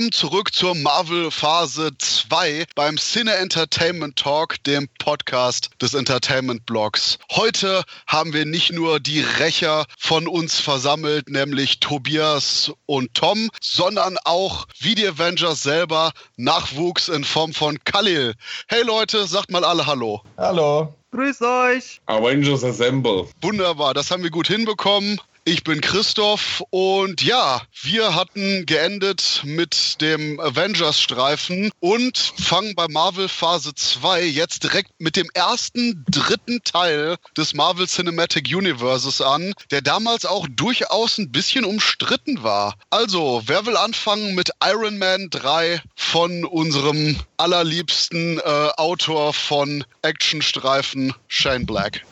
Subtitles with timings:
[0.00, 7.18] Willkommen zurück zur Marvel Phase 2 beim Cine Entertainment Talk, dem Podcast des Entertainment Blogs.
[7.30, 14.16] Heute haben wir nicht nur die Rächer von uns versammelt, nämlich Tobias und Tom, sondern
[14.24, 18.32] auch wie die Avengers selber Nachwuchs in Form von Khalil.
[18.68, 20.22] Hey Leute, sagt mal alle Hallo.
[20.38, 20.94] Hallo.
[21.10, 22.00] Grüß euch.
[22.06, 23.26] Avengers Assemble.
[23.42, 25.20] Wunderbar, das haben wir gut hinbekommen.
[25.44, 33.26] Ich bin Christoph und ja, wir hatten geendet mit dem Avengers-Streifen und fangen bei Marvel
[33.26, 39.80] Phase 2 jetzt direkt mit dem ersten dritten Teil des Marvel Cinematic Universes an, der
[39.80, 42.74] damals auch durchaus ein bisschen umstritten war.
[42.90, 51.14] Also, wer will anfangen mit Iron Man 3 von unserem allerliebsten äh, Autor von Actionstreifen,
[51.28, 52.02] Shane Black?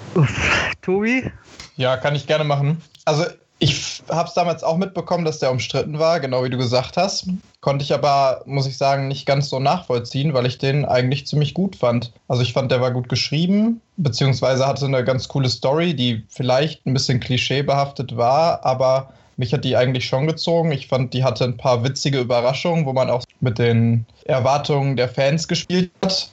[0.81, 1.31] Tobi?
[1.77, 2.83] Ja, kann ich gerne machen.
[3.09, 3.25] Also
[3.59, 7.27] ich habe es damals auch mitbekommen, dass der umstritten war, genau wie du gesagt hast.
[7.62, 11.55] Konnte ich aber, muss ich sagen, nicht ganz so nachvollziehen, weil ich den eigentlich ziemlich
[11.55, 12.12] gut fand.
[12.29, 16.84] Also ich fand, der war gut geschrieben, beziehungsweise hatte eine ganz coole Story, die vielleicht
[16.84, 20.70] ein bisschen klischeebehaftet war, aber mich hat die eigentlich schon gezogen.
[20.70, 25.09] Ich fand, die hatte ein paar witzige Überraschungen, wo man auch mit den Erwartungen der
[25.09, 26.31] Fans gespielt hat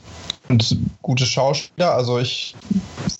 [0.50, 1.94] und gute Schauspieler.
[1.94, 2.56] Also ich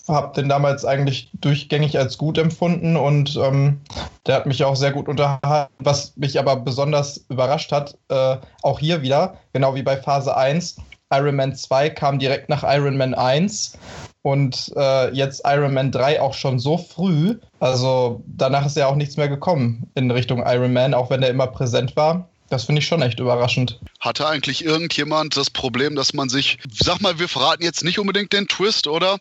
[0.08, 3.80] habe den damals eigentlich durchgängig als gut empfunden und ähm,
[4.26, 5.72] der hat mich auch sehr gut unterhalten.
[5.78, 10.76] Was mich aber besonders überrascht hat, äh, auch hier wieder, genau wie bei Phase 1,
[11.12, 13.78] Iron Man 2 kam direkt nach Iron Man 1
[14.22, 17.38] und äh, jetzt Iron Man 3 auch schon so früh.
[17.60, 21.30] Also danach ist ja auch nichts mehr gekommen in Richtung Iron Man, auch wenn er
[21.30, 22.28] immer präsent war.
[22.48, 23.80] Das finde ich schon echt überraschend.
[23.98, 28.32] Hatte eigentlich irgendjemand das Problem, dass man sich, sag mal, wir verraten jetzt nicht unbedingt
[28.32, 29.18] den Twist, oder?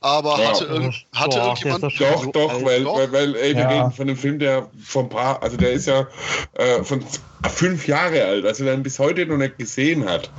[0.00, 0.48] Aber Ja.
[0.50, 1.82] hatte, irg hatte Boah, irgendjemand.
[1.84, 2.64] doch Doch, alt.
[2.64, 2.96] weil, Doch?
[2.98, 3.68] weil, weil ey, wir Ja.
[3.68, 6.06] reden von einem Film, der von paar, also der ist ja
[6.54, 7.04] äh, von
[7.50, 10.30] fünf Jahre alt, also der ihn bis heute noch nicht gesehen hat.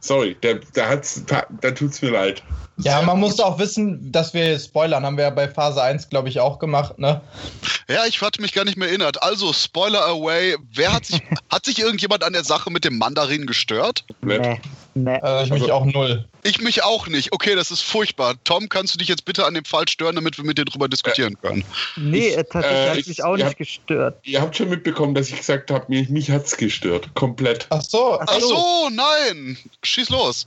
[0.00, 2.42] Sorry, der, der hat's, da, da tut's mir leid.
[2.78, 6.30] Ja, man muss auch wissen, dass wir spoilern, haben wir ja bei Phase 1, glaube
[6.30, 7.20] ich, auch gemacht, ne?
[7.88, 9.22] Ja, ich hatte mich gar nicht mehr erinnert.
[9.22, 10.56] Also, Spoiler away.
[10.72, 11.20] Wer hat sich,
[11.50, 14.04] hat sich irgendjemand an der Sache mit dem Mandarin gestört?
[14.22, 14.58] Nee,
[14.94, 15.18] nee.
[15.20, 16.24] Also ich mich Also- auch null.
[16.42, 17.32] Ich mich auch nicht.
[17.32, 18.34] Okay, das ist furchtbar.
[18.44, 20.88] Tom, kannst du dich jetzt bitte an dem Fall stören, damit wir mit dir drüber
[20.88, 21.64] diskutieren können?
[21.96, 24.18] nee, ich- äh, tatsächlich äh, hat ich- mich auch nicht gestört.
[24.24, 27.08] Ihr habt schon mitbekommen, dass ich gesagt habe, mich, mich hat's gestört.
[27.14, 27.66] Komplett.
[27.70, 29.58] Ach so, Ach Ach so, nein.
[29.82, 30.46] Schieß los.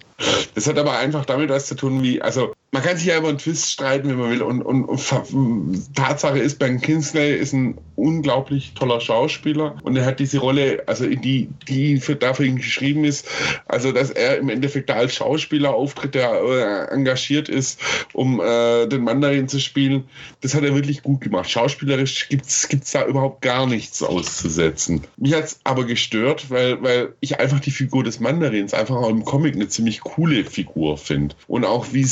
[0.56, 3.30] Das hat aber einfach damit was zu tun, wie, also man kann sich ja über
[3.30, 4.42] einen Twist streiten, wenn man will.
[4.42, 10.20] Und, und, und Tatsache ist, Ben Kingsley ist ein unglaublich toller Schauspieler und er hat
[10.20, 13.28] diese Rolle, also die, die für, dafür geschrieben ist,
[13.68, 17.80] also dass er im Endeffekt da als Schauspieler auftritt, der äh, engagiert ist,
[18.12, 20.06] um äh, den Mandarin zu spielen,
[20.42, 21.52] das hat er wirklich gut gemacht.
[21.52, 25.02] Schauspielerisch gibt's gibt's da überhaupt gar nichts auszusetzen.
[25.18, 29.26] Mich hat's aber gestört, weil, weil ich einfach die Figur des Mandarins einfach auch im
[29.26, 31.36] Comic eine ziemlich coole Figur finde.
[31.48, 32.04] Und auch wie,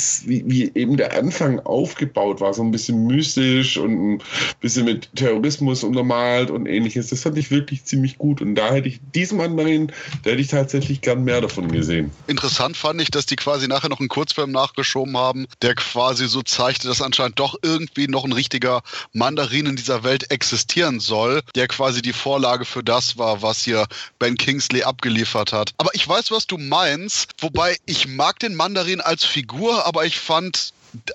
[0.51, 4.21] wie eben der Anfang aufgebaut war, so ein bisschen mystisch und ein
[4.59, 7.07] bisschen mit Terrorismus untermalt und ähnliches.
[7.07, 8.41] Das fand ich wirklich ziemlich gut.
[8.41, 9.91] Und da hätte ich diesen Mandarin,
[10.23, 12.11] da hätte ich tatsächlich gern mehr davon gesehen.
[12.27, 16.41] Interessant fand ich, dass die quasi nachher noch einen Kurzfilm nachgeschoben haben, der quasi so
[16.41, 18.81] zeigte, dass anscheinend doch irgendwie noch ein richtiger
[19.13, 23.87] Mandarin in dieser Welt existieren soll, der quasi die Vorlage für das war, was hier
[24.19, 25.73] Ben Kingsley abgeliefert hat.
[25.77, 30.19] Aber ich weiß, was du meinst, wobei ich mag den Mandarin als Figur, aber ich
[30.19, 30.40] fand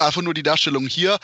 [0.00, 1.18] einfach nur die Darstellung hier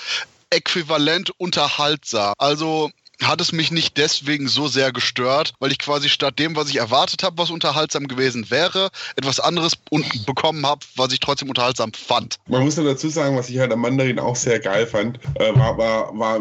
[0.51, 2.35] äquivalent unterhaltsam.
[2.39, 2.91] Also
[3.27, 6.77] hat es mich nicht deswegen so sehr gestört, weil ich quasi statt dem, was ich
[6.77, 9.77] erwartet habe, was unterhaltsam gewesen wäre, etwas anderes
[10.27, 12.39] bekommen habe, was ich trotzdem unterhaltsam fand.
[12.49, 15.55] Man muss ja dazu sagen, was ich halt am Mandarin auch sehr geil fand, äh,
[15.55, 16.41] war, war, war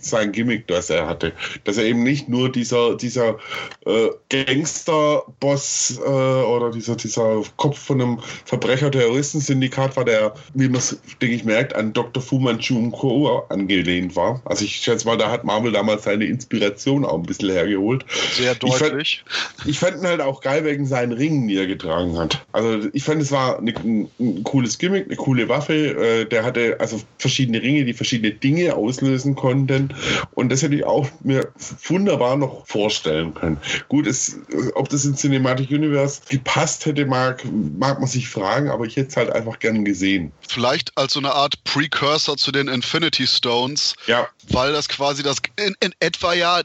[0.00, 1.32] sein Gimmick, das er hatte.
[1.64, 3.38] Dass er eben nicht nur dieser, dieser
[3.86, 10.98] äh, Gangster-Boss äh, oder dieser, dieser Kopf von einem Verbrecher-Terroristen-Syndikat war, der, wie man es,
[11.20, 12.22] denke ich, merkt, an Dr.
[12.22, 13.44] Fu Manchu Co.
[13.48, 14.40] angelehnt war.
[14.44, 18.04] Also ich schätze mal, da hat Marvel damals seine Inspiration auch ein bisschen hergeholt.
[18.36, 19.24] Sehr Ich fand- deutlich.
[19.64, 22.44] Ich fand ihn halt auch geil wegen seinen Ringen, die er getragen hat.
[22.52, 25.74] Also ich fand, es war eine, ein, ein cooles Gimmick, eine coole Waffe.
[25.74, 29.94] Äh, der hatte also verschiedene Ringe, die verschiedene Dinge auslösen konnten.
[30.32, 31.48] Und das hätte ich auch mir
[31.88, 33.58] wunderbar noch vorstellen können.
[33.88, 34.38] Gut, es,
[34.74, 37.42] ob das in Cinematic Universe gepasst hätte, mag,
[37.78, 40.32] mag man sich fragen, aber ich hätte es halt einfach gern gesehen.
[40.46, 45.38] Vielleicht als so eine Art Precursor zu den Infinity Stones, Ja, weil das quasi das
[45.56, 46.60] in, in, etwa ja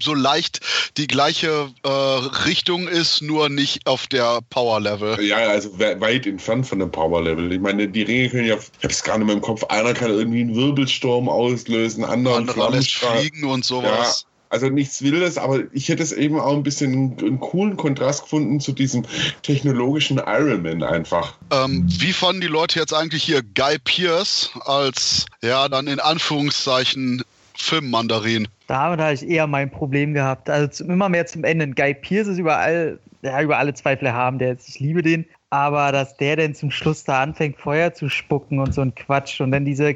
[0.00, 0.60] so leicht
[0.96, 5.22] die gleiche äh, Richtung ist, nur nicht auf der Power-Level.
[5.22, 7.52] Ja, also weit entfernt von dem Power-Level.
[7.52, 10.10] Ich meine, die Ringe können ja, ich habe es gerade in meinem Kopf, einer kann
[10.10, 14.24] irgendwie einen Wirbelsturm auslösen, andere, andere lässt fliegen und sowas.
[14.24, 14.30] Ja.
[14.48, 18.22] Also nichts Wildes, aber ich hätte es eben auch ein bisschen einen, einen coolen Kontrast
[18.22, 19.04] gefunden zu diesem
[19.42, 21.34] technologischen Ironman einfach.
[21.50, 27.24] Ähm, wie fanden die Leute jetzt eigentlich hier Guy Pierce als, ja, dann in Anführungszeichen
[27.56, 28.48] Filmmandarin?
[28.66, 30.50] Damit habe ich eher mein Problem gehabt.
[30.50, 31.68] Also immer mehr zum Ende.
[31.68, 34.38] Guy Pierce ist überall, ja, über alle Zweifel haben.
[34.38, 35.24] Der ich liebe den.
[35.56, 39.40] Aber dass der denn zum Schluss da anfängt, Feuer zu spucken und so ein Quatsch
[39.40, 39.94] und dann diese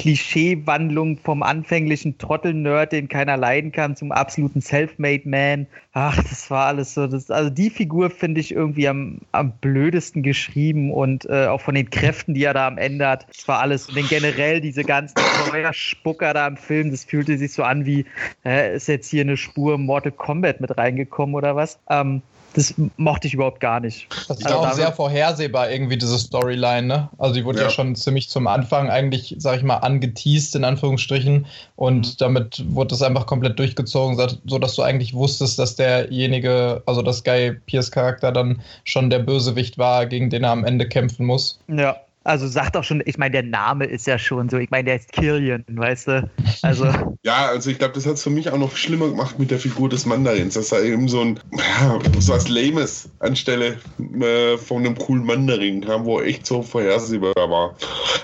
[0.00, 5.68] Klischeewandlung vom anfänglichen Trottel-Nerd, den keiner leiden kann, zum absoluten Self-Made-Man.
[5.92, 7.06] Ach, das war alles so.
[7.06, 11.76] Das, also die Figur finde ich irgendwie am, am blödesten geschrieben und äh, auch von
[11.76, 13.28] den Kräften, die er da am Ende hat.
[13.28, 13.88] Das war alles.
[13.88, 18.06] Und generell diese ganzen Feuerspucker da im Film, das fühlte sich so an wie,
[18.44, 21.78] äh, ist jetzt hier eine Spur Mortal Kombat mit reingekommen oder was?
[21.88, 22.22] Ähm,
[22.56, 24.08] das mochte ich überhaupt gar nicht.
[24.28, 27.10] Das ist also auch sehr vorhersehbar, irgendwie, diese Storyline, ne?
[27.18, 27.64] Also die wurde ja.
[27.64, 27.70] ja.
[27.70, 31.44] schon ziemlich zum Anfang eigentlich, sag ich mal, angeteased, in Anführungsstrichen.
[31.76, 32.14] Und mhm.
[32.18, 34.16] damit wurde das einfach komplett durchgezogen,
[34.46, 39.18] so dass du eigentlich wusstest, dass derjenige, also das Guy Pierce Charakter dann schon der
[39.18, 41.58] Bösewicht war, gegen den er am Ende kämpfen muss.
[41.68, 41.96] Ja.
[42.26, 44.96] Also sagt auch schon, ich meine, der Name ist ja schon so, ich meine, der
[44.96, 46.30] ist Killian, weißt du?
[46.62, 46.86] Also.
[47.22, 49.58] Ja, also ich glaube, das hat es für mich auch noch schlimmer gemacht mit der
[49.58, 53.78] Figur des Mandarins, dass er eben so ein, ja, so was Lames anstelle
[54.20, 57.74] äh, von einem coolen Mandarin kam, wo er echt so vorhersehbar war.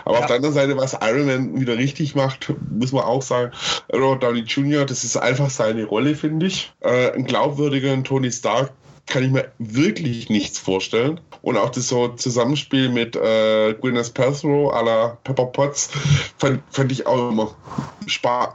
[0.04, 0.20] Aber ja.
[0.20, 3.50] auf der anderen Seite, was Iron Man wieder richtig macht, muss man auch sagen,
[3.92, 6.72] Robert Downey Jr., das ist einfach seine Rolle, finde ich.
[6.78, 8.70] Äh, ein glaubwürdiger Tony Stark
[9.06, 11.20] kann ich mir wirklich nichts vorstellen.
[11.42, 15.90] Und auch das so Zusammenspiel mit äh, Gwyneth Paltrow à la Pepper Potts
[16.38, 17.54] fand, fand ich auch immer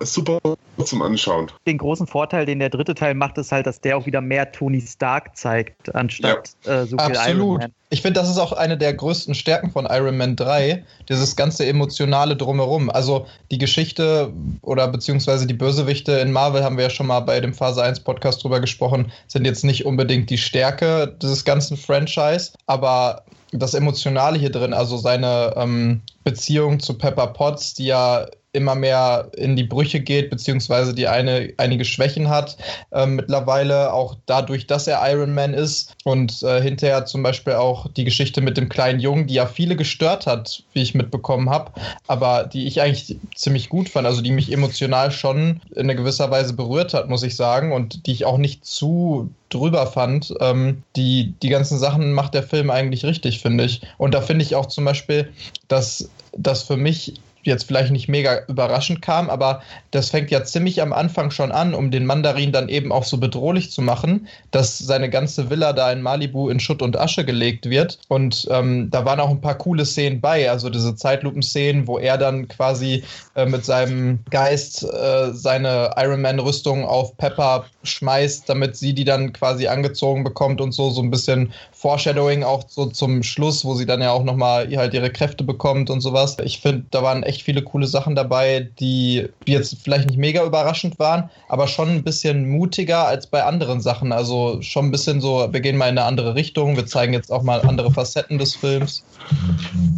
[0.01, 0.39] super
[0.85, 1.51] zum Anschauen.
[1.65, 4.51] Den großen Vorteil, den der dritte Teil macht, ist halt, dass der auch wieder mehr
[4.51, 6.81] Tony Stark zeigt, anstatt ja.
[6.81, 7.27] äh, so viel Absolut.
[7.27, 7.73] Iron Man.
[7.89, 11.65] Ich finde, das ist auch eine der größten Stärken von Iron Man 3, dieses ganze
[11.65, 12.89] emotionale Drumherum.
[12.89, 17.39] Also die Geschichte oder beziehungsweise die Bösewichte in Marvel haben wir ja schon mal bei
[17.39, 22.51] dem Phase 1 Podcast drüber gesprochen, sind jetzt nicht unbedingt die Stärke dieses ganzen Franchise,
[22.65, 23.23] aber
[23.53, 29.29] das Emotionale hier drin, also seine ähm, Beziehung zu Pepper Potts, die ja immer mehr
[29.37, 32.57] in die Brüche geht, beziehungsweise die eine, einige Schwächen hat.
[32.91, 37.87] Äh, mittlerweile auch dadurch, dass er Iron Man ist und äh, hinterher zum Beispiel auch
[37.93, 41.71] die Geschichte mit dem kleinen Jungen, die ja viele gestört hat, wie ich mitbekommen habe,
[42.07, 46.53] aber die ich eigentlich ziemlich gut fand, also die mich emotional schon in gewisser Weise
[46.53, 50.33] berührt hat, muss ich sagen, und die ich auch nicht zu drüber fand.
[50.39, 53.81] Ähm, die, die ganzen Sachen macht der Film eigentlich richtig, finde ich.
[53.97, 55.31] Und da finde ich auch zum Beispiel,
[55.67, 57.15] dass das für mich
[57.47, 59.61] jetzt vielleicht nicht mega überraschend kam, aber
[59.91, 63.17] das fängt ja ziemlich am Anfang schon an, um den Mandarin dann eben auch so
[63.17, 67.69] bedrohlich zu machen, dass seine ganze Villa da in Malibu in Schutt und Asche gelegt
[67.69, 67.99] wird.
[68.07, 72.17] Und ähm, da waren auch ein paar coole Szenen bei, also diese Zeitlupenszenen, wo er
[72.17, 73.03] dann quasi
[73.35, 79.33] äh, mit seinem Geist äh, seine Iron Man-Rüstung auf Pepper schmeißt, damit sie die dann
[79.33, 83.85] quasi angezogen bekommt und so, so ein bisschen Foreshadowing auch so zum Schluss, wo sie
[83.85, 86.37] dann ja auch nochmal halt ihre Kräfte bekommt und sowas.
[86.43, 90.99] Ich finde, da waren echt viele coole Sachen dabei, die, jetzt vielleicht nicht mega überraschend
[90.99, 94.11] waren, aber schon ein bisschen mutiger als bei anderen Sachen.
[94.11, 97.31] Also schon ein bisschen so, wir gehen mal in eine andere Richtung, wir zeigen jetzt
[97.31, 99.03] auch mal andere Facetten des Films.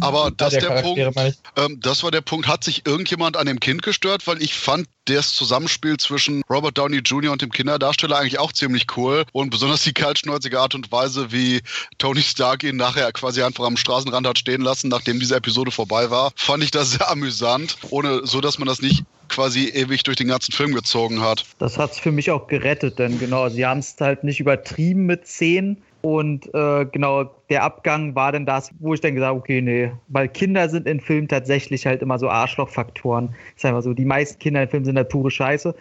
[0.00, 3.82] Aber das, der Punkt, ähm, das war der Punkt, hat sich irgendjemand an dem Kind
[3.82, 4.26] gestört?
[4.26, 7.32] Weil ich fand das Zusammenspiel zwischen Robert Downey Jr.
[7.32, 11.60] und dem Kinderdarsteller eigentlich auch ziemlich cool und besonders die kaltschnäuzige Art und Weise, wie
[11.98, 16.10] Tony Stark ihn nachher quasi einfach am Straßenrand hat stehen lassen, nachdem diese Episode vorbei
[16.10, 17.19] war, fand ich das sehr amüsant,
[17.90, 21.44] ohne so, dass man das nicht quasi ewig durch den ganzen Film gezogen hat.
[21.58, 25.06] Das hat es für mich auch gerettet, denn genau, sie haben es halt nicht übertrieben
[25.06, 29.38] mit Szenen, und äh, genau, der Abgang war dann das, wo ich dann gesagt habe,
[29.38, 33.34] okay, nee, weil Kinder sind in Filmen tatsächlich halt immer so Arschlochfaktoren.
[33.56, 35.74] Ist einfach so, die meisten Kinder in Filmen sind halt pure Scheiße.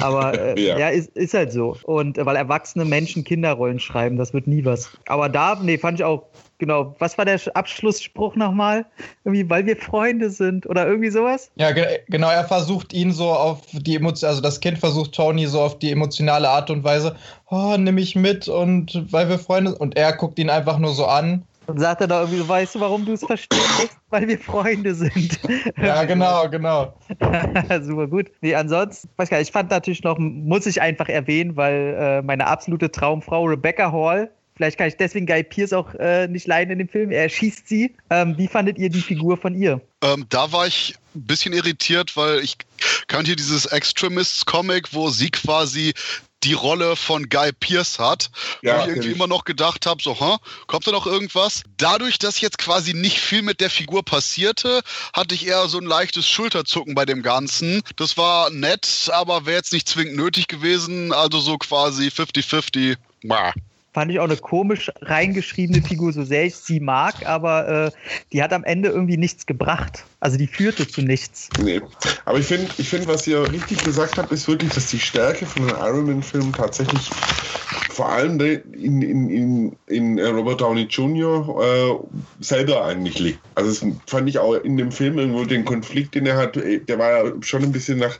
[0.00, 1.76] Aber äh, ja, ja ist, ist halt so.
[1.84, 4.90] Und äh, weil erwachsene Menschen Kinderrollen schreiben, das wird nie was.
[5.06, 6.24] Aber da, nee, fand ich auch
[6.62, 6.94] genau.
[7.00, 8.86] Was war der Abschlussspruch nochmal?
[9.24, 11.50] Irgendwie, weil wir Freunde sind oder irgendwie sowas?
[11.56, 12.30] Ja, ge genau.
[12.30, 15.90] Er versucht ihn so auf die Emotion, also das Kind versucht Tony so auf die
[15.90, 17.16] emotionale Art und Weise,
[17.50, 21.04] oh, nimm mich mit und weil wir Freunde und er guckt ihn einfach nur so
[21.18, 21.44] an.
[21.66, 23.96] Und sagt er da irgendwie, weißt du, warum du es verstehst?
[24.10, 25.38] Weil wir Freunde sind.
[25.80, 26.92] Ja, genau, genau.
[27.82, 28.32] Super gut.
[28.40, 32.22] Nee, ansonsten, weiß gar nicht, ich fand natürlich noch, muss ich einfach erwähnen, weil äh,
[32.22, 36.72] meine absolute Traumfrau Rebecca Hall Vielleicht kann ich deswegen Guy Pierce auch äh, nicht leiden
[36.72, 37.10] in dem Film.
[37.10, 37.96] Er schießt sie.
[38.10, 39.80] Ähm, wie fandet ihr die Figur von ihr?
[40.02, 42.58] Ähm, da war ich ein bisschen irritiert, weil ich
[43.08, 45.92] Kennt ihr dieses Extremists-Comic, wo sie quasi
[46.44, 48.30] die Rolle von Guy Pierce hat,
[48.62, 49.14] Ja, wo ich irgendwie ich.
[49.16, 51.62] immer noch gedacht habe, so, huh, kommt da noch irgendwas?
[51.76, 54.82] Dadurch, dass jetzt quasi nicht viel mit der Figur passierte,
[55.12, 57.82] hatte ich eher so ein leichtes Schulterzucken bei dem Ganzen.
[57.96, 62.96] Das war nett, aber wäre jetzt nicht zwingend nötig gewesen, also so quasi 50-50.
[63.24, 63.52] Bah.
[63.92, 67.90] Fand ich auch eine komisch reingeschriebene Figur, so sehr ich sie mag, aber äh,
[68.32, 70.04] die hat am Ende irgendwie nichts gebracht.
[70.22, 71.48] Also die führte zu nichts.
[71.60, 71.80] Nee.
[72.26, 75.44] Aber ich finde, ich find, was ihr richtig gesagt habt, ist wirklich, dass die Stärke
[75.46, 77.10] von den Iron Man-Filmen tatsächlich
[77.90, 81.60] vor allem in, in, in, in äh, Robert Downey Jr.
[81.60, 81.98] Äh,
[82.38, 83.40] selber eigentlich liegt.
[83.56, 86.78] Also das fand ich auch in dem Film irgendwo den Konflikt, den er hat, äh,
[86.78, 88.16] der war ja schon ein bisschen nach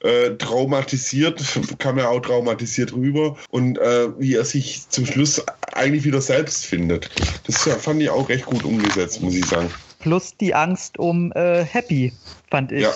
[0.00, 1.40] äh, traumatisiert,
[1.78, 5.40] kam ja auch traumatisiert rüber und äh, wie er sich zum Schluss
[5.72, 7.10] eigentlich wieder selbst findet.
[7.46, 9.70] Das fand ich auch recht gut umgesetzt, muss ich sagen.
[10.04, 12.12] Plus die Angst um äh, Happy,
[12.54, 12.82] fand ich.
[12.82, 12.90] Ja.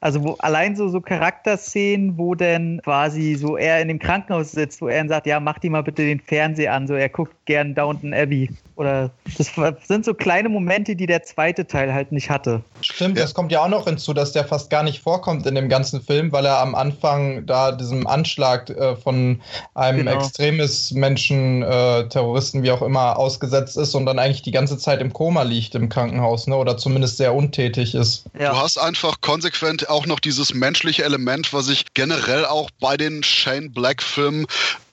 [0.00, 4.80] Also wo allein so, so Charakterszenen, wo denn quasi so er in dem Krankenhaus sitzt,
[4.80, 7.34] wo er dann sagt, ja, mach die mal bitte den Fernseher an, so er guckt
[7.44, 8.50] gern Downton Abbey.
[8.76, 9.50] Oder das
[9.86, 12.62] sind so kleine Momente, die der zweite Teil halt nicht hatte.
[12.82, 15.70] Stimmt, das kommt ja auch noch hinzu, dass der fast gar nicht vorkommt in dem
[15.70, 19.40] ganzen Film, weil er am Anfang da diesem Anschlag äh, von
[19.74, 20.12] einem Genau.
[20.12, 25.10] Extremis-Menschen, äh, Terroristen, wie auch immer, ausgesetzt ist und dann eigentlich die ganze Zeit im
[25.14, 26.56] Koma liegt im Krankenhaus, ne?
[26.56, 28.26] Oder zumindest sehr untätig ist.
[28.38, 28.50] Ja.
[28.50, 33.24] Du hast einfach konsequent auch noch dieses menschliche Element, was ich generell auch bei den
[33.24, 34.46] Shane Black-Filmen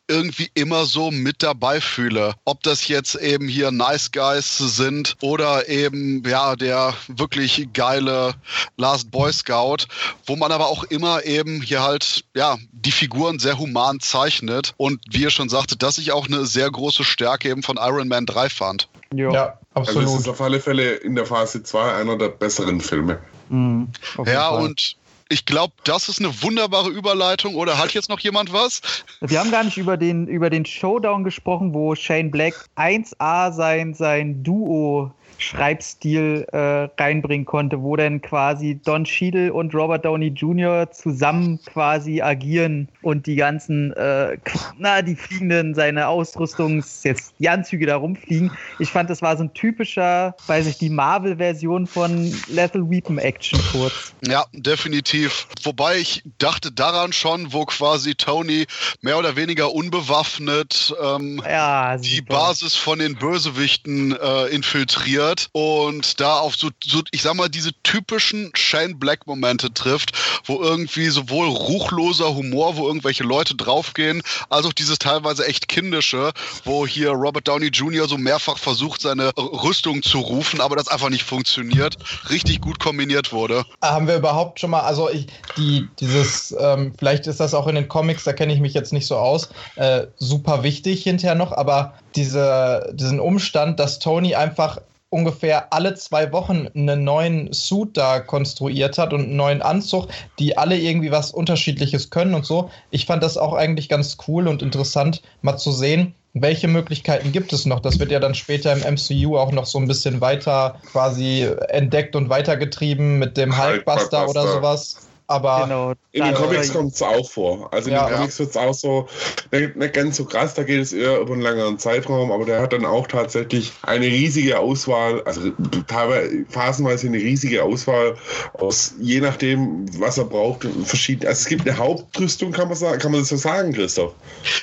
[0.07, 2.33] irgendwie immer so mit dabei fühle.
[2.43, 8.33] Ob das jetzt eben hier Nice Guys sind oder eben ja der wirklich geile
[8.77, 9.85] Last Boy Scout,
[10.25, 14.99] wo man aber auch immer eben hier halt ja die Figuren sehr human zeichnet und
[15.09, 18.25] wie ihr schon sagte, dass ich auch eine sehr große Stärke eben von Iron Man
[18.25, 18.89] 3 fand.
[19.15, 19.31] Jo.
[19.31, 20.27] Ja, Also es ist absolut.
[20.29, 23.19] auf alle Fälle in der Phase 2 einer der besseren Filme.
[23.49, 23.89] Mhm,
[24.25, 24.63] Ja, Fall.
[24.63, 24.95] und
[25.29, 27.55] ich glaube, das ist eine wunderbare Überleitung.
[27.55, 28.81] Oder hat jetzt noch jemand was?
[29.21, 33.93] Wir haben gar nicht über den, über den Showdown gesprochen, wo Shane Black 1A sein,
[33.93, 35.11] sein Duo
[35.43, 40.89] Schreibstil äh, reinbringen konnte, wo dann quasi Don Cheadle und Robert Downey Jr.
[40.91, 44.37] zusammen quasi agieren und die ganzen, äh,
[44.77, 48.51] na, die fliegenden, seine Ausrüstungs, jetzt die Anzüge da rumfliegen.
[48.79, 53.59] Ich fand, das war so ein typischer, weiß ich, die Marvel-Version von Lethal Weapon Action
[53.71, 54.13] kurz.
[54.25, 55.47] Ja, definitiv.
[55.63, 58.65] Wobei ich dachte daran schon, wo quasi Tony
[59.01, 62.21] mehr oder weniger unbewaffnet ähm, Ja, die.
[62.21, 67.71] Basis von den Bösewichten äh, infiltriert und da auf so, so, ich sag mal, diese
[67.83, 70.11] typischen Shane Black Momente trifft,
[70.45, 76.31] wo irgendwie sowohl ruchloser Humor, wo irgendwelche Leute draufgehen, als auch dieses teilweise echt kindische,
[76.63, 78.07] wo hier Robert Downey Jr.
[78.07, 81.97] so mehrfach versucht, seine Rüstung zu rufen, aber das einfach nicht funktioniert,
[82.29, 83.65] richtig gut kombiniert wurde.
[83.81, 87.75] Haben wir überhaupt schon mal, also ich, die, dieses, ähm, vielleicht ist das auch in
[87.75, 91.51] den Comics, da kenne ich mich jetzt nicht so aus, äh, super wichtig hinterher noch,
[91.51, 94.79] aber diese, diesen Umstand, dass Tony einfach
[95.13, 100.07] ungefähr alle zwei Wochen einen neuen Suit da konstruiert hat und einen neuen Anzug,
[100.39, 102.71] die alle irgendwie was Unterschiedliches können und so.
[102.89, 107.53] Ich fand das auch eigentlich ganz cool und interessant, mal zu sehen, welche Möglichkeiten gibt
[107.53, 107.79] es noch?
[107.79, 112.15] Das wird ja dann später im MCU auch noch so ein bisschen weiter quasi entdeckt
[112.15, 114.29] und weitergetrieben mit dem Hulkbuster Hulkbuster.
[114.29, 114.97] oder sowas.
[115.33, 115.93] Aber Genau.
[116.11, 117.73] In den Comics kommt es auch vor.
[117.73, 118.07] Also in Ja.
[118.07, 119.07] den Comics wird es auch so,
[119.51, 122.61] nicht, nicht ganz so krass, da geht es eher über einen längeren Zeitraum, aber der
[122.61, 125.51] hat dann auch tatsächlich eine riesige Auswahl, also
[125.87, 128.15] teilweise phasenweise eine riesige Auswahl
[128.53, 131.29] aus, je nachdem, was er braucht, verschiedene.
[131.29, 134.13] Also es gibt eine Hauptrüstung, kann man sagen, kann man das so sagen, Christoph?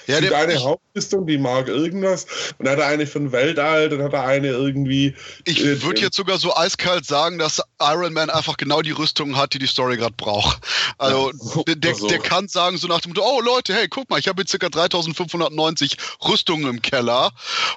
[0.06, 2.26] Ja, es gibt eine ich- Hauptrüstung, die mag irgendwas,
[2.58, 5.14] und dann hat er eine für den Weltall, dann hat er eine irgendwie.
[5.46, 9.36] Ich äh, würde jetzt sogar so eiskalt sagen, dass Iron Man einfach genau die Rüstung
[9.36, 10.59] hat, die die Story gerade braucht.
[10.98, 11.32] Also
[11.66, 14.28] der, der, der kann sagen so nach dem Motto, oh Leute, hey, guck mal, ich
[14.28, 14.68] habe jetzt ca.
[14.68, 17.32] 3590 Rüstungen im Keller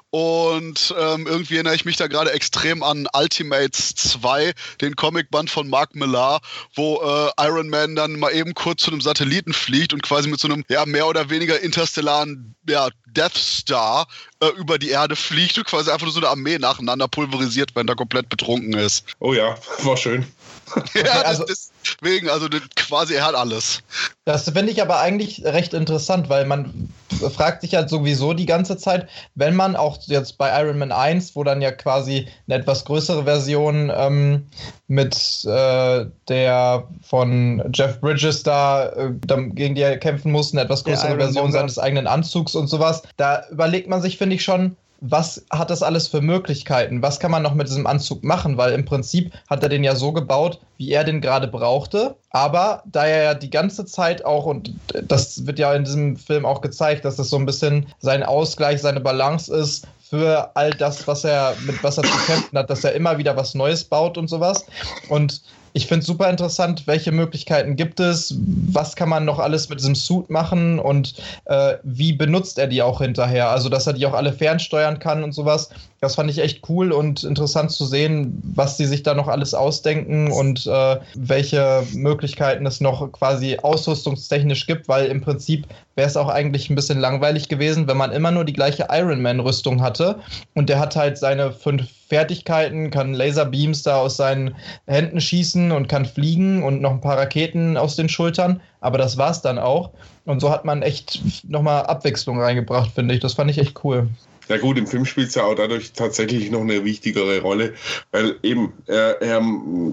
[0.09, 5.69] und ähm, irgendwie erinnere ich mich da gerade extrem an Ultimates 2, den Comicband von
[5.69, 6.41] Mark Millar,
[6.75, 10.39] wo äh, Iron Man dann mal eben kurz zu einem Satelliten fliegt und quasi mit
[10.39, 14.07] so einem ja mehr oder weniger interstellaren ja, Death Star
[14.39, 17.87] äh, über die Erde fliegt und quasi einfach nur so eine Armee nacheinander pulverisiert, wenn
[17.87, 19.05] er komplett betrunken ist.
[19.19, 20.25] Oh ja, war schön.
[20.93, 23.81] ja, das, also- deswegen, also das, quasi er hat alles.
[24.25, 26.89] Das finde ich aber eigentlich recht interessant, weil man
[27.35, 31.35] fragt sich halt sowieso die ganze Zeit, wenn man auch jetzt bei Iron Man 1,
[31.35, 34.47] wo dann ja quasi eine etwas größere Version ähm,
[34.87, 35.15] mit
[35.45, 40.83] äh, der von Jeff Bridges da, äh, dann gegen die er kämpfen muss, eine etwas
[40.83, 45.43] größere Version seines eigenen Anzugs und sowas, da überlegt man sich, finde ich schon, was
[45.51, 47.01] hat das alles für Möglichkeiten?
[47.01, 48.55] Was kann man noch mit diesem Anzug machen?
[48.55, 52.15] Weil im Prinzip hat er den ja so gebaut, wie er den gerade brauchte.
[52.29, 56.45] Aber da er ja die ganze Zeit auch, und das wird ja in diesem Film
[56.45, 61.05] auch gezeigt, dass das so ein bisschen sein Ausgleich, seine Balance ist für all das,
[61.05, 64.17] was er mit was er zu kämpfen hat, dass er immer wieder was Neues baut
[64.17, 64.65] und sowas.
[65.09, 65.41] Und
[65.73, 68.35] ich finde es super interessant, welche Möglichkeiten gibt es,
[68.71, 71.15] was kann man noch alles mit diesem Suit machen und
[71.45, 73.49] äh, wie benutzt er die auch hinterher.
[73.49, 75.69] Also, dass er die auch alle fernsteuern kann und sowas.
[75.99, 79.53] Das fand ich echt cool und interessant zu sehen, was die sich da noch alles
[79.53, 86.17] ausdenken und äh, welche Möglichkeiten es noch quasi ausrüstungstechnisch gibt, weil im Prinzip wäre es
[86.17, 90.19] auch eigentlich ein bisschen langweilig gewesen, wenn man immer nur die gleiche Iron Man-Rüstung hatte
[90.53, 95.87] und der hat halt seine fünf Fertigkeiten, kann Laserbeams da aus seinen Händen schießen und
[95.87, 98.61] kann fliegen und noch ein paar Raketen aus den Schultern.
[98.81, 99.91] Aber das war's dann auch.
[100.25, 103.19] Und so hat man echt nochmal Abwechslung reingebracht, finde ich.
[103.19, 104.09] Das fand ich echt cool.
[104.49, 107.73] Ja gut, im Film spielt es ja auch dadurch tatsächlich noch eine wichtigere Rolle,
[108.11, 109.41] weil eben er, er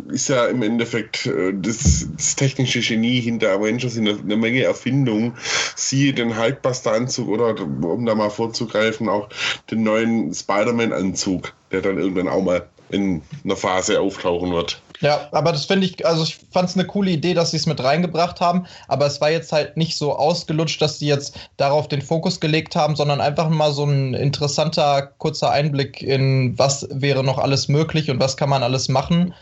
[0.08, 5.34] ist ja im Endeffekt äh, das, das, technische Genie hinter Avengers in einer Menge Erfindungen.
[5.76, 9.28] Siehe den Hulkbuster-Anzug oder um da mal vorzugreifen, auch
[9.70, 14.80] den neuen Spider-Man-Anzug, der dann irgendwann auch mal in einer Phase auftauchen wird.
[15.00, 17.66] Ja, aber das finde ich, also ich fand es eine coole Idee, dass sie es
[17.66, 21.88] mit reingebracht haben, aber es war jetzt halt nicht so ausgelutscht, dass sie jetzt darauf
[21.88, 27.24] den Fokus gelegt haben, sondern einfach mal so ein interessanter, kurzer Einblick in was wäre
[27.24, 29.34] noch alles möglich und was kann man alles machen.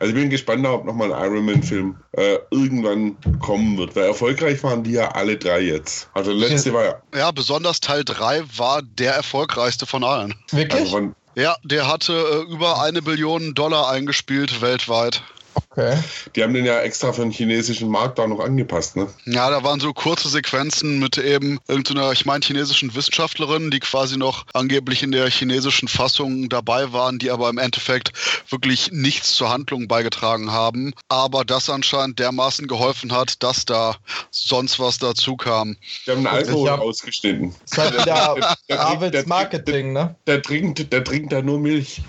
[0.00, 4.62] Also ich bin gespannt, ob nochmal ein Iron Man-Film äh, irgendwann kommen wird, weil erfolgreich
[4.62, 6.10] waren die ja alle drei jetzt.
[6.12, 6.94] Also letzte war ja.
[7.14, 10.34] Ja, besonders Teil 3 war der erfolgreichste von allen.
[10.50, 10.80] Wirklich?
[10.82, 15.22] Also von, ja, der hatte äh, über eine Billion Dollar eingespielt weltweit.
[15.70, 15.98] Okay.
[16.34, 19.08] Die haben den ja extra für den chinesischen Markt da noch angepasst, ne?
[19.26, 24.16] Ja, da waren so kurze Sequenzen mit eben irgendeiner, ich meine, chinesischen Wissenschaftlerin, die quasi
[24.16, 28.12] noch angeblich in der chinesischen Fassung dabei waren, die aber im Endeffekt
[28.48, 30.94] wirklich nichts zur Handlung beigetragen haben.
[31.08, 33.96] Aber das anscheinend dermaßen geholfen hat, dass da
[34.30, 35.76] sonst was dazu kam.
[36.06, 37.54] Die haben einen Alkohol hab- ausgeschnitten.
[37.76, 40.14] Das ist halt der- Marketing, ne?
[40.26, 42.00] Der trinkt, der trinkt da nur Milch.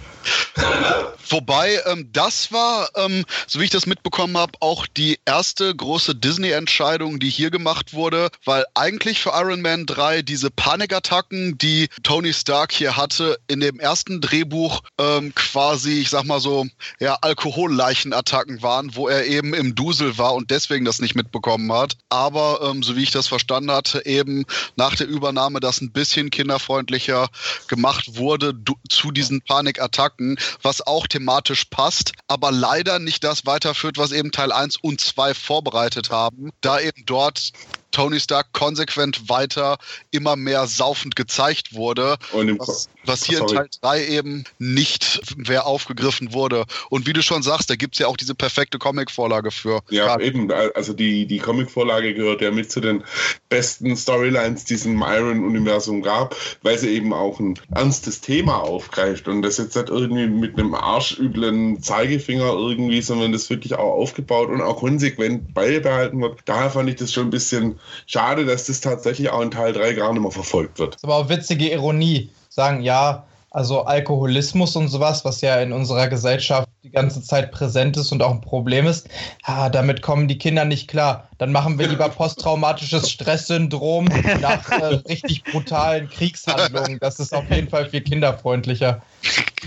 [1.30, 6.16] Wobei, ähm, das war, ähm, so wie ich das mitbekommen habe, auch die erste große
[6.16, 12.34] Disney-Entscheidung, die hier gemacht wurde, weil eigentlich für Iron Man 3 diese Panikattacken, die Tony
[12.34, 16.66] Stark hier hatte, in dem ersten Drehbuch ähm, quasi, ich sag mal so,
[17.00, 21.98] ja, Alkoholleichenattacken waren, wo er eben im Dusel war und deswegen das nicht mitbekommen hat.
[22.10, 26.30] Aber ähm, so wie ich das verstanden hatte, eben nach der Übernahme das ein bisschen
[26.30, 27.28] kinderfreundlicher
[27.68, 28.54] gemacht wurde
[28.90, 34.52] zu diesen Panikattacken, was auch thematisch passt, aber leider nicht das weiterführt, was eben Teil
[34.52, 37.52] 1 und 2 vorbereitet haben, da eben dort
[37.92, 39.78] Tony Stark konsequent weiter
[40.12, 43.56] immer mehr saufend gezeigt wurde, Und im was, was hier in Sorry.
[43.56, 46.66] Teil 3 eben nicht mehr aufgegriffen wurde.
[46.90, 49.82] Und wie du schon sagst, da gibt es ja auch diese perfekte Comic-Vorlage für.
[49.90, 50.52] Ja, Gerade- eben.
[50.52, 53.04] Also die, die Comic-Vorlage gehört ja mit zu den
[53.50, 59.28] besten Storylines, die es im Iron-Universum gab, weil sie eben auch ein ernstes Thema aufgreift
[59.28, 64.50] und das jetzt nicht irgendwie mit einem arschüblen Zeigefinger irgendwie, sondern das wirklich auch aufgebaut
[64.50, 66.40] und auch konsequent beibehalten wird.
[66.46, 69.94] Daher fand ich das schon ein bisschen schade, dass das tatsächlich auch in Teil 3
[69.94, 70.96] gar nicht mehr verfolgt wird.
[70.96, 72.30] Das ist aber auch witzige Ironie.
[72.58, 77.98] Sagen, ja, also Alkoholismus und sowas, was ja in unserer Gesellschaft die ganze Zeit präsent
[77.98, 79.08] ist und auch ein Problem ist,
[79.44, 81.30] ah, damit kommen die Kinder nicht klar.
[81.38, 84.06] Dann machen wir lieber posttraumatisches Stresssyndrom
[84.42, 86.98] nach äh, richtig brutalen Kriegshandlungen.
[87.00, 89.04] Das ist auf jeden Fall viel kinderfreundlicher.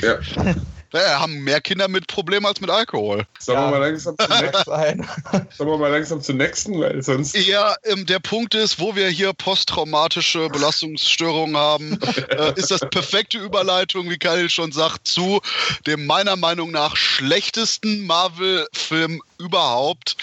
[0.03, 0.19] Ja.
[0.93, 3.27] Ja, haben mehr Kinder mit Problemen als mit Alkohol.
[3.39, 3.67] Sollen Ja.
[3.67, 5.07] wir mal langsam zum nächsten,
[5.57, 7.37] sollen wir mal langsam zum nächsten, weil sonst.
[7.37, 12.01] Ja, ähm, der Punkt ist, wo wir hier posttraumatische Belastungsstörungen haben,
[12.31, 15.41] äh, ist das perfekte Überleitung, wie Khalil schon sagt, zu
[15.87, 20.17] dem meiner Meinung nach schlechtesten Marvel-Film überhaupt.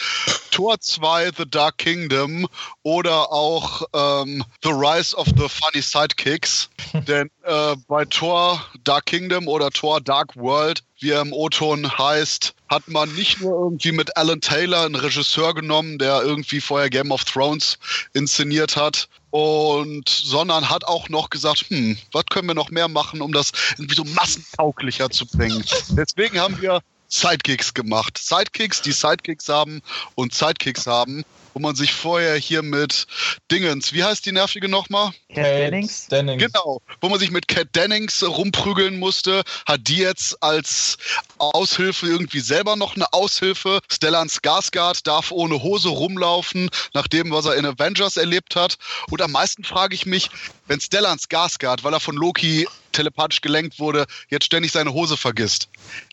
[0.51, 2.47] Tor 2, The Dark Kingdom
[2.81, 6.69] oder auch ähm, The Rise of the Funny Sidekicks.
[7.07, 10.56] Denn äh, bei Tor Dark Kingdom oder Tor Dark World,
[10.99, 15.53] wie er im O-Ton heißt, hat man nicht nur irgendwie mit Alan Taylor einen Regisseur
[15.53, 17.77] genommen, der irgendwie vorher Game of Thrones
[18.13, 19.07] inszeniert hat.
[19.29, 23.51] Und sondern hat auch noch gesagt, hm, was können wir noch mehr machen, um das
[23.77, 25.63] irgendwie so massentauglicher zu bringen.
[25.89, 28.17] Deswegen haben wir Sidekicks gemacht.
[28.17, 29.81] Sidekicks, die Sidekicks haben
[30.15, 31.23] und Sidekicks haben,
[31.57, 33.07] wo man sich vorher hier mit
[33.49, 35.09] Dingens, wie heißt die nervige nochmal?
[35.33, 36.05] Cat Dennings.
[36.05, 36.43] Dennings.
[36.43, 40.99] Genau, wo man sich mit Cat Dennings rumprügeln musste, hat die jetzt als
[41.39, 43.79] Aushilfe irgendwie selber noch eine Aushilfe.
[43.91, 48.77] Stellan Skarsgård darf ohne Hose rumlaufen, nach dem, was er in Avengers erlebt hat.
[49.09, 50.29] Und am meisten frage ich mich,
[50.67, 55.69] wenn Stellan Skarsgård, weil er von Loki telepathisch gelenkt wurde, jetzt ständig seine Hose vergisst.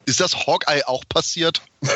[0.07, 1.63] Ist das Hawkeye auch passiert?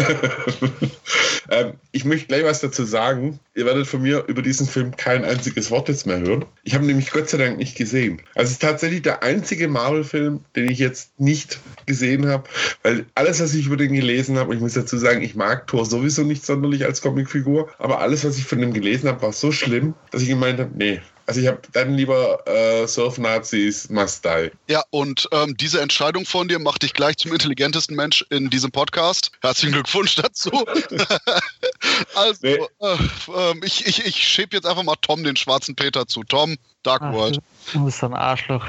[1.51, 3.39] ähm, ich möchte gleich was dazu sagen.
[3.55, 6.45] Ihr werdet von mir über diesen Film kein einziges Wort jetzt mehr hören.
[6.63, 8.21] Ich habe nämlich Gott sei Dank nicht gesehen.
[8.35, 12.45] Also es ist tatsächlich der einzige Marvel-Film, den ich jetzt nicht gesehen habe,
[12.83, 15.85] weil alles, was ich über den gelesen habe, ich muss dazu sagen, ich mag Thor
[15.85, 19.53] sowieso nicht sonderlich als Comicfigur, aber alles, was ich von dem gelesen habe, war so
[19.53, 24.51] schlimm, dass ich gemeint habe, nee, also ich habe dann lieber äh, Surf-Nazis must die.
[24.67, 28.71] Ja, und ähm, diese Entscheidung von dir macht dich gleich zum intelligentesten Mensch in diesem
[28.71, 29.31] Podcast.
[29.43, 30.51] Herzlichen Glückwunsch dazu.
[32.15, 32.59] also, nee.
[32.81, 36.25] äh, äh, ich, ich, ich schieb jetzt einfach mal Tom den schwarzen Peter zu.
[36.25, 37.41] Tom, Dark Ach, World.
[37.75, 38.67] Du bist ein Arschloch.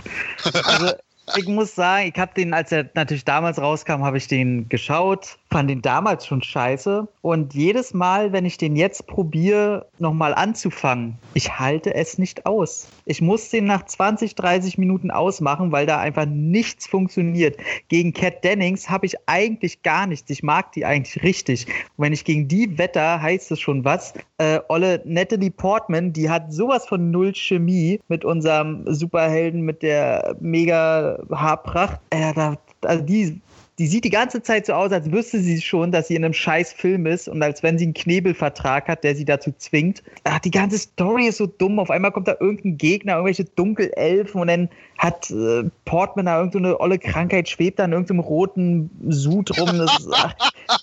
[0.65, 0.93] Also,
[1.35, 5.37] ich muss sagen, ich habe den, als er natürlich damals rauskam, habe ich den geschaut,
[5.49, 7.07] fand den damals schon scheiße.
[7.21, 12.87] Und jedes Mal, wenn ich den jetzt probiere, nochmal anzufangen, ich halte es nicht aus.
[13.09, 17.57] Ich muss den nach 20, 30 Minuten ausmachen, weil da einfach nichts funktioniert.
[17.87, 20.29] Gegen Cat Dennings habe ich eigentlich gar nichts.
[20.29, 21.65] Ich mag die eigentlich richtig.
[21.97, 24.13] Und wenn ich gegen die wetter, heißt es schon was.
[24.37, 30.35] Äh, Olle Natalie Portman, die hat sowas von null Chemie mit unserem Superhelden, mit der
[30.39, 31.99] mega Haarpracht.
[32.11, 33.41] Äh, da, also die
[33.79, 36.33] die sieht die ganze Zeit so aus, als wüsste sie schon, dass sie in einem
[36.33, 40.03] scheiß Film ist und als wenn sie einen Knebelvertrag hat, der sie dazu zwingt.
[40.25, 41.79] Ach, die ganze Story ist so dumm.
[41.79, 46.71] Auf einmal kommt da irgendein Gegner, irgendwelche Dunkelelfen und dann hat äh, Portman da irgendeine
[46.71, 49.77] so olle Krankheit, schwebt da in irgendeinem roten Sud rum.
[49.77, 50.35] Das, ach,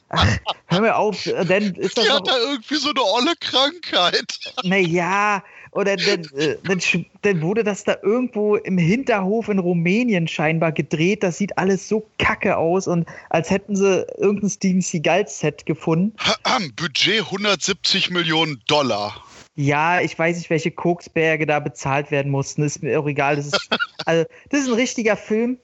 [0.09, 2.05] ach, hör mir auf, denn ist das.
[2.07, 4.39] Die hat da irgendwie so eine olle Krankheit.
[4.65, 5.43] Naja,
[5.77, 6.81] oder dann, äh, dann,
[7.23, 11.23] dann, wurde das da irgendwo im Hinterhof in Rumänien scheinbar gedreht.
[11.23, 16.15] Das sieht alles so kacke aus und als hätten sie irgendein Steven Seagal-Set gefunden.
[16.77, 19.23] Budget 170 Millionen Dollar.
[19.59, 22.63] Ja, ich weiß nicht, welche Koksberge da bezahlt werden mussten.
[22.63, 23.37] Ist mir auch egal.
[23.37, 23.69] Das ist,
[24.07, 25.59] also, das ist ein richtiger Film.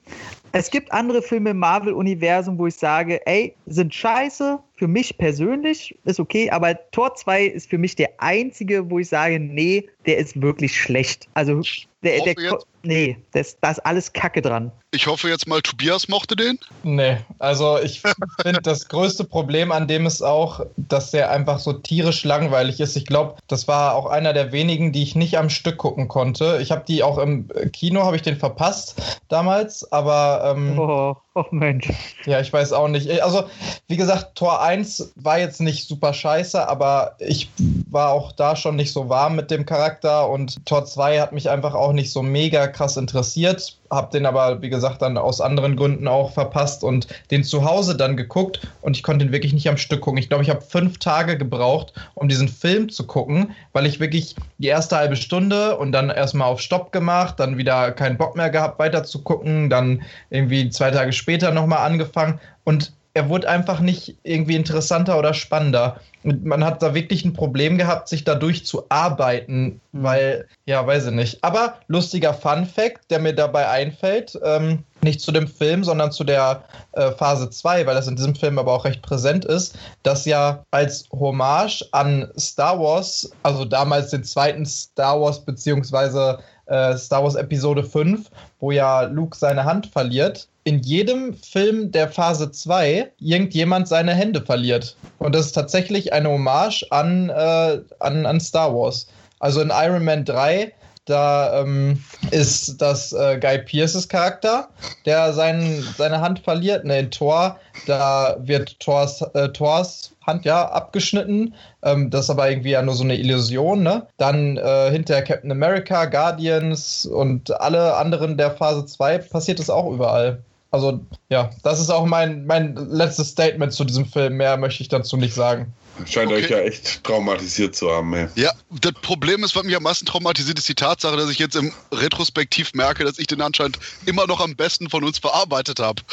[0.51, 4.59] Es gibt andere Filme im Marvel-Universum, wo ich sage, ey, sind scheiße.
[4.75, 9.09] Für mich persönlich ist okay, aber Tor 2 ist für mich der einzige, wo ich
[9.09, 11.27] sage, nee, der ist wirklich schlecht.
[11.33, 11.61] Also,
[12.03, 12.35] der, der,
[12.83, 14.71] nee, das, da ist alles Kacke dran.
[14.91, 16.59] Ich hoffe jetzt mal, Tobias mochte den?
[16.83, 18.01] Nee, also ich
[18.41, 22.97] finde, das größte Problem an dem ist auch, dass der einfach so tierisch langweilig ist.
[22.97, 26.59] Ich glaube, das war auch einer der wenigen, die ich nicht am Stück gucken konnte.
[26.61, 30.55] Ich habe die auch im Kino, habe ich den verpasst damals, aber...
[30.55, 31.89] Ähm, oh, oh Mensch.
[32.25, 33.09] Ja, ich weiß auch nicht.
[33.21, 33.45] Also,
[33.87, 37.49] wie gesagt, Tor 1 war jetzt nicht super scheiße, aber ich
[37.93, 41.49] war auch da schon nicht so warm mit dem Charakter und Tor 2 hat mich
[41.49, 45.75] einfach auch nicht so mega krass interessiert habe den aber, wie gesagt, dann aus anderen
[45.75, 49.69] Gründen auch verpasst und den zu Hause dann geguckt und ich konnte ihn wirklich nicht
[49.69, 50.19] am Stück gucken.
[50.19, 54.35] Ich glaube, ich habe fünf Tage gebraucht, um diesen Film zu gucken, weil ich wirklich
[54.57, 58.49] die erste halbe Stunde und dann erstmal auf Stopp gemacht, dann wieder keinen Bock mehr
[58.49, 63.79] gehabt, weiter zu gucken, dann irgendwie zwei Tage später nochmal angefangen und er wurde einfach
[63.79, 65.99] nicht irgendwie interessanter oder spannender.
[66.23, 70.03] Und man hat da wirklich ein Problem gehabt, sich dadurch zu arbeiten, mhm.
[70.03, 71.43] weil, ja, weiß ich nicht.
[71.43, 76.23] Aber lustiger Fun Fact, der mir dabei einfällt, ähm, nicht zu dem Film, sondern zu
[76.23, 80.25] der äh, Phase 2, weil das in diesem Film aber auch recht präsent ist, dass
[80.25, 87.23] ja als Hommage an Star Wars, also damals den zweiten Star Wars beziehungsweise äh, Star
[87.23, 93.11] Wars Episode 5, wo ja Luke seine Hand verliert, in jedem Film der Phase 2
[93.19, 94.95] irgendjemand seine Hände verliert.
[95.19, 99.07] Und das ist tatsächlich eine Hommage an, äh, an, an Star Wars.
[99.39, 100.73] Also in Iron Man 3
[101.05, 104.69] da ähm, ist das äh, Guy Pierces Charakter,
[105.05, 106.85] der sein, seine Hand verliert.
[106.85, 111.55] Ne, in Thor, da wird Thors, äh, Thors Hand ja abgeschnitten.
[111.81, 113.83] Ähm, das ist aber irgendwie ja nur so eine Illusion.
[113.83, 114.07] Ne?
[114.17, 119.91] Dann äh, hinter Captain America, Guardians und alle anderen der Phase 2 passiert es auch
[119.91, 120.41] überall.
[120.73, 124.37] Also ja, das ist auch mein, mein letztes Statement zu diesem Film.
[124.37, 125.71] Mehr möchte ich dazu nicht sagen.
[126.07, 126.45] Scheint okay.
[126.45, 128.11] euch ja echt traumatisiert zu haben.
[128.15, 128.27] Ey.
[128.33, 131.55] Ja, das Problem ist, was mich am meisten traumatisiert, ist die Tatsache, dass ich jetzt
[131.55, 136.01] im Retrospektiv merke, dass ich den anscheinend immer noch am besten von uns verarbeitet habe.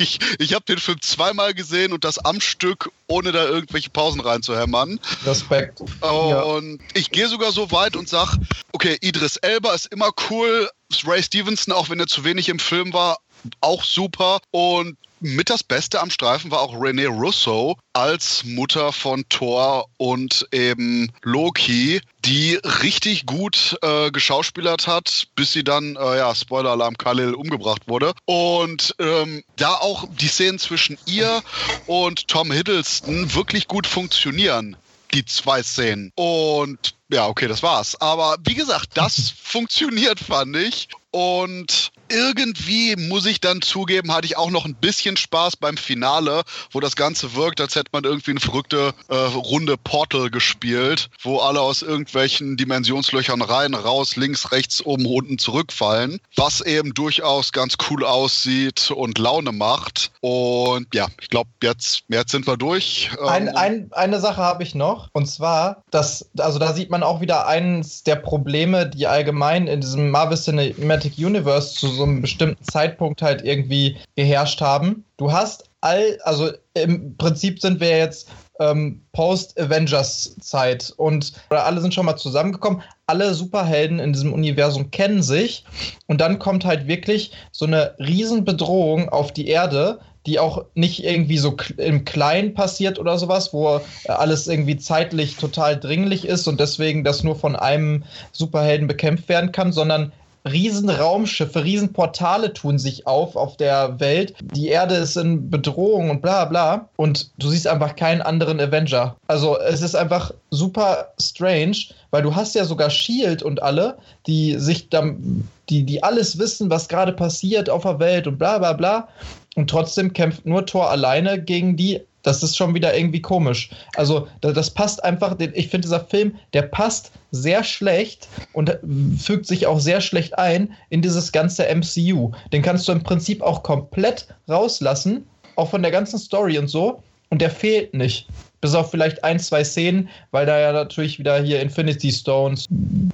[0.00, 4.20] Ich, ich habe den Film zweimal gesehen und das am Stück, ohne da irgendwelche Pausen
[4.20, 5.00] reinzuhämmern.
[5.26, 5.80] Respekt.
[5.80, 6.86] Und ja.
[6.94, 8.36] ich gehe sogar so weit und sage,
[8.70, 10.70] okay, Idris Elba ist immer cool,
[11.04, 13.18] Ray Stevenson, auch wenn er zu wenig im Film war,
[13.60, 14.40] auch super.
[14.50, 20.46] Und mit das Beste am Streifen war auch Renee Russo als Mutter von Thor und
[20.52, 27.34] eben Loki, die richtig gut äh, geschauspielert hat, bis sie dann, äh, ja, Spoiler-Alarm, Khalil
[27.34, 28.12] umgebracht wurde.
[28.26, 31.42] Und ähm, da auch die Szenen zwischen ihr
[31.86, 34.76] und Tom Hiddleston wirklich gut funktionieren
[35.14, 36.12] die zwei Szenen.
[36.14, 37.98] Und ja, okay, das war's.
[38.00, 40.88] Aber wie gesagt, das funktioniert, fand ich.
[41.10, 46.42] Und irgendwie, muss ich dann zugeben, hatte ich auch noch ein bisschen Spaß beim Finale,
[46.70, 51.38] wo das Ganze wirkt, als hätte man irgendwie eine verrückte äh, Runde Portal gespielt, wo
[51.38, 57.76] alle aus irgendwelchen Dimensionslöchern rein, raus, links, rechts, oben, unten zurückfallen, was eben durchaus ganz
[57.90, 60.10] cool aussieht und Laune macht.
[60.20, 63.10] Und ja, ich glaube, jetzt, jetzt sind wir durch.
[63.26, 67.02] Ein, ähm, ein, eine Sache habe ich noch, und zwar, dass, also da sieht man
[67.02, 72.22] auch wieder eines der Probleme, die allgemein in diesem Marvel Cinematic Universe zu so einem
[72.22, 75.04] bestimmten Zeitpunkt halt irgendwie geherrscht haben.
[75.18, 78.30] Du hast all, also im Prinzip sind wir jetzt
[78.60, 82.82] ähm, Post-Avengers-Zeit und alle sind schon mal zusammengekommen.
[83.06, 85.64] Alle Superhelden in diesem Universum kennen sich
[86.06, 91.38] und dann kommt halt wirklich so eine Riesenbedrohung auf die Erde, die auch nicht irgendwie
[91.38, 97.04] so im Kleinen passiert oder sowas, wo alles irgendwie zeitlich total dringlich ist und deswegen
[97.04, 100.12] das nur von einem Superhelden bekämpft werden kann, sondern
[100.52, 104.34] Riesenraumschiffe, Riesenportale tun sich auf auf der Welt.
[104.54, 106.88] Die Erde ist in Bedrohung und bla bla.
[106.96, 109.16] Und du siehst einfach keinen anderen Avenger.
[109.26, 111.76] Also es ist einfach super strange,
[112.10, 116.70] weil du hast ja sogar Shield und alle, die sich dann, die, die alles wissen,
[116.70, 119.08] was gerade passiert auf der Welt und bla bla bla.
[119.56, 123.70] Und trotzdem kämpft nur Thor alleine gegen die das ist schon wieder irgendwie komisch.
[123.96, 128.76] Also, das passt einfach, ich finde, dieser Film, der passt sehr schlecht und
[129.18, 132.32] fügt sich auch sehr schlecht ein in dieses ganze MCU.
[132.52, 135.26] Den kannst du im Prinzip auch komplett rauslassen,
[135.56, 137.02] auch von der ganzen Story und so.
[137.30, 138.26] Und der fehlt nicht.
[138.60, 142.66] Bis auf vielleicht ein, zwei Szenen, weil da ja natürlich wieder hier Infinity Stones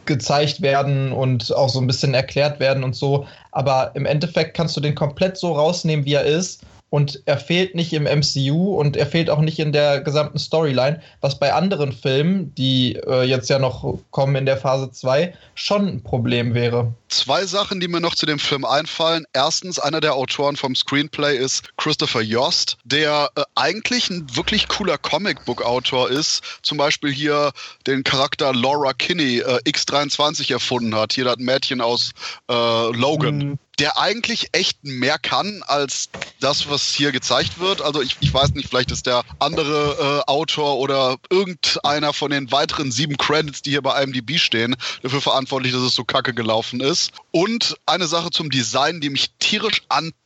[0.07, 3.27] gezeigt werden und auch so ein bisschen erklärt werden und so.
[3.51, 7.75] Aber im Endeffekt kannst du den komplett so rausnehmen, wie er ist und er fehlt
[7.75, 11.93] nicht im MCU und er fehlt auch nicht in der gesamten Storyline, was bei anderen
[11.93, 16.95] Filmen, die äh, jetzt ja noch kommen in der Phase 2, schon ein Problem wäre.
[17.09, 19.25] Zwei Sachen, die mir noch zu dem Film einfallen.
[19.33, 24.97] Erstens, einer der Autoren vom Screenplay ist Christopher Yost, der äh, eigentlich ein wirklich cooler
[24.97, 26.45] Comicbook-Autor ist.
[26.63, 27.51] Zum Beispiel hier
[27.89, 31.13] den Charakter Laura Kinney äh, X23 erfunden hat.
[31.13, 32.13] Hier das Mädchen aus
[32.49, 33.39] äh, Logan.
[33.39, 36.09] Mhm der eigentlich echt mehr kann als
[36.41, 37.83] das, was hier gezeigt wird.
[37.83, 42.51] Also ich, ich weiß nicht, vielleicht ist der andere äh, Autor oder irgendeiner von den
[42.53, 46.81] weiteren sieben Credits, die hier bei IMDb stehen, dafür verantwortlich, dass es so kacke gelaufen
[46.81, 47.13] ist.
[47.31, 49.83] Und eine Sache zum Design, die mich tierisch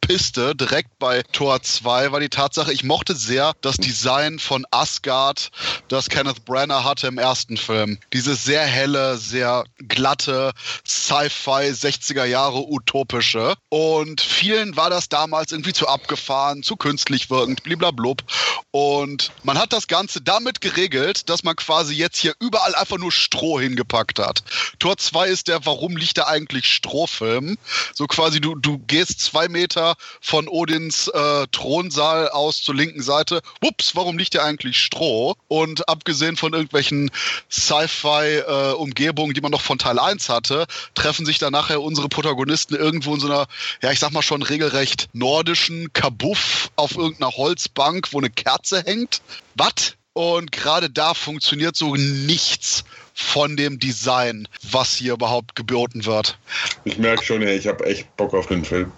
[0.09, 5.51] anpisste, direkt bei Tor 2, war die Tatsache, ich mochte sehr das Design von Asgard,
[5.89, 7.99] das Kenneth Branagh hatte im ersten Film.
[8.15, 10.53] Diese sehr helle, sehr glatte
[10.87, 13.55] Sci-Fi 60er Jahre utopische.
[13.69, 18.23] Und vielen war das damals irgendwie zu abgefahren, zu künstlich wirkend, bliblablub.
[18.71, 23.11] Und man hat das Ganze damit geregelt, dass man quasi jetzt hier überall einfach nur
[23.11, 24.43] Stroh hingepackt hat.
[24.79, 27.57] Tor 2 ist der Warum liegt da eigentlich Strohfilm?
[27.95, 33.41] So quasi, du, du gehst zwei Meter von Odins äh, Thronsaal aus zur linken Seite.
[33.63, 35.35] Ups, warum liegt da eigentlich Stroh?
[35.49, 37.11] Und abgesehen von irgendwelchen
[37.51, 42.75] Sci-Fi-Umgebungen, äh, die man noch von Teil 1 hatte, treffen sich dann nachher unsere Protagonisten
[42.75, 43.47] irgendwo in so einer,
[43.81, 49.23] ja, ich sag mal schon regelrecht nordischen Kabuff auf irgendeiner Holzbank, wo eine Kerze hängt.
[49.55, 49.95] Was?
[50.13, 52.85] Und gerade da funktioniert so nichts
[53.19, 56.39] von dem Design, was hier überhaupt geboten wird.
[56.85, 58.93] Ich merke schon, ey, ich habe echt Bock auf den Film.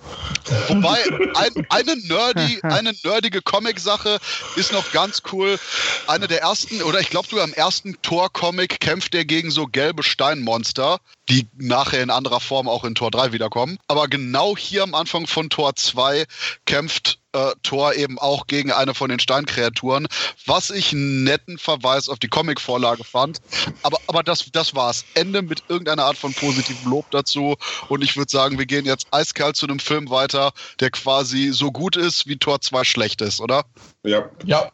[0.68, 0.98] Wobei,
[1.34, 4.18] ein, eine, nerdy, eine nerdige Comic-Sache
[4.56, 5.58] ist noch ganz cool.
[6.06, 10.02] Eine der ersten, oder ich glaube sogar im ersten Tor-Comic kämpft er gegen so gelbe
[10.02, 13.78] Steinmonster, die nachher in anderer Form auch in Tor 3 wiederkommen.
[13.88, 16.26] Aber genau hier am Anfang von Tor 2
[16.66, 20.08] kämpft äh, Tor eben auch gegen eine von den Steinkreaturen,
[20.46, 23.40] was ich einen netten Verweis auf die Comic-Vorlage fand.
[23.82, 25.04] Aber, aber das, das war's.
[25.14, 27.56] Ende mit irgendeiner Art von positivem Lob dazu.
[27.88, 31.70] Und ich würde sagen, wir gehen jetzt eiskalt zu einem Film weiter, der quasi so
[31.70, 33.64] gut ist, wie Tor 2 schlecht ist, oder?
[34.02, 34.70] Ja, ja.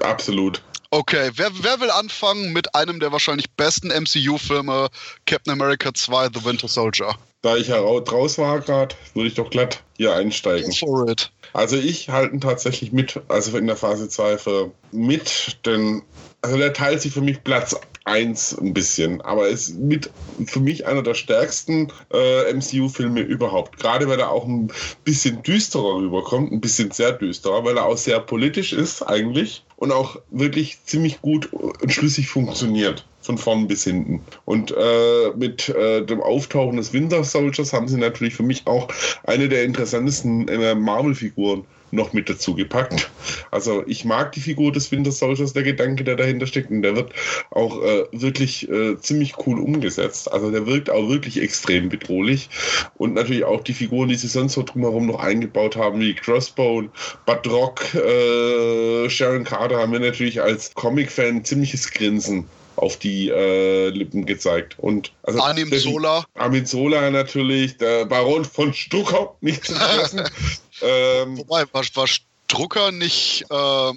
[0.00, 0.62] absolut.
[0.90, 4.88] Okay, wer, wer will anfangen mit einem der wahrscheinlich besten MCU-Filme,
[5.24, 7.14] Captain America 2, The Winter Soldier?
[7.40, 10.70] Da ich ja raus war gerade, würde ich doch glatt hier einsteigen.
[10.70, 11.32] Go for it.
[11.52, 16.02] Also ich halte ihn tatsächlich mit, also in der Phase 2 für mit, denn
[16.40, 20.10] also der teilt sich für mich Platz 1 ein bisschen, aber ist mit
[20.46, 23.78] für mich einer der stärksten äh, MCU-Filme überhaupt.
[23.78, 24.72] Gerade weil er auch ein
[25.04, 29.90] bisschen düsterer rüberkommt, ein bisschen sehr düsterer, weil er auch sehr politisch ist eigentlich und
[29.90, 33.04] auch wirklich ziemlich gut und schlüssig funktioniert.
[33.20, 34.20] von vorn bis hinten.
[34.44, 38.86] Und äh, mit äh, dem Auftauchen des Winter Soldiers haben sie natürlich für mich auch
[39.24, 43.10] eine der interessantesten äh, Marvel-Figuren noch mit dazu gepackt.
[43.50, 46.96] Also ich mag die Figur des Winter Soldiers, der Gedanke, der dahinter steckt, und der
[46.96, 47.12] wird
[47.50, 50.32] auch äh, wirklich äh, ziemlich cool umgesetzt.
[50.32, 52.48] Also der wirkt auch wirklich extrem bedrohlich.
[52.96, 56.88] Und natürlich auch die Figuren, die sie sonst so drumherum noch eingebaut haben, wie Crossbone,
[57.26, 63.88] Bud Rock, äh, Sharon Carter, haben wir natürlich als Comic-Fan ziemliches Grinsen auf die äh,
[63.90, 64.76] Lippen gezeigt.
[64.78, 66.24] Und also Arnim Sola.
[66.34, 70.22] Armin Sola natürlich, der Baron von Stucker, nicht zu vergessen.
[70.82, 73.54] ähm, Wobei, war, war Strucker nicht, äh,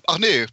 [0.07, 0.45] ach nee,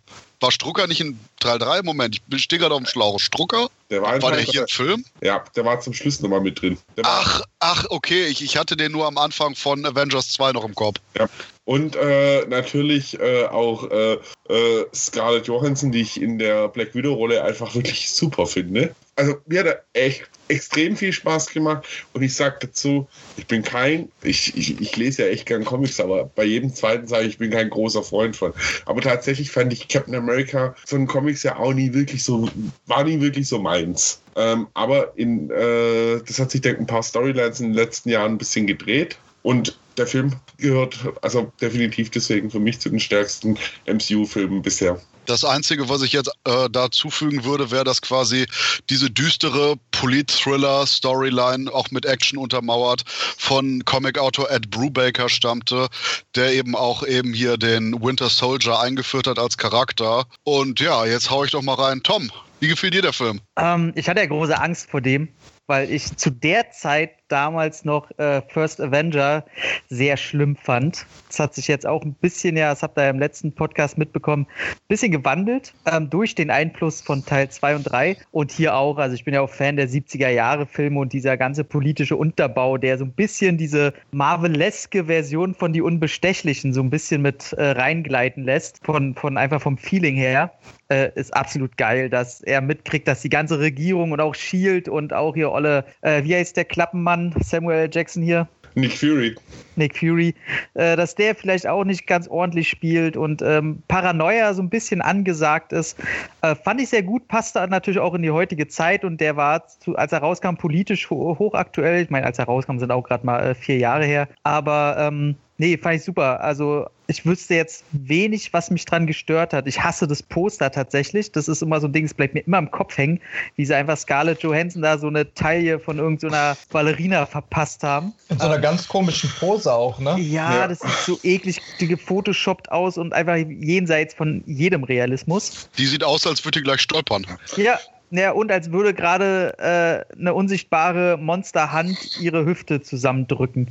[0.43, 1.83] war Strucker nicht in Teil 3?
[1.83, 3.21] Moment, ich stehe gerade auf dem Schlauch.
[3.21, 3.69] Strucker?
[3.91, 5.05] Der war, war der hier im Film?
[5.23, 6.77] Ja, der war zum Schluss nochmal mit drin.
[7.05, 10.75] ach, ach, okay, ich, ich hatte den nur am Anfang von Avengers 2 noch im
[10.75, 10.99] Kopf.
[11.17, 11.29] Ja.
[11.65, 14.15] Und äh, natürlich äh, auch äh,
[14.49, 18.95] äh, Scarlett Johansson, die ich in der Black Widow-Rolle einfach wirklich super finde.
[19.15, 23.63] Also mir hat er echt extrem viel Spaß gemacht und ich sage dazu, ich bin
[23.63, 27.33] kein, ich, ich, ich lese ja echt gern Comics, aber bei jedem zweiten sage ich,
[27.33, 28.53] ich bin kein großer Freund von.
[28.85, 32.49] Aber tatsächlich fand ich Captain America von Comics ja auch nie wirklich so,
[32.87, 34.21] war nie wirklich so meins.
[34.37, 38.11] Ähm, aber in, äh, das hat sich, denke ich, ein paar Storylines in den letzten
[38.11, 39.19] Jahren ein bisschen gedreht.
[39.43, 45.01] Und der Film gehört also definitiv deswegen für mich zu den stärksten MCU-Filmen bisher.
[45.27, 48.47] Das Einzige, was ich jetzt äh, da zufügen würde, wäre, dass quasi
[48.91, 55.89] diese düstere Polit-Thriller-Storyline auch mit Action untermauert von Comic-Autor Ed Brubaker stammte,
[56.35, 60.25] der eben auch eben hier den Winter Soldier eingeführt hat als Charakter.
[60.45, 62.03] Und ja, jetzt hau ich doch mal rein.
[62.03, 62.31] Tom,
[62.61, 63.41] wie gefiel dir der Film?
[63.57, 65.29] Ähm, ich hatte ja große Angst vor dem,
[65.67, 69.45] weil ich zu der Zeit damals noch äh, First Avenger
[69.89, 71.07] sehr schlimm fand.
[71.29, 73.97] Das hat sich jetzt auch ein bisschen, ja, das habt ihr ja im letzten Podcast
[73.97, 78.77] mitbekommen, ein bisschen gewandelt ähm, durch den Einfluss von Teil 2 und 3 und hier
[78.77, 82.17] auch, also ich bin ja auch Fan der 70er Jahre Filme und dieser ganze politische
[82.17, 87.55] Unterbau, der so ein bisschen diese Marveleske Version von Die Unbestechlichen so ein bisschen mit
[87.55, 90.53] äh, reingleiten lässt, von, von einfach vom Feeling her
[90.93, 95.13] äh, ist absolut geil, dass er mitkriegt, dass die ganze Regierung und auch Shield und
[95.13, 98.49] auch hier Olle, äh, wie heißt der Klappenmann, Samuel Jackson hier?
[98.75, 99.35] Nick Fury.
[99.77, 100.35] Nick Fury,
[100.75, 105.03] äh, dass der vielleicht auch nicht ganz ordentlich spielt und ähm, Paranoia so ein bisschen
[105.03, 105.99] angesagt ist.
[106.43, 109.67] Äh, fand ich sehr gut, passte natürlich auch in die heutige Zeit und der war,
[109.67, 112.03] zu, als er rauskam, politisch ho hochaktuell.
[112.03, 114.29] Ich meine, als er rauskam, sind auch gerade mal äh, vier Jahre her.
[114.43, 116.41] Aber ähm, Nee, fand ich super.
[116.41, 119.69] Also ich wüsste jetzt wenig, was mich dran gestört hat.
[119.69, 121.31] Ich hasse das Poster tatsächlich.
[121.31, 123.21] Das ist immer so ein Ding, es bleibt mir immer im Kopf hängen,
[123.55, 128.13] wie sie einfach Scarlett Johansson da so eine Taille von irgendeiner so Ballerina verpasst haben.
[128.29, 130.19] In so einer ähm, ganz komischen Pose auch, ne?
[130.19, 135.69] Ja, ja, das sieht so eklig gefotoshoppt aus und einfach jenseits von jedem Realismus.
[135.79, 137.25] Die sieht aus, als würde die gleich stolpern.
[137.57, 137.79] Ja,
[138.15, 143.69] ja, und als würde gerade äh, eine unsichtbare Monsterhand ihre Hüfte zusammendrücken.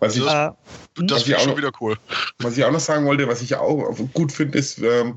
[0.00, 0.50] Was ich, äh,
[0.96, 1.94] das finde ich schon wieder cool.
[2.38, 5.14] Was ich auch noch sagen wollte, was ich auch gut finde, ist, ähm,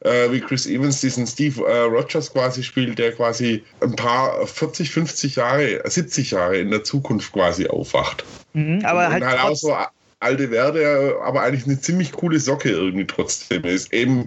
[0.00, 4.90] äh, wie Chris Evans diesen Steve äh, Rogers quasi spielt, der quasi ein paar 40,
[4.90, 8.24] 50 Jahre, 70 Jahre in der Zukunft quasi aufwacht.
[8.52, 9.74] Mhm, aber und, halt, und halt auch so
[10.22, 13.92] alte Werde, aber eigentlich eine ziemlich coole Socke irgendwie trotzdem ist.
[13.92, 14.26] Eben,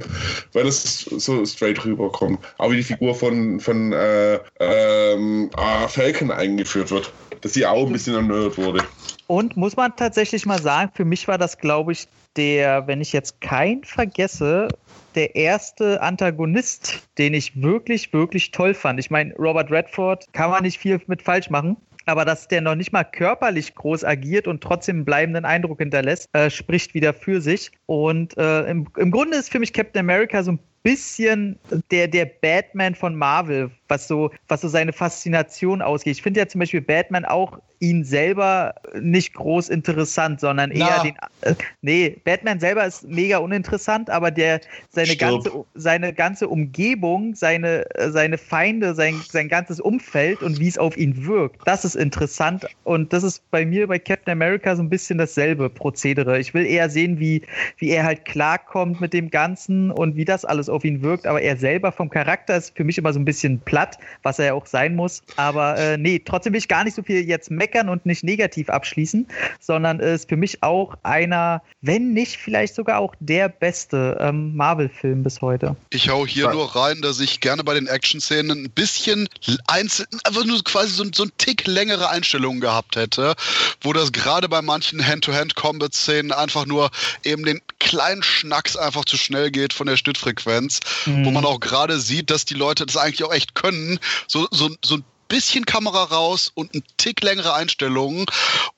[0.54, 2.40] weil es so straight rüberkommt.
[2.58, 7.12] Aber wie die Figur von, von äh, ähm, äh, Falcon eingeführt wird.
[7.42, 8.84] Dass sie auch ein bisschen erneuert wurde.
[9.28, 13.14] Und muss man tatsächlich mal sagen, für mich war das, glaube ich, der, wenn ich
[13.14, 14.68] jetzt keinen vergesse,
[15.16, 19.00] der erste Antagonist, den ich wirklich, wirklich toll fand.
[19.00, 22.76] Ich meine, Robert Redford kann man nicht viel mit falsch machen aber dass der noch
[22.76, 27.42] nicht mal körperlich groß agiert und trotzdem einen bleibenden Eindruck hinterlässt, äh, spricht wieder für
[27.42, 27.72] sich.
[27.86, 31.58] Und äh, im, im Grunde ist für mich Captain America so ein bisschen
[31.90, 36.16] der, der Batman von Marvel, was so, was so seine Faszination ausgeht.
[36.16, 41.04] Ich finde ja zum Beispiel Batman auch ihn selber nicht groß interessant, sondern eher Na.
[41.04, 41.16] den.
[41.42, 47.86] Äh, nee, Batman selber ist mega uninteressant, aber der seine ganze seine ganze Umgebung, seine
[48.08, 52.66] seine Feinde, sein sein ganzes Umfeld und wie es auf ihn wirkt, das ist interessant
[52.84, 56.40] und das ist bei mir bei Captain America so ein bisschen dasselbe Prozedere.
[56.40, 57.42] Ich will eher sehen, wie
[57.78, 61.42] wie er halt klarkommt mit dem Ganzen und wie das alles auf ihn wirkt, aber
[61.42, 63.75] er selber vom Charakter ist für mich immer so ein bisschen platt,
[64.24, 65.22] was er ja auch sein muss.
[65.36, 68.70] Aber äh, nee, trotzdem will ich gar nicht so viel jetzt meckern und nicht negativ
[68.70, 69.28] abschließen,
[69.60, 75.24] sondern ist für mich auch einer, wenn nicht vielleicht sogar auch der beste ähm, Marvel-Film
[75.24, 75.76] bis heute.
[75.90, 79.28] Ich hau hier nur rein, dass ich gerne bei den Action-Szenen ein bisschen
[79.68, 83.36] einzeln, einfach nur quasi so, so ein Tick längere Einstellungen gehabt hätte,
[83.82, 86.90] wo das gerade bei manchen Hand-to-Hand-Combat-Szenen einfach nur
[87.24, 91.26] eben den kleinen Schnacks einfach zu schnell geht von der Schnittfrequenz, mhm.
[91.26, 94.00] wo man auch gerade sieht, dass die Leute das eigentlich auch echt können.
[94.28, 98.26] So, so, so ein bisschen Kamera raus und ein Tick längere Einstellungen.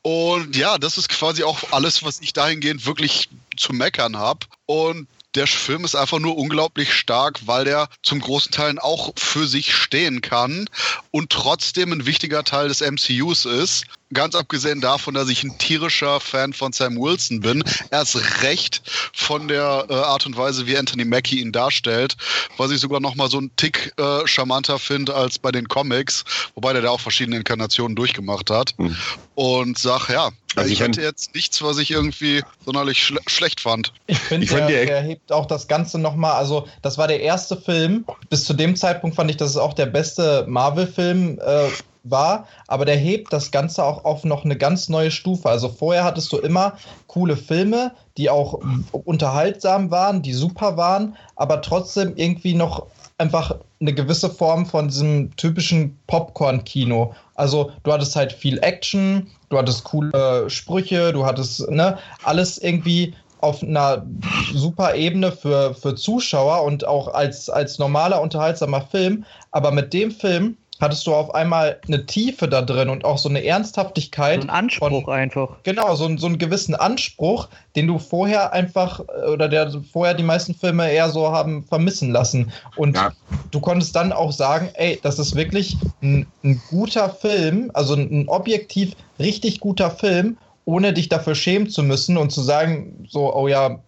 [0.02, 4.48] Und ja, das ist quasi auch alles, was ich dahingehend wirklich zu meckern habe.
[4.66, 9.48] Und der Film ist einfach nur unglaublich stark, weil der zum großen Teil auch für
[9.48, 10.68] sich stehen kann
[11.12, 13.86] und trotzdem ein wichtiger Teil des MCUs ist.
[14.14, 18.82] Ganz abgesehen davon, dass ich ein tierischer Fan von Sam Wilson bin, erst recht
[19.14, 22.16] von der äh, Art und Weise, wie Anthony Mackie ihn darstellt,
[22.56, 26.24] was ich sogar noch mal so einen Tick äh, charmanter finde als bei den Comics,
[26.56, 28.76] wobei der da auch verschiedene Inkarnationen durchgemacht hat.
[28.78, 28.96] Mhm.
[29.36, 33.94] Und sag, ja, also ich hatte jetzt nichts, was ich irgendwie sonderlich schle schlecht fand.
[34.08, 37.58] Ich finde, der, der hebt auch das Ganze noch mal, also das war der erste
[37.58, 41.70] Film, bis zu dem Zeitpunkt fand ich, dass es auch der beste Marvel-Film äh,
[42.10, 45.50] war, aber der hebt das Ganze auch auf noch eine ganz neue Stufe.
[45.50, 46.78] Also vorher hattest du immer
[47.08, 48.60] coole Filme, die auch
[48.92, 52.88] unterhaltsam waren, die super waren, aber trotzdem irgendwie noch
[53.18, 57.14] einfach eine gewisse Form von diesem typischen Popcorn-Kino.
[57.36, 63.14] Also du hattest halt viel Action, du hattest coole Sprüche, du hattest ne, alles irgendwie
[63.40, 64.06] auf einer
[64.54, 69.26] super Ebene für, für Zuschauer und auch als, als normaler, unterhaltsamer Film.
[69.52, 73.30] Aber mit dem Film hattest du auf einmal eine Tiefe da drin und auch so
[73.30, 74.42] eine Ernsthaftigkeit.
[74.42, 75.58] So ein Anspruch von, einfach.
[75.64, 79.02] Genau, so, so einen gewissen Anspruch, den du vorher einfach,
[79.32, 82.52] oder der vorher die meisten Filme eher so haben vermissen lassen.
[82.76, 83.12] Und ja.
[83.52, 88.10] du konntest dann auch sagen, ey, das ist wirklich ein, ein guter Film, also ein,
[88.12, 93.34] ein objektiv richtig guter Film, ohne dich dafür schämen zu müssen und zu sagen, so,
[93.34, 93.80] oh ja,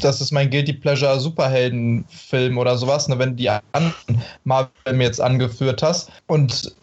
[0.00, 3.94] das ist mein Guilty Pleasure Superheldenfilm oder sowas, ne, wenn du die anderen
[4.44, 6.10] Marvel jetzt angeführt hast.
[6.26, 6.74] Und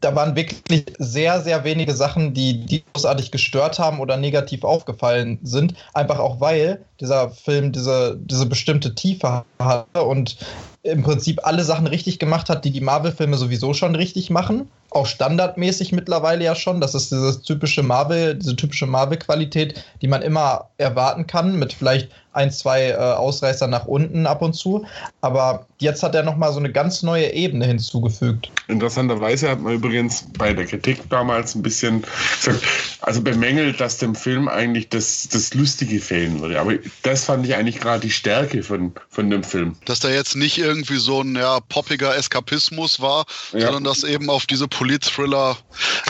[0.00, 5.38] da waren wirklich sehr, sehr wenige Sachen, die, die großartig gestört haben oder negativ aufgefallen
[5.42, 5.74] sind.
[5.94, 10.36] Einfach auch weil dieser Film diese, diese bestimmte Tiefe hatte und
[10.82, 14.68] im Prinzip alle Sachen richtig gemacht hat, die die Marvel-Filme sowieso schon richtig machen.
[14.94, 16.80] Auch standardmäßig mittlerweile ja schon.
[16.80, 22.10] Das ist dieses typische Marvel, diese typische Marvel-Qualität, die man immer erwarten kann, mit vielleicht
[22.34, 24.84] ein, zwei äh, Ausreißer nach unten ab und zu.
[25.20, 28.50] Aber jetzt hat er nochmal so eine ganz neue Ebene hinzugefügt.
[28.68, 32.04] Interessanterweise hat man übrigens bei der Kritik damals ein bisschen
[32.44, 32.64] gesagt,
[33.00, 36.58] also bemängelt, dass dem Film eigentlich das, das Lustige fehlen würde.
[36.58, 39.76] Aber das fand ich eigentlich gerade die Stärke von, von dem Film.
[39.84, 43.60] Dass da jetzt nicht irgendwie so ein ja, poppiger Eskapismus war, ja.
[43.60, 45.56] sondern dass eben auf diese Polit-Thriller,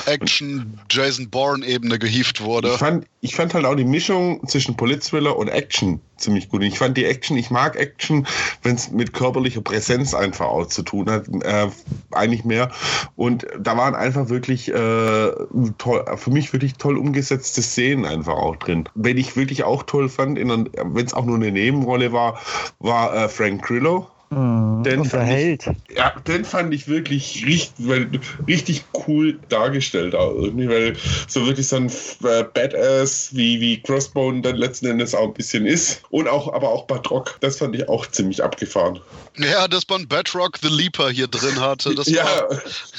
[0.06, 2.72] Action, Jason Bourne-Ebene gehievt wurde.
[2.72, 6.64] Ich fand, ich fand halt auch die Mischung zwischen Polit-Thriller und Action ziemlich gut.
[6.64, 8.26] Ich fand die Action, ich mag Action,
[8.64, 11.68] wenn es mit körperlicher Präsenz einfach auch zu tun hat, äh,
[12.10, 12.72] eigentlich mehr.
[13.14, 15.30] Und da waren einfach wirklich äh,
[15.78, 18.88] toll, für mich wirklich toll umgesetzte Szenen einfach auch drin.
[18.96, 22.40] Wenn ich wirklich auch toll fand, wenn es auch nur eine Nebenrolle war,
[22.80, 25.66] war äh, Frank Grillo Mhm, den unterhält.
[25.88, 28.10] Ich, ja, den fand ich wirklich richtig, weil,
[28.48, 30.96] richtig cool dargestellt auch irgendwie, weil
[31.28, 35.66] so wirklich so ein äh, Badass wie, wie Crossbone dann letzten Endes auch ein bisschen
[35.66, 36.02] ist.
[36.10, 39.00] Und auch, aber auch Batrock, das fand ich auch ziemlich abgefahren.
[39.36, 41.94] Ja, dass man Bedrock the Leaper hier drin hatte.
[42.06, 42.48] ja,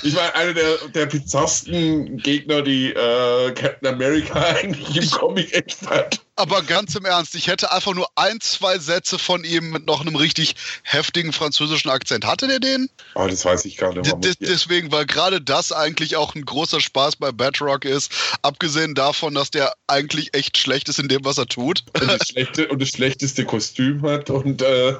[0.03, 5.87] ich meine, einer der, der bizarrsten Gegner, die äh, Captain America eigentlich im Comic echt
[5.89, 6.24] hat.
[6.37, 10.01] Aber ganz im Ernst, ich hätte einfach nur ein, zwei Sätze von ihm mit noch
[10.01, 12.25] einem richtig heftigen französischen Akzent.
[12.25, 12.89] Hatte der den?
[13.15, 14.11] Oh, das weiß ich gar nicht.
[14.23, 18.11] D deswegen, weil gerade das eigentlich auch ein großer Spaß bei Bedrock ist,
[18.41, 21.83] abgesehen davon, dass der eigentlich echt schlecht ist in dem, was er tut.
[22.01, 24.95] Und das, schlechte, und das schlechteste Kostüm hat und äh,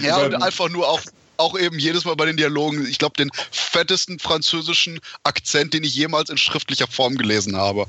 [0.00, 1.00] ja, und einfach nur auch
[1.36, 5.94] auch eben jedes Mal bei den Dialogen, ich glaube, den fettesten französischen Akzent, den ich
[5.94, 7.86] jemals in schriftlicher Form gelesen habe.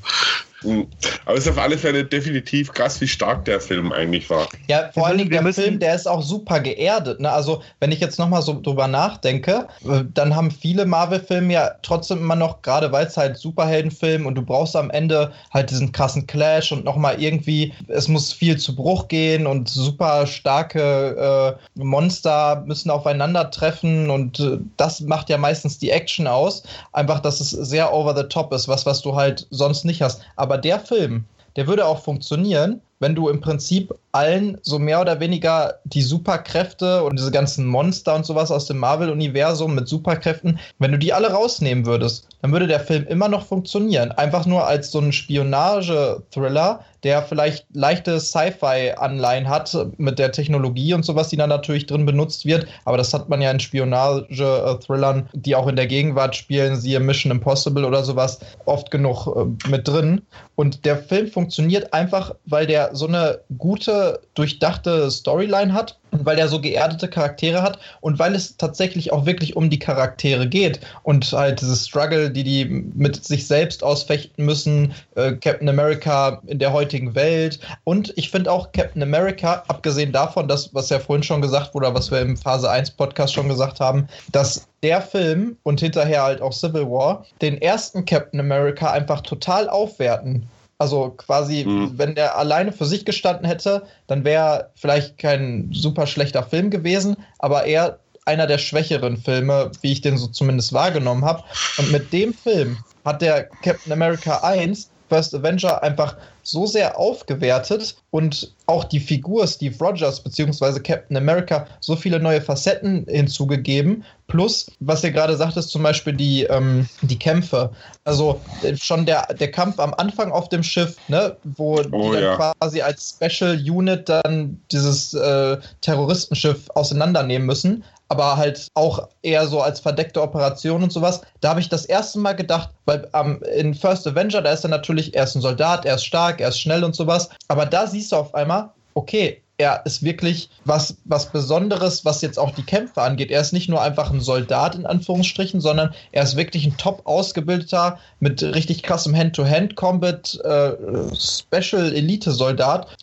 [0.64, 0.88] Hm.
[1.26, 4.47] Aber es ist auf alle Fälle definitiv krass, wie stark der Film eigentlich war.
[4.68, 7.20] Ja, vor allen Dingen der Film, der ist auch super geerdet.
[7.20, 7.32] Ne?
[7.32, 12.20] Also, wenn ich jetzt nochmal so drüber nachdenke, äh, dann haben viele Marvel-Filme ja trotzdem
[12.20, 16.28] immer noch, gerade weil es halt Superheldenfilm und du brauchst am Ende halt diesen krassen
[16.28, 22.64] Clash und nochmal irgendwie, es muss viel zu Bruch gehen und super starke äh, Monster
[22.66, 26.64] müssen aufeinandertreffen und äh, das macht ja meistens die Action aus.
[26.93, 30.22] Einfach, dass es sehr over the top ist, was, was du halt sonst nicht hast.
[30.36, 31.24] Aber aber der Film,
[31.56, 37.04] der würde auch funktionieren, wenn du im Prinzip allen so mehr oder weniger die Superkräfte
[37.04, 41.32] und diese ganzen Monster und sowas aus dem Marvel-Universum mit Superkräften, wenn du die alle
[41.32, 44.12] rausnehmen würdest, dann würde der Film immer noch funktionieren.
[44.12, 51.04] Einfach nur als so ein Spionage-Thriller, der vielleicht leichte Sci-Fi-Anleihen hat mit der Technologie und
[51.04, 52.68] sowas, die da natürlich drin benutzt wird.
[52.86, 57.32] Aber das hat man ja in Spionage-Thrillern, die auch in der Gegenwart spielen, siehe Mission
[57.32, 60.22] Impossible oder sowas, oft genug äh, mit drin.
[60.56, 66.38] Und der Film funktioniert einfach, weil der so eine gute, durchdachte Storyline hat und weil
[66.38, 70.80] er so geerdete Charaktere hat und weil es tatsächlich auch wirklich um die Charaktere geht
[71.04, 76.60] und halt dieses Struggle, die die mit sich selbst ausfechten müssen, äh, Captain America in
[76.60, 81.24] der heutigen Welt und ich finde auch Captain America, abgesehen davon, dass, was ja vorhin
[81.24, 85.58] schon gesagt wurde, was wir im Phase 1 Podcast schon gesagt haben, dass der Film
[85.64, 90.48] und hinterher halt auch Civil War den ersten Captain America einfach total aufwerten.
[90.82, 91.92] Also quasi, mhm.
[91.96, 97.16] wenn der alleine für sich gestanden hätte, dann wäre vielleicht kein super schlechter Film gewesen,
[97.38, 101.44] aber eher einer der schwächeren Filme, wie ich den so zumindest wahrgenommen habe.
[101.78, 107.97] Und mit dem Film hat der Captain America 1 First Avenger einfach so sehr aufgewertet
[108.12, 110.80] und auch die Figur Steve Rogers bzw.
[110.80, 114.05] Captain America so viele neue Facetten hinzugegeben.
[114.28, 117.72] Plus, was ihr gerade sagtest, zum Beispiel die, ähm, die Kämpfe.
[118.05, 122.12] Also äh, schon der, der Kampf am Anfang auf dem Schiff, ne, wo oh, die
[122.14, 122.53] dann ja.
[122.57, 129.62] quasi als Special Unit dann dieses äh, Terroristenschiff auseinandernehmen müssen aber halt auch eher so
[129.62, 131.22] als verdeckte Operation und sowas.
[131.39, 134.70] Da habe ich das erste Mal gedacht, weil ähm, in First Avenger, da ist er
[134.70, 137.30] natürlich, er ist ein Soldat, er ist stark, er ist schnell und sowas.
[137.47, 142.39] Aber da siehst du auf einmal, okay, er ist wirklich was, was Besonderes, was jetzt
[142.39, 143.30] auch die Kämpfe angeht.
[143.30, 147.01] Er ist nicht nur einfach ein Soldat in Anführungsstrichen, sondern er ist wirklich ein top
[147.05, 150.72] ausgebildeter, mit richtig krassem Hand-to-Hand-Combat, äh.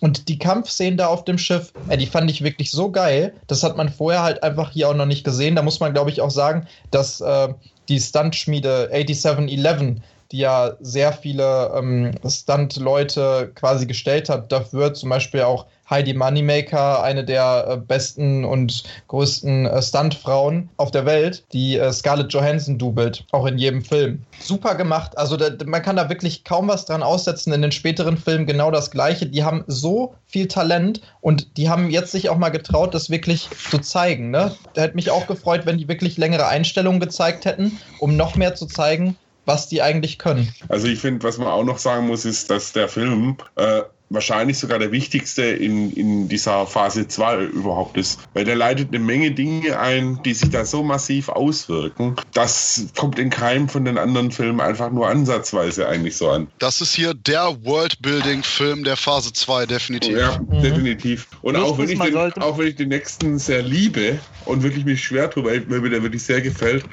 [0.00, 3.32] Und die Kampfszenen da auf dem Schiff, äh, die fand ich wirklich so geil.
[3.46, 5.54] Das hat man vorher halt einfach hier auch noch nicht gesehen.
[5.54, 7.48] Da muss man, glaube ich, auch sagen, dass äh,
[7.88, 14.52] die Stuntschmiede 8711 die ja sehr viele ähm, Stunt-Leute quasi gestellt hat.
[14.52, 20.90] Dafür zum Beispiel auch Heidi Moneymaker, eine der äh, besten und größten äh, Stuntfrauen auf
[20.90, 24.22] der Welt, die äh, Scarlett Johansson dubelt, auch in jedem Film.
[24.38, 25.16] Super gemacht.
[25.16, 27.52] Also da, man kann da wirklich kaum was dran aussetzen.
[27.52, 29.26] In den späteren Filmen genau das Gleiche.
[29.26, 33.48] Die haben so viel Talent und die haben jetzt sich auch mal getraut, das wirklich
[33.70, 34.30] zu zeigen.
[34.30, 34.54] Ne?
[34.74, 38.54] Da hätte mich auch gefreut, wenn die wirklich längere Einstellungen gezeigt hätten, um noch mehr
[38.54, 39.16] zu zeigen,
[39.46, 40.52] was die eigentlich können.
[40.68, 43.80] Also ich finde, was man auch noch sagen muss, ist, dass der Film äh,
[44.10, 48.20] wahrscheinlich sogar der wichtigste in, in dieser Phase 2 überhaupt ist.
[48.34, 52.16] Weil der leitet eine Menge Dinge ein, die sich da so massiv auswirken.
[52.32, 56.48] Das kommt in keinem von den anderen Filmen einfach nur ansatzweise eigentlich so an.
[56.58, 60.16] Das ist hier der Worldbuilding-Film der Phase 2, definitiv.
[60.16, 60.62] Ja, mhm.
[60.62, 61.28] definitiv.
[61.42, 65.02] Und auch wenn, ich den, auch wenn ich den nächsten sehr liebe und wirklich mich
[65.02, 66.84] schwer tue, weil mir der wirklich sehr gefällt,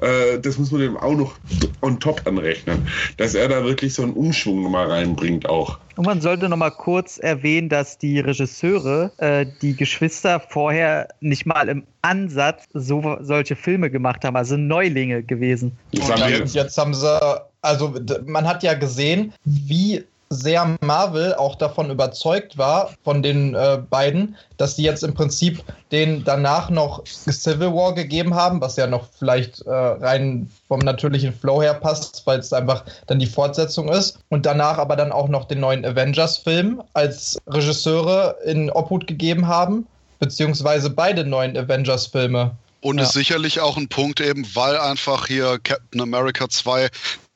[0.00, 1.34] äh, das muss man dem auch noch
[1.82, 2.88] on top anrechnen.
[3.16, 5.78] Dass er da wirklich so einen Umschwung mal reinbringt auch.
[5.96, 11.46] Und man sollte noch mal kurz erwähnen, dass die Regisseure, äh, die Geschwister vorher nicht
[11.46, 15.76] mal im Ansatz so solche Filme gemacht haben, also Neulinge gewesen.
[15.92, 17.20] Jetzt, jetzt haben sie,
[17.60, 17.94] also
[18.26, 24.36] man hat ja gesehen, wie sehr Marvel auch davon überzeugt war, von den äh, beiden,
[24.56, 29.08] dass die jetzt im Prinzip den danach noch Civil War gegeben haben, was ja noch
[29.18, 34.18] vielleicht äh, rein vom natürlichen Flow her passt, weil es einfach dann die Fortsetzung ist.
[34.30, 39.86] Und danach aber dann auch noch den neuen Avengers-Film als Regisseure in Obhut gegeben haben,
[40.18, 42.56] beziehungsweise beide neuen Avengers-Filme.
[42.80, 43.04] Und ja.
[43.04, 46.88] ist sicherlich auch ein Punkt eben, weil einfach hier Captain America 2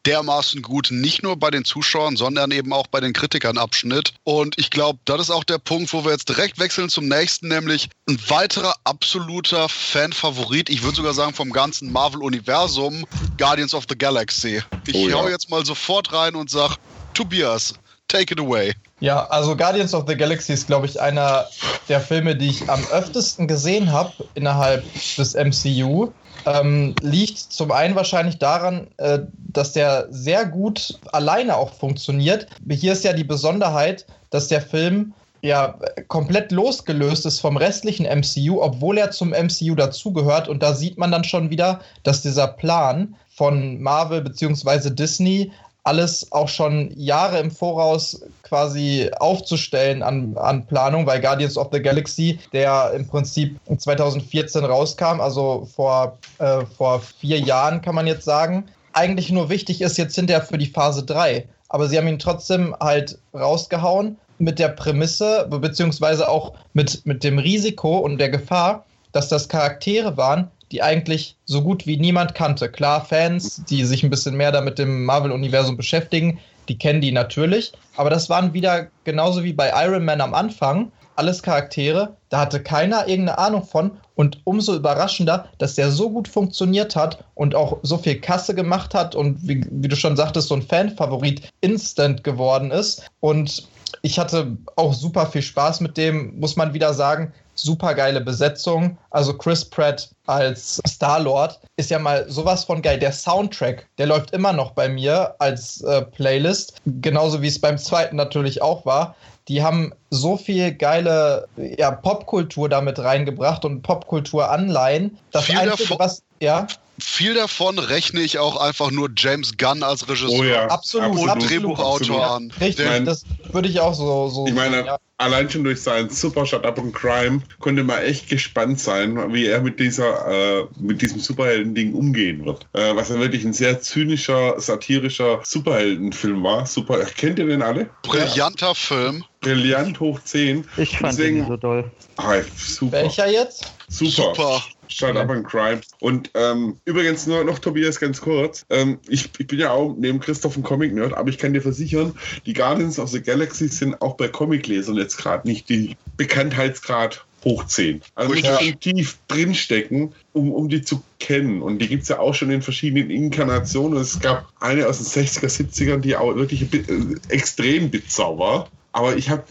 [0.07, 4.15] dermaßen gut, nicht nur bei den Zuschauern, sondern eben auch bei den Kritikern abschnitt.
[4.25, 7.49] Und ich glaube, das ist auch der Punkt, wo wir jetzt direkt wechseln zum nächsten,
[7.49, 13.05] nämlich ein weiterer absoluter Fan-Favorit, ich würde sogar sagen vom ganzen Marvel-Universum,
[13.37, 14.63] Guardians of the Galaxy.
[14.87, 15.17] Ich oh ja.
[15.17, 16.77] hau jetzt mal sofort rein und sag,
[17.15, 17.75] Tobias,
[18.09, 18.75] take it away.
[19.01, 21.47] Ja, also Guardians of the Galaxy ist, glaube ich, einer
[21.89, 24.85] der Filme, die ich am öftesten gesehen habe innerhalb
[25.17, 26.13] des MCU
[26.47, 32.47] ähm, liegt zum einen wahrscheinlich daran, äh, dass der sehr gut alleine auch funktioniert.
[32.69, 35.79] Hier ist ja die Besonderheit, dass der Film ja
[36.09, 40.49] komplett losgelöst ist vom restlichen MCU, obwohl er zum MCU dazugehört.
[40.49, 44.91] Und da sieht man dann schon wieder, dass dieser Plan von Marvel bzw.
[44.91, 45.53] Disney
[45.85, 51.83] alles auch schon Jahre im Voraus quasi aufzustellen an, an Planung, weil Guardians of the
[51.83, 58.25] Galaxy, der im Prinzip 2014 rauskam, also vor, äh, vor vier Jahren kann man jetzt
[58.25, 61.47] sagen, eigentlich nur wichtig ist jetzt hinterher für die Phase 3.
[61.69, 67.39] Aber sie haben ihn trotzdem halt rausgehauen mit der Prämisse, beziehungsweise auch mit, mit dem
[67.39, 72.71] Risiko und der Gefahr, dass das Charaktere waren, die eigentlich so gut wie niemand kannte.
[72.71, 76.39] Klar, Fans, die sich ein bisschen mehr da mit dem Marvel-Universum beschäftigen,
[76.69, 77.73] die kennen die natürlich.
[77.97, 82.63] Aber das waren wieder genauso wie bei Iron Man am Anfang, alles Charaktere, da hatte
[82.63, 87.79] keiner irgendeine Ahnung von und umso überraschender, dass der so gut funktioniert hat und auch
[87.83, 92.23] so viel Kasse gemacht hat und wie, wie du schon sagtest, so ein Fanfavorit instant
[92.23, 93.67] geworden ist und
[94.03, 98.97] ich hatte auch super viel Spaß mit dem, muss man wieder sagen super geile Besetzung.
[99.11, 102.99] Also Chris Pratt als Star-Lord ist ja mal sowas von geil.
[102.99, 107.79] Der Soundtrack, der läuft immer noch bei mir als äh, Playlist, genauso wie es beim
[107.79, 109.17] zweiten natürlich auch war.
[109.49, 115.19] Die haben so viel geile ja, Popkultur damit reingebracht und Popkultur-Anleihen.
[115.31, 116.67] Das Viel Einzige, davon- was, ja,
[116.99, 120.67] Viel davon rechne ich auch einfach nur James Gunn als Regisseur Oh ja.
[120.69, 121.51] absolut, und absolut.
[121.51, 122.23] Drehbuchautor absolut.
[122.23, 122.53] an.
[122.61, 124.99] Richtig, mein- das würde ich auch so, so Ich meine, ja.
[125.19, 129.47] allein schon durch seinen Super Shut Up und Crime konnte man echt gespannt sein, wie
[129.47, 132.67] er mit dieser, äh, mit diesem Superhelden-Ding umgehen wird.
[132.73, 136.65] Äh, was ja wirklich ein sehr zynischer, satirischer Superheldenfilm war.
[136.67, 137.91] Super, kennt ihr den alle?
[138.03, 139.25] Brillanter Film.
[139.41, 140.67] Brillant hoch 10.
[140.77, 141.91] Ich fand Deswegen- den nicht so doll.
[142.17, 142.93] Ah, super.
[142.93, 143.71] Welcher jetzt?
[143.89, 144.11] Super.
[144.35, 144.63] Super.
[144.89, 145.81] Shut Up and Crime.
[146.01, 148.65] Und ähm, übrigens nur noch Tobias ganz kurz.
[148.71, 152.15] Ähm, ich, ich bin ja auch neben Christoph ein Comic-Nerd, aber ich kann dir versichern,
[152.45, 157.65] die Guardians of the Galaxy sind auch bei Comiclesern jetzt gerade nicht die Bekanntheitsgrad hoch
[157.65, 158.03] 10.
[158.15, 158.51] Also Richtig.
[158.51, 161.63] muss schon tief drinstecken, um, um die zu kennen.
[161.63, 163.99] Und die gibt es ja auch schon in verschiedenen Inkarnationen.
[163.99, 168.69] Es gab eine aus den 60er, 70ern, die auch wirklich äh, extrem bizarr war.
[168.97, 169.45] Aber ich habe,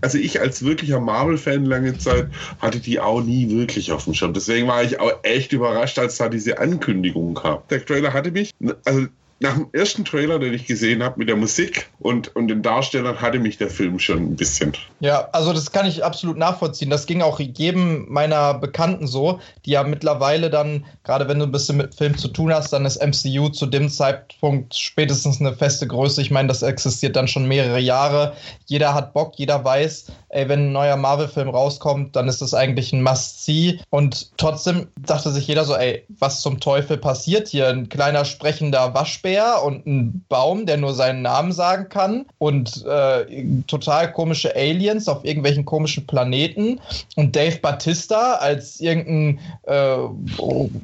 [0.00, 2.28] also ich als wirklicher Marvel-Fan lange Zeit,
[2.60, 4.32] hatte die auch nie wirklich auf dem Schirm.
[4.32, 7.58] Deswegen war ich auch echt überrascht, als da diese Ankündigung kam.
[7.68, 8.52] Der Trailer hatte mich,
[8.84, 9.08] also
[9.42, 13.20] nach dem ersten Trailer, den ich gesehen habe mit der Musik und, und den Darstellern,
[13.20, 14.72] hatte mich der Film schon ein bisschen.
[15.00, 16.90] Ja, also das kann ich absolut nachvollziehen.
[16.90, 21.52] Das ging auch jedem meiner Bekannten so, die ja mittlerweile dann, gerade wenn du ein
[21.52, 25.86] bisschen mit Film zu tun hast, dann ist MCU zu dem Zeitpunkt spätestens eine feste
[25.86, 26.22] Größe.
[26.22, 28.34] Ich meine, das existiert dann schon mehrere Jahre.
[28.66, 32.92] Jeder hat Bock, jeder weiß, ey, wenn ein neuer Marvel-Film rauskommt, dann ist das eigentlich
[32.92, 33.80] ein Must-See.
[33.90, 37.68] Und trotzdem dachte sich jeder so, ey, was zum Teufel passiert hier?
[37.68, 43.44] Ein kleiner sprechender Waschbär und ein Baum, der nur seinen Namen sagen kann und äh,
[43.66, 46.80] total komische Aliens auf irgendwelchen komischen Planeten
[47.16, 49.96] und Dave Batista als irgendein äh,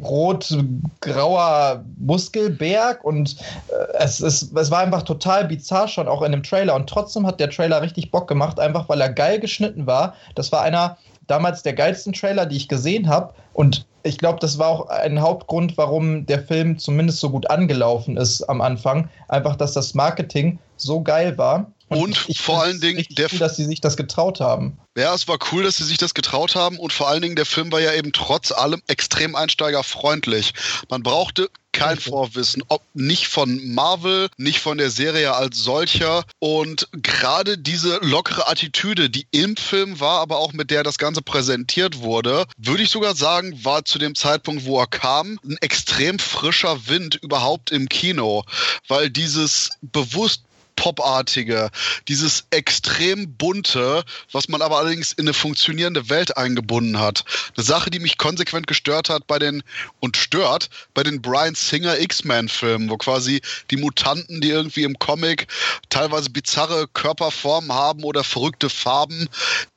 [0.05, 3.37] rot-grauer Muskelberg und
[3.69, 7.27] äh, es, ist, es war einfach total bizarr schon auch in dem Trailer und trotzdem
[7.27, 10.15] hat der Trailer richtig Bock gemacht, einfach weil er geil geschnitten war.
[10.35, 10.97] Das war einer
[11.29, 15.21] damals der geilsten Trailer, die ich gesehen habe und ich glaube, das war auch ein
[15.21, 19.09] Hauptgrund, warum der Film zumindest so gut angelaufen ist am Anfang.
[19.29, 21.71] Einfach, dass das Marketing so geil war.
[21.89, 24.79] Und ich vor allen Dingen der cool, dass sie sich das getraut haben.
[24.97, 27.47] Ja, es war cool, dass sie sich das getraut haben und vor allen Dingen der
[27.47, 30.53] Film war ja eben trotz allem extrem einsteigerfreundlich.
[30.89, 31.99] Man brauchte kein.
[31.99, 38.49] Vorwissen, ob nicht von Marvel, nicht von der Serie als solcher und gerade diese lockere
[38.49, 42.91] Attitüde, die im Film war, aber auch mit der das Ganze präsentiert wurde, würde ich
[42.91, 47.89] sogar sagen, war zu dem Zeitpunkt, wo er kam, ein extrem frischer Wind überhaupt im
[47.89, 48.45] Kino,
[48.87, 50.48] weil dieses bewusst
[50.79, 51.71] Popartige,
[52.07, 57.25] dieses extrem bunte, was man aber allerdings in eine funktionierende Welt eingebunden hat.
[57.57, 59.65] Eine Sache, die mich konsequent gestört hat bei den
[59.99, 63.41] und stört bei den Brian Singer X-Men-Filmen, wo quasi
[63.73, 65.49] die Mutanten, die irgendwie im Comic
[65.89, 69.29] teilweise bizarre Körperformen haben oder verrückte Farben,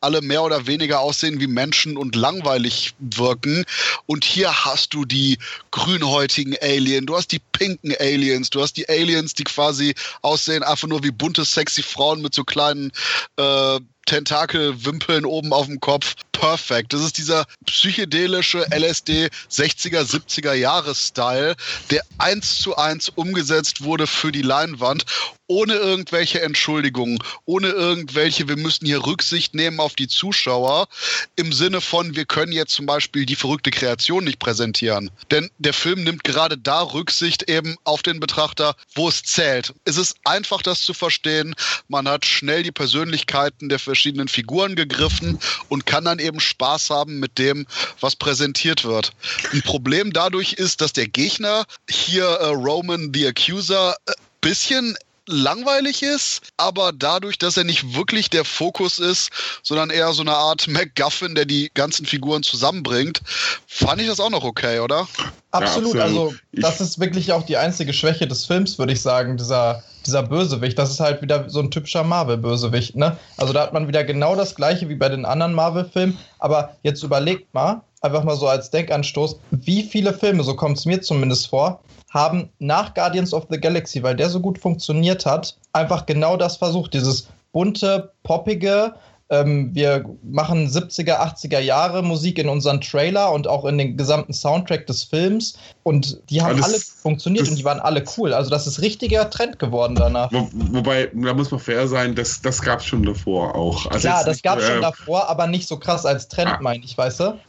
[0.02, 3.66] alle mehr oder weniger aussehen wie Menschen und langweilig wirken.
[4.06, 5.40] Und hier hast du die
[5.72, 10.91] grünhäutigen Alien, du hast die pinken Aliens, du hast die Aliens, die quasi aussehen einfach
[10.92, 12.92] nur wie bunte, sexy Frauen mit so kleinen
[13.38, 16.16] äh, Tentakelwimpeln oben auf dem Kopf.
[16.32, 16.94] Perfekt.
[16.94, 21.56] Das ist dieser psychedelische LSD 60er, 70er Jahre Style,
[21.92, 25.06] der eins zu eins umgesetzt wurde für die Leinwand,
[25.52, 30.88] ohne irgendwelche Entschuldigungen, ohne irgendwelche, wir müssen hier Rücksicht nehmen auf die Zuschauer,
[31.36, 35.12] im Sinne von, wir können jetzt zum Beispiel die verrückte Kreation nicht präsentieren.
[35.30, 39.74] Denn der Film nimmt gerade da Rücksicht eben auf den Betrachter, wo es zählt.
[39.84, 41.54] Es ist einfach, das zu verstehen.
[41.90, 45.38] Man hat schnell die Persönlichkeiten der verschiedenen Figuren gegriffen
[45.68, 47.68] und kann dann eben Spaß haben mit dem,
[48.00, 49.12] was präsentiert wird.
[49.52, 54.96] Ein Problem dadurch ist, dass der Gegner hier äh, Roman the Accuser äh, bisschen
[55.32, 59.30] langweilig ist, aber dadurch, dass er nicht wirklich der Fokus ist,
[59.64, 63.22] sondern eher so eine Art MacGuffin, der die ganzen Figuren zusammenbringt,
[63.68, 65.08] fand ich das auch noch okay, oder?
[65.52, 66.02] Absolut, absolut.
[66.02, 70.24] also das ist wirklich auch die einzige Schwäche des Films, würde ich sagen, dieser, dieser
[70.24, 70.78] Bösewicht.
[70.78, 73.18] Das ist halt wieder so ein typischer Marvel-Bösewicht, ne?
[73.38, 77.04] Also da hat man wieder genau das gleiche wie bei den anderen Marvel-Filmen, aber jetzt
[77.04, 81.48] überlegt mal, einfach mal so als Denkanstoß, wie viele Filme, so kommt es mir zumindest
[81.48, 81.80] vor,
[82.10, 86.58] haben nach Guardians of the Galaxy, weil der so gut funktioniert hat, einfach genau das
[86.58, 88.94] versucht, dieses bunte, poppige,
[89.32, 94.34] ähm, wir machen 70er, 80er Jahre Musik in unseren Trailer und auch in den gesamten
[94.34, 95.58] Soundtrack des Films.
[95.84, 98.34] Und die haben Alles- alle funktioniert und die waren alle cool.
[98.34, 100.32] Also das ist richtiger Trend geworden danach.
[100.32, 103.88] Wo, wobei, da muss man fair sein, das, das gab es schon davor auch.
[103.88, 106.60] Also Klar, das gab es äh, schon davor, aber nicht so krass als Trend, Ah.
[106.62, 107.40] meine ich, weißt du?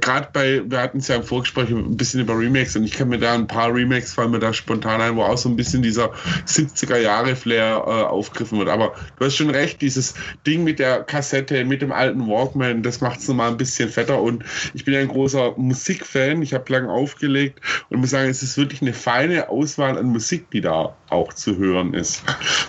[0.00, 3.08] Gerade bei, wir hatten es ja im Vorgespräch ein bisschen über Remakes und ich kann
[3.10, 5.82] mir da ein paar Remakes fallen mir da spontan ein, wo auch so ein bisschen
[5.82, 6.10] dieser
[6.46, 8.68] 70er Jahre Flair äh, aufgriffen wird.
[8.68, 10.14] Aber du hast schon recht, dieses
[10.46, 14.20] Ding mit der Kassette, mit dem alten Walkman, das macht es nochmal ein bisschen fetter
[14.20, 17.60] und ich bin ein großer Musikfan, ich habe lange aufgelegt
[17.90, 21.56] und muss sagen, es ist wirklich eine feine Auswahl an Musik, die da auch zu
[21.56, 22.22] hören ist.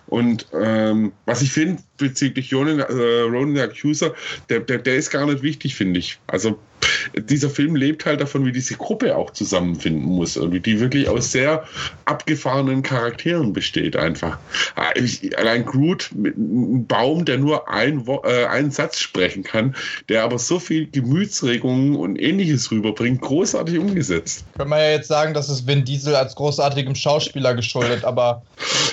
[0.08, 4.14] Und ähm, was ich finde bezüglich Ronan, äh, Ronan the Accuser,
[4.50, 6.20] der, der, der ist gar nicht wichtig, finde ich.
[6.28, 6.60] Also
[7.18, 11.32] dieser Film lebt halt davon, wie diese Gruppe auch zusammenfinden muss, irgendwie, die wirklich aus
[11.32, 11.66] sehr
[12.06, 14.38] abgefahrenen Charakteren besteht einfach.
[14.76, 19.76] Ah, ich- Allein Groot mit einem Baum, der nur ein, äh, einen Satz sprechen kann,
[20.10, 24.44] der aber so viel Gemütsregungen und ähnliches rüberbringt, großartig umgesetzt.
[24.58, 28.42] Können wir ja jetzt sagen, das ist Vin Diesel als großartigem Schauspieler geschuldet, aber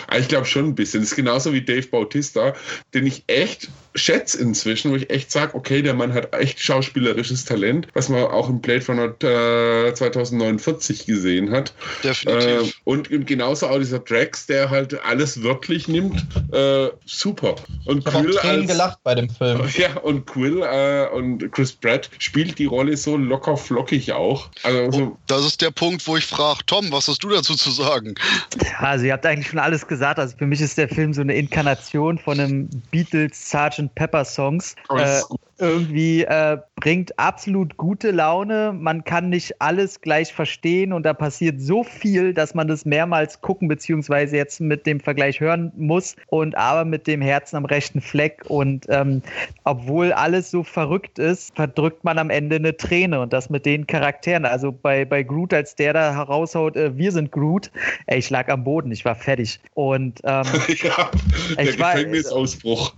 [0.09, 1.01] Ah, Ich glaube schon ein bisschen.
[1.01, 2.55] Das ist genauso wie Dave Bautista,
[2.95, 7.45] den ich echt schätze inzwischen, wo ich echt sage, okay, der Mann hat echt schauspielerisches
[7.45, 11.73] Talent, was man auch im Blade Runner äh, 2049 gesehen hat.
[12.03, 12.81] Äh, Definitiv.
[12.85, 16.25] und genauso auch dieser Drax, der halt alles wörtlich nimmt.
[16.53, 17.57] Äh, super.
[17.85, 19.63] Und ich habe auch Quill als, gelacht bei dem Film.
[19.77, 24.51] ja, und Quill äh, und Chris Pratt spielt die Rolle so locker flockig auch.
[24.63, 27.71] Also so, Das ist der Punkt, wo ich frage, Tom, was hast du dazu zu
[27.71, 28.15] sagen?
[28.63, 30.19] Ja, also ihr habt eigentlich schon alles gesagt.
[30.19, 33.49] Also für mich ist der Film so eine Inkarnation von einem Beatles
[33.89, 33.95] Sgt.
[33.95, 34.75] Pepper Songs.
[34.89, 35.56] das Äh.
[35.59, 38.73] Irgendwie äh, bringt absolut gute Laune.
[38.79, 43.41] Man kann nicht alles gleich verstehen und da passiert so viel, dass man das mehrmals
[43.41, 48.01] gucken beziehungsweise jetzt mit dem Vergleich hören muss und aber mit dem Herzen am rechten
[48.01, 48.43] Fleck.
[48.49, 49.23] Und ähm,
[49.65, 53.87] obwohl alles so verrückt ist, verdrückt man am Ende eine Träne und das mit den
[53.87, 54.45] Charakteren.
[54.45, 57.71] Also bei, bei Groot, als der da heraushaut, äh, wir sind Groot,
[58.07, 59.61] ey, ich lag am Boden, ich war fertig.
[59.75, 60.45] Und ähm,
[60.83, 61.11] ja,
[61.57, 62.95] der ich war- Gefängnisausbruch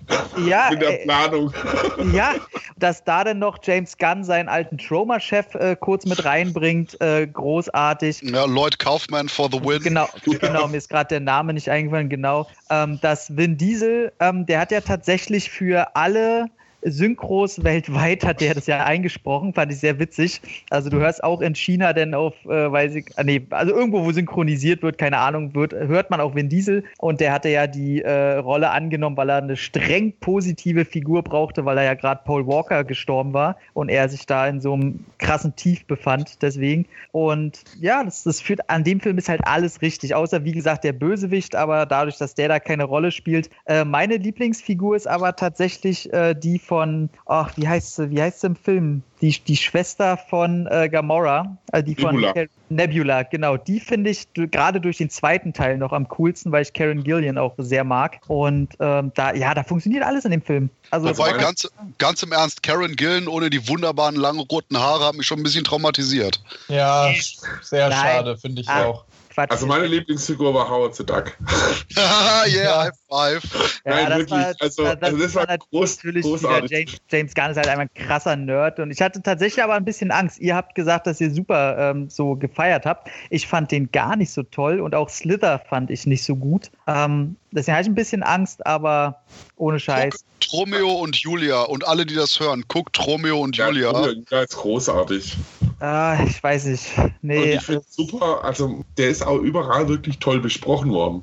[0.46, 1.52] ja, in der Planung.
[2.12, 2.34] ja,
[2.76, 8.22] dass da dann noch James Gunn seinen alten Trauma-Chef äh, kurz mit reinbringt, äh, großartig.
[8.22, 9.82] Ja, Lloyd Kaufman for the win.
[9.82, 12.46] Genau, genau, mir ist gerade der Name nicht eingefallen, genau.
[12.70, 16.50] Ähm, dass Vin Diesel, ähm, der hat ja tatsächlich für alle
[16.82, 20.40] Synchros weltweit hat der das ja eingesprochen, fand ich sehr witzig.
[20.70, 24.04] Also du hörst auch in China denn auf, äh, weiß ich, ah, nee, also irgendwo,
[24.04, 27.66] wo synchronisiert wird, keine Ahnung, wird, hört man auch Vin Diesel und der hatte ja
[27.66, 32.20] die äh, Rolle angenommen, weil er eine streng positive Figur brauchte, weil er ja gerade
[32.24, 36.86] Paul Walker gestorben war und er sich da in so einem krassen Tief befand, deswegen.
[37.10, 40.84] Und ja, das, das führt, an dem Film ist halt alles richtig, außer wie gesagt
[40.84, 43.50] der Bösewicht, aber dadurch, dass der da keine Rolle spielt.
[43.66, 48.42] Äh, meine Lieblingsfigur ist aber tatsächlich äh, die von, ach, wie heißt sie, wie heißt
[48.42, 49.02] sie im Film?
[49.22, 52.44] Die, die Schwester von äh, Gamora, äh, die von Nebula.
[52.68, 53.56] Nebula, genau.
[53.56, 57.38] Die finde ich gerade durch den zweiten Teil noch am coolsten, weil ich Karen Gillian
[57.38, 58.20] auch sehr mag.
[58.28, 60.68] Und ähm, da, ja, da funktioniert alles in dem Film.
[60.90, 61.66] Also, Wobei, ganz,
[61.96, 65.42] ganz im Ernst, Karen Gillen ohne die wunderbaren langen roten Haare hat mich schon ein
[65.44, 66.40] bisschen traumatisiert.
[66.68, 67.10] Ja,
[67.62, 67.98] sehr Nein.
[67.98, 68.84] schade, finde ich Ah.
[68.84, 69.04] auch.
[69.38, 69.50] Quatsch.
[69.52, 71.36] Also meine Lieblingsfigur war Howard the Duck.
[71.96, 73.80] yeah, High Five.
[73.84, 74.30] Nein, das wirklich.
[74.38, 76.70] war- Also, das also das war groß- natürlich wieder großartig.
[76.70, 79.84] James, James Gunn ist halt einfach ein krasser Nerd und ich hatte tatsächlich aber ein
[79.84, 80.40] bisschen Angst.
[80.40, 83.08] Ihr habt gesagt, dass ihr super ähm, so gefeiert habt.
[83.30, 86.70] Ich fand den gar nicht so toll und auch Slither fand ich nicht so gut.
[86.88, 89.22] Ähm, deswegen hatte ich ein bisschen Angst, aber
[89.56, 90.12] ohne Scheiß.
[90.12, 93.90] Guckt Romeo und Julia und alle, die das hören, guckt Romeo und Ja, Julia.
[94.06, 95.36] Julia ist großartig.
[95.80, 96.98] Ah, ich weiß nicht.
[96.98, 101.22] Und Nee, ich finde super, also der ist auch überall wirklich toll besprochen worden.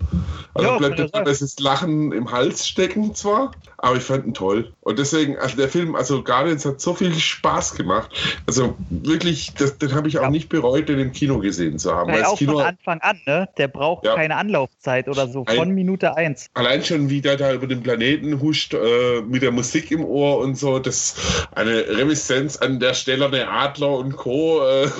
[0.53, 4.71] Also Ja, bleibt das ist Lachen im Hals stecken zwar, aber ich fand ihn toll.
[4.81, 8.09] Und deswegen, also der Film, also Guardians hat so viel Spaß gemacht.
[8.47, 10.29] Also wirklich, das, den habe ich auch Ja.
[10.29, 12.11] nicht bereut, den im Kino gesehen zu haben.
[12.11, 13.47] weil Weil auch Kino, von Anfang an, ne?
[13.57, 14.15] Der braucht Ja.
[14.15, 15.45] keine Anlaufzeit oder so.
[15.45, 16.47] Von Ein- Minute eins.
[16.53, 20.39] allein schon wie der da über den Planeten huscht, äh, mit der Musik im Ohr
[20.39, 21.15] und so, das
[21.53, 24.61] eine Reminiszenz an der Stellerne Adler und Co.
[24.65, 24.89] Äh,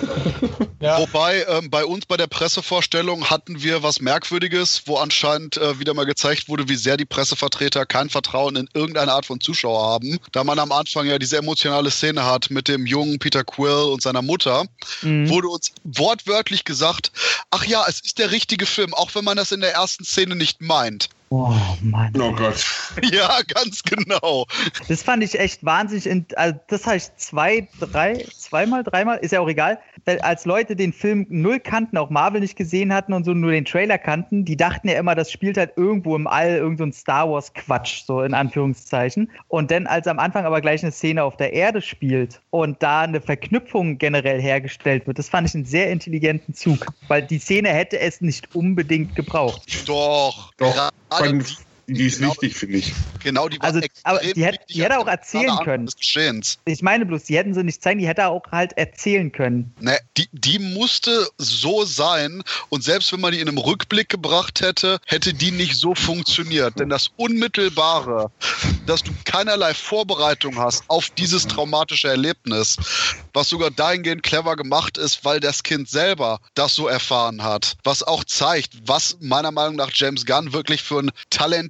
[0.82, 5.80] Ja, Wobei, ähm, bei uns bei der Pressevorstellung hatten wir was Merkwürdiges, wo anscheinend äh,
[5.80, 9.82] wieder mal gezeigt wurde, wie sehr die Pressevertreter kein Vertrauen in irgendeine Art von Zuschauer
[9.88, 10.20] haben.
[10.32, 14.02] Da man am Anfang ja diese emotionale Szene hat mit dem jungen Peter Quill und
[14.02, 14.66] seiner Mutter,
[15.02, 15.30] Mhm.
[15.30, 17.12] wurde uns wortwörtlich gesagt,
[17.52, 20.36] ach ja, es ist der richtige Film, auch wenn man das in der ersten Szene
[20.36, 21.10] nicht meint.
[21.30, 22.14] Oh Mann.
[22.22, 22.64] Oh Gott.
[23.12, 24.46] Ja, ganz genau.
[24.88, 26.06] Das fand ich echt wahnsinnig.
[26.06, 29.80] in- Also das habe ich zwei, drei, zweimal, dreimal, ist ja auch egal.
[30.06, 33.52] Weil als Leute den Film null kannten, auch Marvel nicht gesehen hatten und so nur
[33.52, 36.86] den Trailer kannten, die dachten ja immer, das spielt halt irgendwo im All, irgend so
[36.86, 39.30] ein Star Wars Quatsch, so in Anführungszeichen.
[39.48, 43.02] Und dann, als am Anfang aber gleich eine Szene auf der Erde spielt und da
[43.02, 46.86] eine Verknüpfung generell hergestellt wird, das fand ich einen sehr intelligenten Zug.
[47.08, 49.88] Weil die Szene hätte es nicht unbedingt gebraucht.
[49.88, 50.54] Doch.
[50.58, 51.44] Doch, Gerade
[51.88, 52.32] die ist Genau.
[52.32, 52.94] wichtig, finde ich.
[53.24, 55.90] Genau, die war Also, aber die hätte- wichtig die hätte auch erzählen können.
[56.66, 59.74] Ich meine bloß, die hätten sie nicht zeigen, die hätte er auch halt erzählen können.
[59.80, 64.62] Ne, die, die musste so sein und selbst wenn man die in einem Rückblick gebracht
[64.62, 66.80] hätte, hätte die nicht so funktioniert.
[66.80, 68.32] Denn das Unmittelbare,
[68.86, 72.78] dass du keinerlei Vorbereitung hast auf dieses traumatische Erlebnis,
[73.34, 78.04] was sogar dahingehend clever gemacht ist, weil das Kind selber das so erfahren hat, was
[78.04, 81.12] auch zeigt, was meiner Meinung nach James Gunn wirklich für ein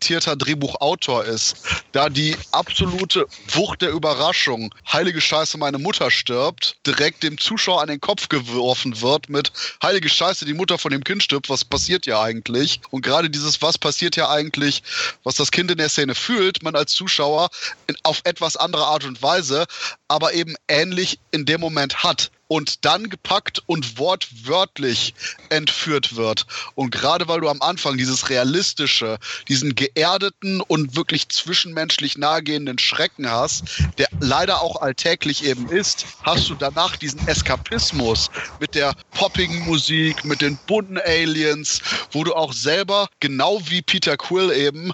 [0.05, 1.55] talentierter Drehbuchautor ist.
[1.91, 7.87] Da die absolute Wucht der Überraschung, heilige Scheiße, meine Mutter stirbt, direkt dem Zuschauer an
[7.87, 9.51] den Kopf geworfen wird mit
[9.81, 12.81] heilige Scheiße, die Mutter von dem Kind stirbt, was passiert ja eigentlich?
[12.91, 14.83] Und gerade dieses was passiert ja eigentlich,
[15.23, 17.49] was das Kind in der Szene fühlt, man als Zuschauer
[17.87, 19.65] in, auf etwas andere Art und Weise,
[20.07, 25.13] aber eben ähnlich in dem Moment hat und dann gepackt und wortwörtlich
[25.49, 26.45] entführt wird.
[26.75, 29.17] Und gerade weil du am Anfang dieses realistische,
[29.47, 33.63] diesen geerdeten und wirklich zwischenmenschlich nahegehenden Schrecken hast,
[33.97, 38.29] der leider auch alltäglich eben ist, hast du danach diesen Eskapismus
[38.59, 41.81] mit der poppigen Musik, mit den bunten Aliens,
[42.11, 44.91] wo du auch selber, genau wie Peter Quill eben,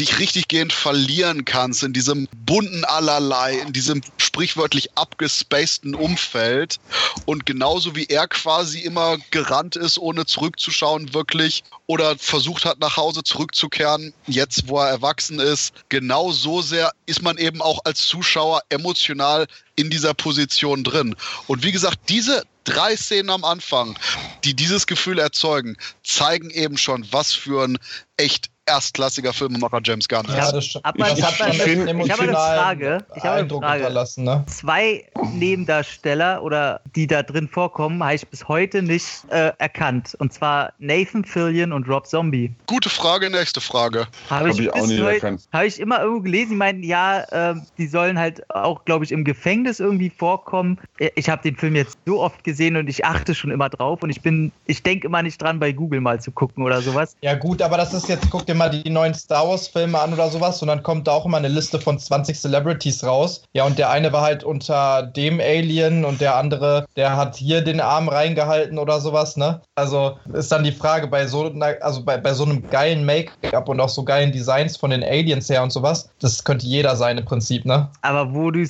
[0.00, 6.78] dich richtig gehend verlieren kannst in diesem bunten Allerlei, in diesem sprichwörtlich abgespaceden Umfeld.
[7.26, 12.96] Und genauso wie er quasi immer gerannt ist, ohne zurückzuschauen, wirklich, oder versucht hat, nach
[12.96, 18.06] Hause zurückzukehren, jetzt wo er erwachsen ist, genau so sehr ist man eben auch als
[18.06, 21.16] Zuschauer emotional in dieser Position drin.
[21.46, 23.98] Und wie gesagt, diese drei Szenen am Anfang,
[24.44, 27.78] die dieses Gefühl erzeugen, zeigen eben schon, was für ein
[28.16, 30.34] echt erstklassiger Filmemacher James Gunn ist.
[30.36, 32.98] Ja, das ich hat hab einen ich hab mal eine Frage.
[33.14, 34.22] Ich hab mal eine Frage.
[34.22, 34.44] ne?
[34.46, 35.04] Zwei
[35.34, 40.14] Nebendarsteller oder die da drin vorkommen, habe ich bis heute nicht äh, erkannt.
[40.18, 42.54] Und zwar Nathan Fillion und Rob Zombie.
[42.66, 44.06] Gute Frage, nächste Frage.
[44.30, 45.48] Habe Hab ich auch nicht heute- erkannt.
[45.52, 49.12] Habe ich immer irgendwo gelesen, die meinten, ja, äh, die sollen halt auch, glaube ich,
[49.12, 50.78] im Gefängnis irgendwie vorkommen.
[50.98, 54.02] Äh, Ich habe den Film jetzt so oft gesehen und ich achte schon immer drauf
[54.02, 57.16] und ich bin, ich denke immer nicht dran, bei Google mal zu gucken oder sowas.
[57.20, 60.12] Ja gut, aber das ist jetzt, guck dir mal die neuen Star Wars Filme an
[60.12, 63.42] oder sowas und dann kommt da auch immer eine Liste von 20 Celebrities raus.
[63.52, 67.62] Ja, und der eine war halt unter dem Alien und der andere, der hat hier
[67.62, 69.60] den Arm reingehalten oder sowas, ne?
[69.74, 73.80] Also ist dann die Frage, bei so, also bei, bei so einem geilen Make-up und
[73.80, 77.24] auch so geilen Designs von den Aliens her und sowas, das könnte jeder sein im
[77.24, 77.88] Prinzip, ne?
[78.02, 78.64] Aber wo du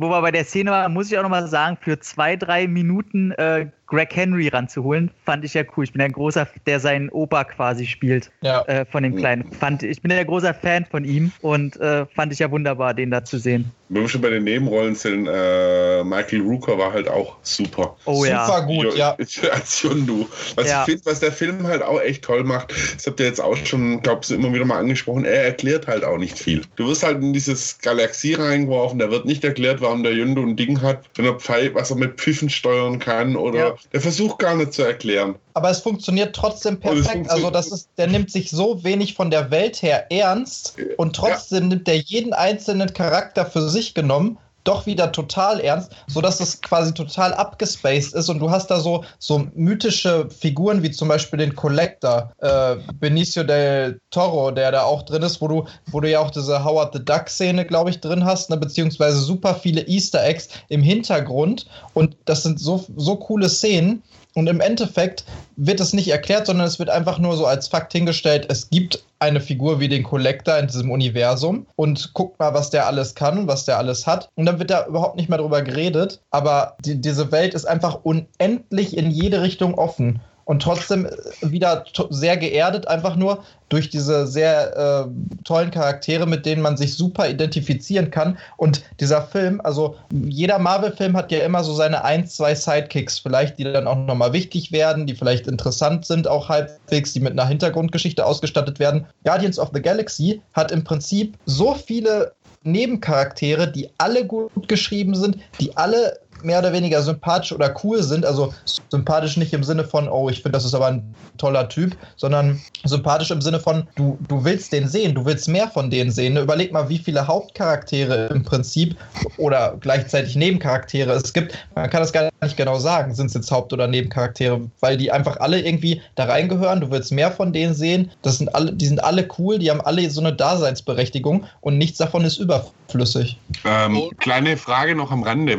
[0.00, 3.32] wo wir bei der Szene waren, muss ich auch nochmal sagen, für zwei, drei Minuten
[3.32, 5.84] äh, Greg Henry ranzuholen, fand ich ja cool.
[5.84, 8.62] Ich bin ja ein großer, der seinen Opa quasi spielt, Ja.
[8.62, 9.50] äh, von dem Kleinen.
[9.52, 13.10] Fand, ich bin ja großer Fan von ihm und äh, fand ich ja wunderbar, den
[13.10, 13.70] da zu sehen.
[13.88, 17.96] Wenn wir schon bei den Nebenrollen sind, äh, Michael Rooker war halt auch super.
[18.04, 18.46] Oh ja.
[18.46, 19.16] Super gut, ja.
[19.52, 20.28] Als Yondu.
[20.54, 20.82] Was Ja.
[20.82, 23.56] ich finde, was der Film halt auch echt toll macht, das habt ihr jetzt auch
[23.56, 26.62] schon, glaube ich, immer wieder mal angesprochen, er erklärt halt auch nicht viel.
[26.76, 30.54] Du wirst halt in dieses Galaxie reingeworfen, da wird nicht erklärt, warum der Yondu ein
[30.54, 33.74] Ding hat, wenn er Pfeil, was er mit Pfiffen steuern kann oder Ja.
[33.92, 35.34] Der versucht gar nicht zu erklären.
[35.54, 37.04] Aber es funktioniert trotzdem perfekt.
[37.06, 41.16] funktioniert- Also das ist, der nimmt sich so wenig von der Welt her ernst und
[41.16, 46.60] trotzdem nimmt er jeden einzelnen Charakter für sich genommen doch wieder total ernst, sodass es
[46.60, 51.38] quasi total abgespaced ist und du hast da so, so mythische Figuren wie zum Beispiel
[51.38, 56.10] den Collector, äh, Benicio del Toro, der da auch drin ist, wo du, wo du
[56.10, 59.86] ja auch diese Howard the Duck Szene, glaube ich, drin hast, ne, beziehungsweise super viele
[59.86, 61.66] Easter Eggs im Hintergrund.
[61.94, 64.02] Und das sind so, so coole Szenen
[64.34, 65.24] und im Endeffekt
[65.56, 69.02] wird es nicht erklärt, sondern es wird einfach nur so als Fakt hingestellt, es gibt
[69.18, 73.46] eine Figur wie den Collector in diesem Universum und guckt mal, was der alles kann,
[73.46, 74.28] was der alles hat.
[74.34, 76.20] Und dann wird da überhaupt nicht mehr drüber geredet.
[76.30, 80.20] Aber die, diese Welt ist einfach unendlich in jede Richtung offen.
[80.50, 81.10] Und trotzdem äh,
[81.42, 86.96] wieder sehr geerdet, einfach nur durch diese sehr äh, tollen Charaktere, mit denen man sich
[86.96, 88.36] super identifizieren kann.
[88.56, 93.60] Und dieser Film, also jeder Marvel-Film hat ja immer so seine ein, zwei Sidekicks, vielleicht,
[93.60, 97.46] die dann auch nochmal wichtig werden, die vielleicht interessant sind, auch halbwegs, die mit einer
[97.46, 99.06] Hintergrundgeschichte ausgestattet werden.
[99.22, 102.32] Guardians of the Galaxy hat im Prinzip so viele
[102.64, 108.24] Nebencharaktere, die alle gut geschrieben sind, die alle mehr oder weniger sympathisch oder cool sind.
[108.24, 108.52] Also
[108.88, 112.60] sympathisch nicht im Sinne von, oh, ich finde, das ist aber ein toller Typ, sondern
[112.84, 116.36] sympathisch im Sinne von, du, du willst den sehen, du willst mehr von denen sehen.
[116.36, 118.96] Überleg mal, wie viele Hauptcharaktere im Prinzip
[119.36, 121.56] oder gleichzeitig Nebencharaktere es gibt.
[121.74, 125.10] Man kann das gar nicht genau sagen, sind es jetzt Haupt- oder Nebencharaktere, weil die
[125.10, 126.80] einfach alle irgendwie da reingehören.
[126.80, 128.10] Du willst mehr von denen sehen.
[128.22, 131.98] Das sind alle, die sind alle cool, die haben alle so eine Daseinsberechtigung und nichts
[131.98, 133.38] davon ist überflüssig.
[133.64, 135.58] Ähm, kleine Frage noch am Rande.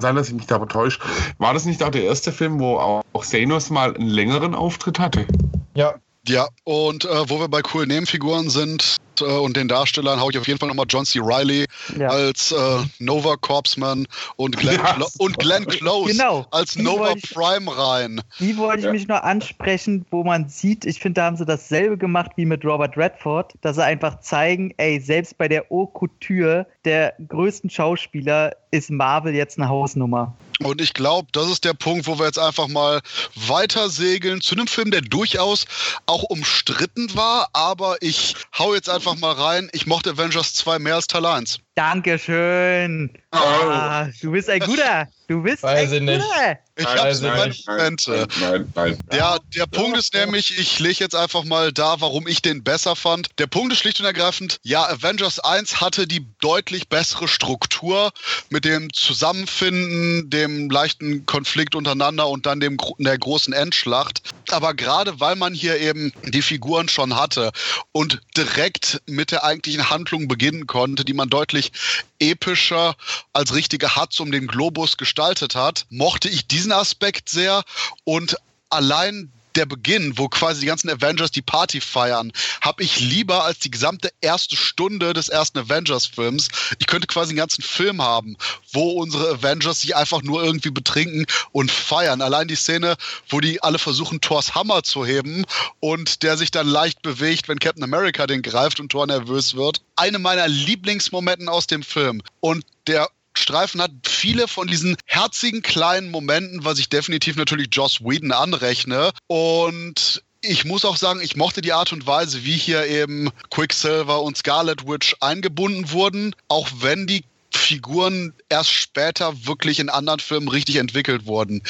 [0.00, 0.98] Kann sein, dass ich mich da täusche.
[1.36, 5.26] War das nicht auch der erste Film, wo auch Thanos mal einen längeren Auftritt hatte?
[5.74, 5.96] Ja.
[6.28, 10.36] Ja, und äh, wo wir bei coolen Nebenfiguren sind äh, und den Darstellern, hau ich
[10.38, 11.18] auf jeden Fall nochmal John C.
[11.18, 11.66] Riley
[11.98, 12.08] Ja.
[12.08, 12.56] als äh,
[12.98, 14.06] Nova Corpsman
[14.36, 14.92] und Glenn, Ja.
[14.94, 16.46] Clo und Glenn Close Genau.
[16.50, 18.20] als Die Nova ich- Prime rein.
[18.38, 18.92] Die wollte ich Ja.
[18.92, 22.66] mich nur ansprechen, wo man sieht, ich finde, da haben sie dasselbe gemacht wie mit
[22.66, 28.54] Robert Redford, dass sie einfach zeigen, ey, selbst bei der Haute Couture der größten Schauspieler
[28.70, 30.34] ist Marvel jetzt eine Hausnummer.
[30.62, 33.00] Und ich glaube, das ist der Punkt, wo wir jetzt einfach mal
[33.34, 35.64] weiter segeln zu einem Film, der durchaus
[36.06, 39.70] auch umstritten war, aber ich hau jetzt einfach mal rein.
[39.72, 41.60] Ich mochte Avengers 2 mehr als Teil 1.
[41.80, 43.08] Dankeschön.
[43.30, 45.08] Ah, du bist ein guter.
[45.28, 46.20] Du bist Weiß ein ich nicht.
[46.20, 46.58] guter.
[46.76, 48.28] Ich habe meine nein, Momente.
[48.40, 49.18] Nein, nein, nein.
[49.18, 52.96] Ja, der Punkt ist nämlich, ich lege jetzt einfach mal da, warum ich den besser
[52.96, 53.28] fand.
[53.38, 58.12] Der Punkt ist schlicht und ergreifend, ja, Avengers 1 hatte die deutlich bessere Struktur
[58.48, 64.22] mit dem Zusammenfinden, dem leichten Konflikt untereinander und dann dem der großen Endschlacht.
[64.50, 67.52] Aber gerade weil man hier eben die Figuren schon hatte
[67.92, 71.69] und direkt mit der eigentlichen Handlung beginnen konnte, die man deutlich
[72.18, 72.96] epischer
[73.32, 77.62] als richtige Hatz um den Globus gestaltet hat, mochte ich diesen Aspekt sehr.
[78.04, 78.36] Und
[78.68, 83.58] allein der Beginn, wo quasi die ganzen Avengers die Party feiern, habe ich lieber als
[83.58, 86.48] die gesamte erste Stunde des ersten Avengers-Films.
[86.78, 88.36] Ich könnte quasi einen ganzen Film haben,
[88.72, 92.22] wo unsere Avengers sich einfach nur irgendwie betrinken und feiern.
[92.22, 92.96] Allein die Szene,
[93.28, 95.44] wo die alle versuchen, Thors Hammer zu heben
[95.80, 99.80] und der sich dann leicht bewegt, wenn Captain America den greift und Thor nervös wird.
[99.96, 102.22] Eine meiner Lieblingsmomenten aus dem Film.
[102.40, 103.08] Und der
[103.40, 109.10] Streifen hat viele von diesen herzigen kleinen Momenten, was ich definitiv natürlich Joss Whedon anrechne.
[109.26, 114.22] Und ich muss auch sagen, ich mochte die Art und Weise, wie hier eben Quicksilver
[114.22, 120.48] und Scarlet Witch eingebunden wurden, auch wenn die Figuren erst später wirklich in anderen Filmen
[120.48, 121.62] richtig entwickelt wurden.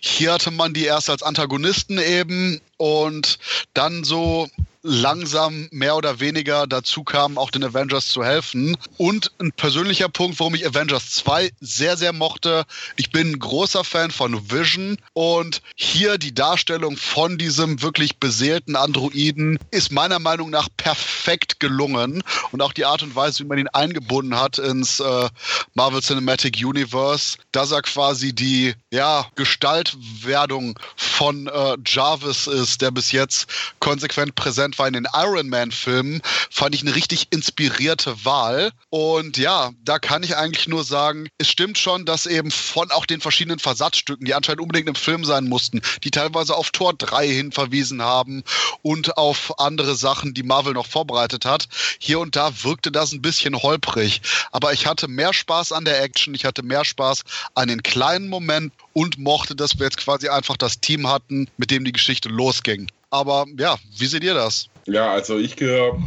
[0.00, 3.38] Hier hatte man die erst als Antagonisten eben und
[3.74, 4.48] dann so
[4.82, 8.76] langsam mehr oder weniger dazu kam, auch den Avengers zu helfen.
[8.96, 12.64] Und ein persönlicher Punkt, warum ich Avengers 2 sehr, sehr mochte.
[12.96, 18.76] Ich bin ein großer Fan von Vision und hier die Darstellung von diesem wirklich beseelten
[18.76, 22.22] Androiden ist meiner Meinung nach perfekt gelungen
[22.52, 25.28] und auch die Art und Weise, wie man ihn eingebunden hat ins äh,
[25.74, 33.12] Marvel Cinematic Universe, dass er quasi die ja, Gestaltwerdung von äh, Jarvis ist, der bis
[33.12, 33.48] jetzt
[33.80, 38.72] konsequent präsent war in den Iron Man-Filmen, fand ich eine richtig inspirierte Wahl.
[38.90, 43.06] Und ja, da kann ich eigentlich nur sagen, es stimmt schon, dass eben von auch
[43.06, 47.28] den verschiedenen Versatzstücken, die anscheinend unbedingt im Film sein mussten, die teilweise auf Tor 3
[47.28, 48.42] hin verwiesen haben
[48.82, 53.22] und auf andere Sachen, die Marvel noch vorbereitet hat, hier und da wirkte das ein
[53.22, 54.20] bisschen holprig.
[54.50, 57.22] Aber ich hatte mehr Spaß an der Action, ich hatte mehr Spaß
[57.54, 61.70] an den kleinen Momenten und mochte, dass wir jetzt quasi einfach das Team hatten, mit
[61.70, 62.90] dem die Geschichte losging.
[63.10, 64.68] Aber ja, wie seht ihr das?
[64.86, 65.98] Ja, also ich gehöre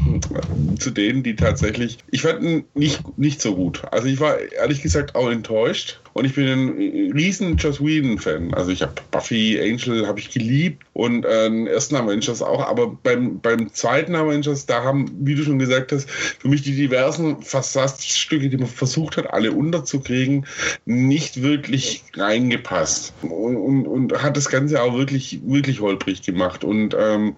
[0.80, 3.82] zu denen, die tatsächlich, ich fand ihn nicht, nicht so gut.
[3.92, 8.54] Also ich war ehrlich gesagt auch enttäuscht und ich bin ein riesen Joss Whedon-Fan.
[8.54, 12.88] Also ich habe Buffy, Angel habe ich geliebt und äh, den ersten Avengers auch, aber
[13.04, 17.42] beim, beim zweiten Avengers, da haben, wie du schon gesagt hast, für mich die diversen
[17.42, 20.46] Versatzstücke, die man versucht hat, alle unterzukriegen,
[20.86, 26.96] nicht wirklich reingepasst und, und, und hat das Ganze auch wirklich, wirklich holprig gemacht und
[26.98, 27.36] ähm,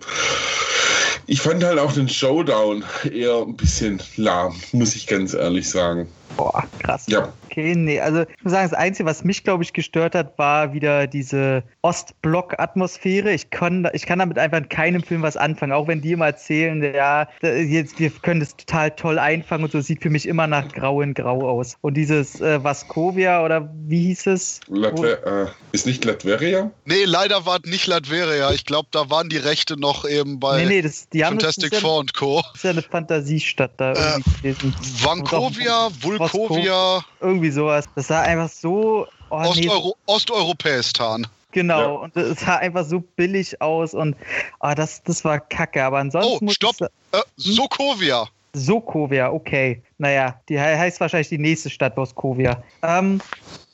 [1.25, 6.07] ich fand halt auch den Showdown eher ein bisschen lahm, muss ich ganz ehrlich sagen.
[6.37, 7.05] Boah, krass.
[7.07, 7.31] Ja.
[7.49, 10.73] Okay, nee, also ich muss sagen, das Einzige, was mich, glaube ich, gestört hat, war
[10.73, 13.31] wieder diese Ostblock-Atmosphäre.
[13.31, 16.25] Ich kann, ich kann damit einfach in keinem Film was anfangen, auch wenn die immer
[16.25, 20.47] erzählen, ja, jetzt, wir können das total toll einfangen und so, sieht für mich immer
[20.47, 21.77] nach Grau in Grau aus.
[21.81, 24.59] Und dieses äh, Vaskovia oder wie hieß es?
[24.67, 26.71] Latver äh, ist nicht Latveria?
[26.85, 28.51] Nee, leider war es nicht Latveria.
[28.51, 31.55] Ich glaube, da waren die Rechte noch eben bei nee, nee, das, die haben das,
[31.55, 32.41] das, Fantastic ist ja, Four und Co.
[32.41, 33.93] das ist ja eine Fantasiestadt da
[34.41, 35.05] irgendwie gewesen.
[35.05, 35.89] Vankovia,
[36.31, 37.85] Vulkovia, Irgendwie sowas.
[37.95, 39.07] Das sah einfach so.
[39.29, 41.27] Oh, nee, Osteuro Osteuropäistan.
[41.51, 41.87] Genau, Ja.
[42.01, 44.15] und es sah einfach so billig aus und
[44.59, 45.83] ah, das, das war kacke.
[45.83, 46.75] Aber Oh, ansonsten muss stopp.
[46.81, 48.27] Äh, Sokovia.
[48.53, 49.81] Sokovia, okay.
[50.03, 52.61] Naja, die heißt wahrscheinlich die nächste Stadt Boskovia.
[52.83, 53.21] Ähm,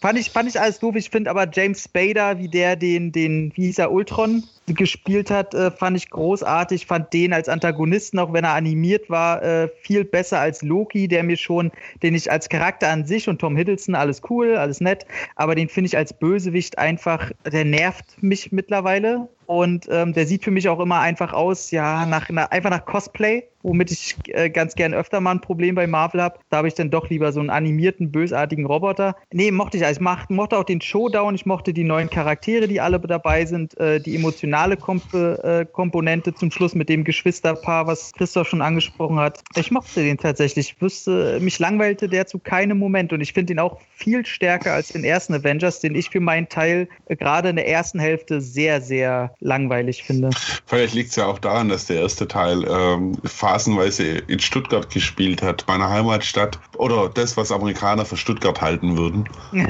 [0.01, 0.95] Fand ich, fand ich alles doof.
[0.95, 5.53] Ich finde aber James Spader, wie der den, den, wie hieß er, Ultron gespielt hat,
[5.53, 6.86] äh, fand ich großartig.
[6.86, 11.23] Fand den als Antagonisten, auch wenn er animiert war, äh, viel besser als Loki, der
[11.23, 11.69] mir schon,
[12.01, 15.05] den ich als Charakter an sich und Tom Hiddleston, alles cool, alles nett,
[15.36, 19.27] aber den finde ich als Bösewicht einfach, der nervt mich mittlerweile.
[19.50, 22.86] Und ähm, der sieht für mich auch immer einfach aus, ja, nach, nach einfach nach
[22.86, 26.38] Cosplay, womit ich äh, ganz gern öfter mal ein Problem bei Marvel habe.
[26.52, 29.16] Da habe ich dann doch lieber so einen animierten, bösartigen Roboter.
[29.34, 29.86] Nee, mochte ich.
[29.86, 33.76] Also ich mochte auch den Showdown, ich mochte die neuen Charaktere, die alle dabei sind,
[33.80, 39.18] äh, die emotionale Komp äh, Komponente zum Schluss mit dem Geschwisterpaar, was Christoph schon angesprochen
[39.18, 39.41] hat.
[39.56, 40.74] Ich mochte den tatsächlich.
[40.76, 44.74] Ich wüsste, mich langweilte der zu keinem Moment und ich finde ihn auch viel stärker
[44.74, 48.41] als den ersten Avengers, den ich für meinen Teil äh, gerade in der ersten Hälfte
[48.41, 50.30] sehr, sehr langweilig finde.
[50.66, 55.42] Vielleicht liegt es ja auch daran, dass der erste Teil ähm, phasenweise in Stuttgart gespielt
[55.42, 56.60] hat, meiner Heimatstadt.
[56.78, 59.30] Oder das, was Amerikaner für Stuttgart halten würden.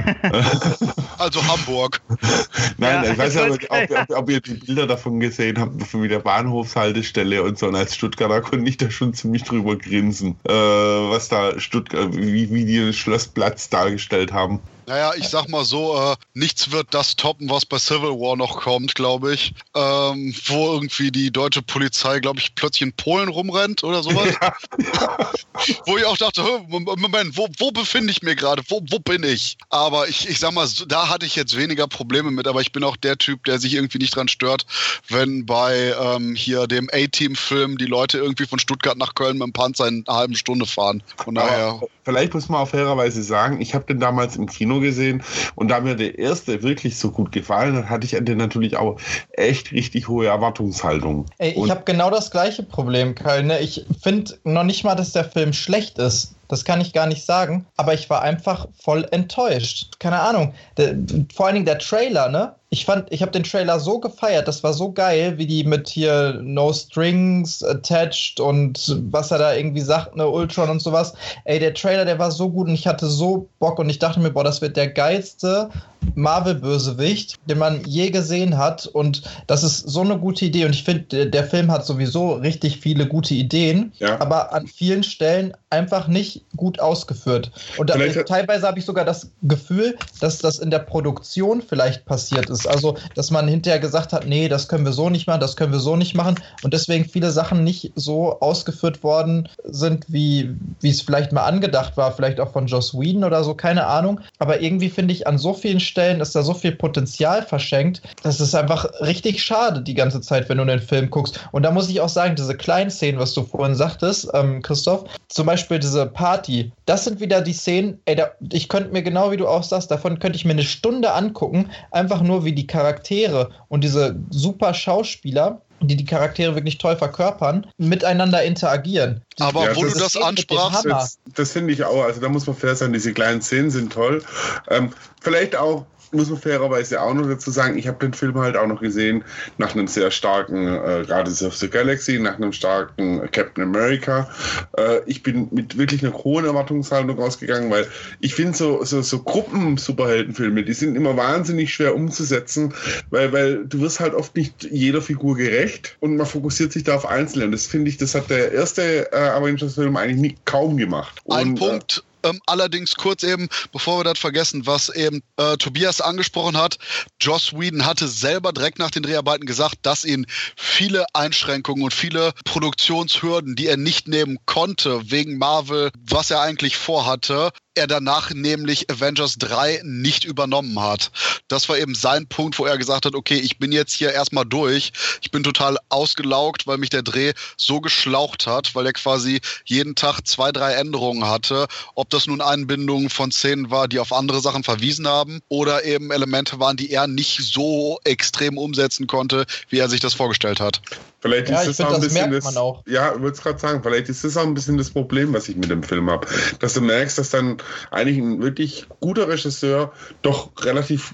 [1.17, 2.01] also Hamburg.
[2.77, 6.07] Nein, ja, ich weiß ja, ob, ob, ob, ihr die Bilder davon gesehen habt, von
[6.07, 7.67] der Bahnhofshaltestelle und so.
[7.67, 12.51] Und als Stuttgarter konnte ich da schon ziemlich drüber grinsen, äh, was da Stuttgart, wie,
[12.51, 14.59] wie die den Schlossplatz dargestellt haben.
[14.89, 18.59] Naja, ich sag mal so, äh, nichts wird das toppen, was bei Civil War noch
[18.59, 19.53] kommt, glaube ich.
[19.75, 24.33] Ähm, wo irgendwie die deutsche Polizei, glaube ich, plötzlich in Polen rumrennt oder sowas.
[24.41, 24.55] Ja.
[25.85, 28.63] wo ich auch dachte, Moment, wo, wo befinde ich mich gerade?
[28.67, 29.59] Wo, wo bin ich?
[29.69, 32.83] Aber ich, ich sag mal, da hatte ich jetzt weniger Probleme mit, aber ich bin
[32.83, 34.65] auch der Typ, der sich irgendwie nicht dran stört,
[35.07, 39.53] wenn bei ähm, hier dem A-Team-Film die Leute irgendwie von Stuttgart nach Köln mit dem
[39.53, 41.03] Panzer in einer halben Stunde fahren.
[41.17, 41.79] Von daher.
[42.09, 45.21] Vielleicht muss man auf fairerweise sagen, ich habe den damals im Kino gesehen.
[45.53, 48.77] Und da mir der erste wirklich so gut gefallen hat, hatte ich an den natürlich
[48.77, 48.99] auch
[49.33, 51.27] echt richtig hohe Erwartungshaltung.
[51.37, 53.43] Ey, ich habe genau das gleiche Problem, Kyle.
[53.43, 53.59] Ne?
[53.59, 56.33] Ich finde noch nicht mal, dass der Film schlecht ist.
[56.47, 59.99] Das kann ich gar nicht sagen, aber ich war einfach voll enttäuscht.
[59.99, 60.55] Keine Ahnung.
[60.77, 60.95] Der,
[61.31, 62.55] vor allen Dingen der Trailer, ne?
[62.71, 65.89] Ich fand, ich habe den Trailer so gefeiert, das war so geil, wie die mit
[65.89, 71.13] hier No Strings attached und was er da irgendwie sagt, ne, Ultron und sowas.
[71.45, 74.19] Ey, der Trailer, der war so gut und ich hatte so Bock und ich dachte
[74.19, 75.69] mir, boah, das wird der geilste
[76.15, 78.87] Marvel-Bösewicht, den man je gesehen hat.
[78.87, 80.65] Und das ist so eine gute Idee.
[80.65, 84.19] Und ich finde, der Film hat sowieso richtig viele gute Ideen, ja.
[84.19, 87.51] aber an vielen Stellen einfach nicht gut ausgeführt.
[87.77, 92.49] Und da, teilweise habe ich sogar das Gefühl, dass das in der Produktion vielleicht passiert
[92.49, 92.58] ist.
[92.67, 95.71] Also, dass man hinterher gesagt hat, nee, das können wir so nicht machen, das können
[95.71, 96.35] wir so nicht machen.
[96.63, 101.97] Und deswegen viele Sachen nicht so ausgeführt worden sind, wie, wie es vielleicht mal angedacht
[101.97, 102.11] war.
[102.11, 104.19] Vielleicht auch von Joss Whedon oder so, keine Ahnung.
[104.39, 108.01] Aber irgendwie finde ich an so vielen Stellen ist da so viel Potenzial verschenkt.
[108.23, 111.39] Das ist einfach richtig schade die ganze Zeit, wenn du den Film guckst.
[111.51, 115.05] Und da muss ich auch sagen, diese kleinen Szenen, was du vorhin sagtest, ähm, Christoph,
[115.27, 119.31] zum Beispiel diese Party, das sind wieder die Szenen, ey, da, ich könnte mir genau
[119.31, 122.67] wie du auch sagst, davon könnte ich mir eine Stunde angucken, einfach nur wie die
[122.67, 129.21] Charaktere und diese super Schauspieler die die Charaktere wirklich toll verkörpern, miteinander interagieren.
[129.39, 132.03] Aber ja, wo du das ansprachst, das, das finde ich auch.
[132.03, 134.23] Also da muss man fair sein, diese kleinen Szenen sind toll.
[134.69, 134.91] Ähm,
[135.21, 138.67] vielleicht auch muss man fairerweise auch noch dazu sagen, ich habe den Film halt auch
[138.67, 139.23] noch gesehen
[139.57, 144.29] nach einem sehr starken äh, Guardians of the Galaxy, nach einem starken Captain America.
[144.77, 147.87] Äh, ich bin mit wirklich einer hohen Erwartungshaltung rausgegangen, weil
[148.19, 152.73] ich finde so, so, so Gruppen-Superheldenfilme, die sind immer wahnsinnig schwer umzusetzen,
[153.09, 156.95] weil, weil du wirst halt oft nicht jeder Figur gerecht und man fokussiert sich da
[156.95, 157.45] auf Einzelne.
[157.45, 161.21] Und das finde ich, das hat der erste äh, Avengers-Film eigentlich nie, kaum gemacht.
[161.29, 165.57] Ein und, äh, Punkt, ähm, allerdings kurz eben, bevor wir das vergessen, was eben äh,
[165.57, 166.77] Tobias angesprochen hat,
[167.19, 172.33] Joss Whedon hatte selber direkt nach den Dreharbeiten gesagt, dass ihn viele Einschränkungen und viele
[172.45, 178.89] Produktionshürden, die er nicht nehmen konnte wegen Marvel, was er eigentlich vorhatte, er danach nämlich
[178.89, 181.11] Avengers 3 nicht übernommen hat.
[181.47, 184.45] Das war eben sein Punkt, wo er gesagt hat, okay, ich bin jetzt hier erstmal
[184.45, 184.91] durch.
[185.21, 189.95] Ich bin total ausgelaugt, weil mich der Dreh so geschlaucht hat, weil er quasi jeden
[189.95, 191.67] Tag zwei, drei Änderungen hatte.
[191.95, 196.11] Ob das nun Einbindungen von Szenen war, die auf andere Sachen verwiesen haben oder eben
[196.11, 200.81] Elemente waren, die er nicht so extrem umsetzen konnte, wie er sich das vorgestellt hat.
[201.21, 202.55] Vielleicht ja, ist das auch ein das bisschen das,
[202.85, 205.57] ja, ich würde gerade sagen, vielleicht ist das auch ein bisschen das Problem, was ich
[205.57, 206.25] mit dem Film habe.
[206.59, 207.57] Dass du merkst, dass dann
[207.91, 209.91] eigentlich ein wirklich guter Regisseur
[210.21, 211.13] doch relativ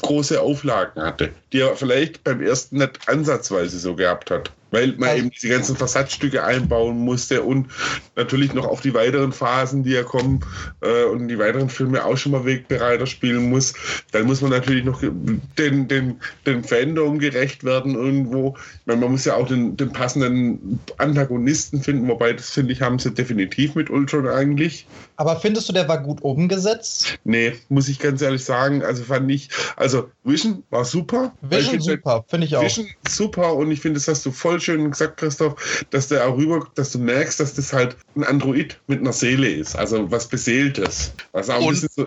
[0.00, 4.52] große Auflagen hatte, die er vielleicht beim ersten nicht ansatzweise so gehabt hat.
[4.70, 7.68] Weil man eben diese ganzen Versatzstücke einbauen musste und
[8.16, 10.40] natürlich noch auf die weiteren Phasen, die ja kommen
[10.80, 13.74] äh, und die weiteren Filme auch schon mal Wegbereiter spielen muss.
[14.12, 18.56] Dann muss man natürlich noch den, den, den Fandom gerecht werden irgendwo.
[18.80, 22.82] Ich meine, man muss ja auch den, den passenden Antagonisten finden, wobei das finde ich,
[22.82, 24.86] haben sie definitiv mit Ultron eigentlich.
[25.16, 27.18] Aber findest du, der war gut umgesetzt?
[27.24, 28.82] Nee, muss ich ganz ehrlich sagen.
[28.82, 31.32] Also fand ich, also Vision war super.
[31.42, 32.62] Vision super, finde ich auch.
[32.62, 36.36] Vision super und ich finde, das hast du voll schön gesagt, Christoph, dass der auch
[36.36, 39.76] rüber, dass du merkst, dass das halt ein Android mit einer Seele ist.
[39.76, 41.12] Also was Beseeltes.
[41.32, 42.06] Was auch und, so,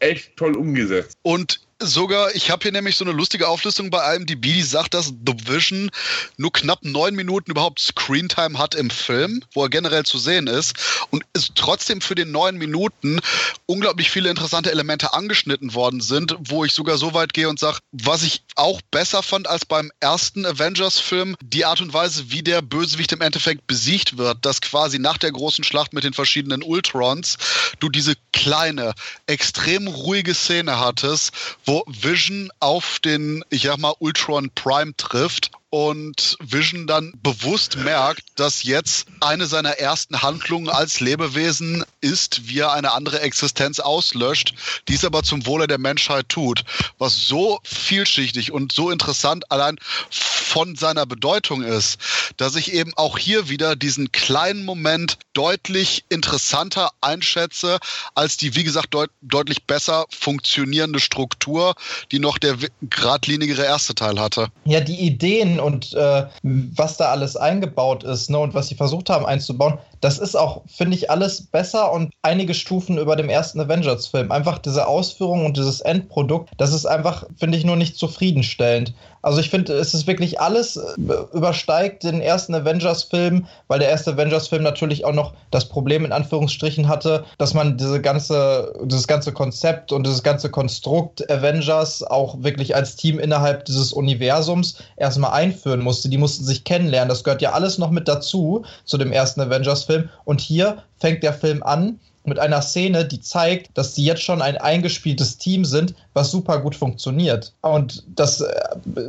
[0.00, 1.18] echt toll umgesetzt.
[1.22, 5.06] Und sogar, ich habe hier nämlich so eine lustige Auflistung bei IMDb, die sagt, dass
[5.06, 5.90] The Vision
[6.36, 10.74] nur knapp neun Minuten überhaupt Screentime hat im Film, wo er generell zu sehen ist.
[11.10, 13.20] Und es trotzdem für den neun Minuten
[13.66, 17.78] unglaublich viele interessante Elemente angeschnitten worden sind, wo ich sogar so weit gehe und sage,
[17.92, 22.60] was ich auch besser fand als beim ersten Avengers-Film, die Art und Weise, wie der
[22.60, 27.36] Bösewicht im Endeffekt besiegt wird, dass quasi nach der großen Schlacht mit den verschiedenen Ultrons
[27.78, 28.94] du diese kleine,
[29.26, 31.32] extrem ruhige Szene hattest,
[31.68, 38.22] wo Vision auf den, ich sag mal, Ultron Prime trifft und Vision dann bewusst merkt,
[38.36, 44.54] dass jetzt eine seiner ersten Handlungen als Lebewesen ist, wie er eine andere Existenz auslöscht,
[44.88, 46.64] dies aber zum Wohle der Menschheit tut,
[46.98, 49.76] was so vielschichtig und so interessant allein
[50.10, 51.98] von seiner Bedeutung ist,
[52.38, 57.78] dass ich eben auch hier wieder diesen kleinen Moment deutlich interessanter einschätze
[58.14, 61.74] als die, wie gesagt, deut deutlich besser funktionierende Struktur,
[62.10, 64.48] die noch der geradlinigere erste Teil hatte.
[64.64, 69.10] Ja, die Ideen und äh, was da alles eingebaut ist ne, und was sie versucht
[69.10, 73.60] haben einzubauen, das ist auch, finde ich, alles besser und einige Stufen über dem ersten
[73.60, 74.30] Avengers-Film.
[74.30, 78.94] Einfach diese Ausführung und dieses Endprodukt, das ist einfach, finde ich, nur nicht zufriedenstellend.
[79.22, 80.92] Also ich finde, es ist wirklich alles äh,
[81.32, 86.88] übersteigt den ersten Avengers-Film, weil der erste Avengers-Film natürlich auch noch das Problem in Anführungsstrichen
[86.88, 92.74] hatte, dass man diese ganze, dieses ganze Konzept und dieses ganze Konstrukt Avengers auch wirklich
[92.74, 96.08] als Team innerhalb dieses Universums erstmal einführen musste.
[96.08, 97.08] Die mussten sich kennenlernen.
[97.08, 100.08] Das gehört ja alles noch mit dazu zu dem ersten Avengers-Film.
[100.24, 104.42] Und hier fängt der Film an mit einer Szene, die zeigt, dass sie jetzt schon
[104.42, 107.52] ein eingespieltes Team sind, was super gut funktioniert.
[107.62, 108.52] Und das äh,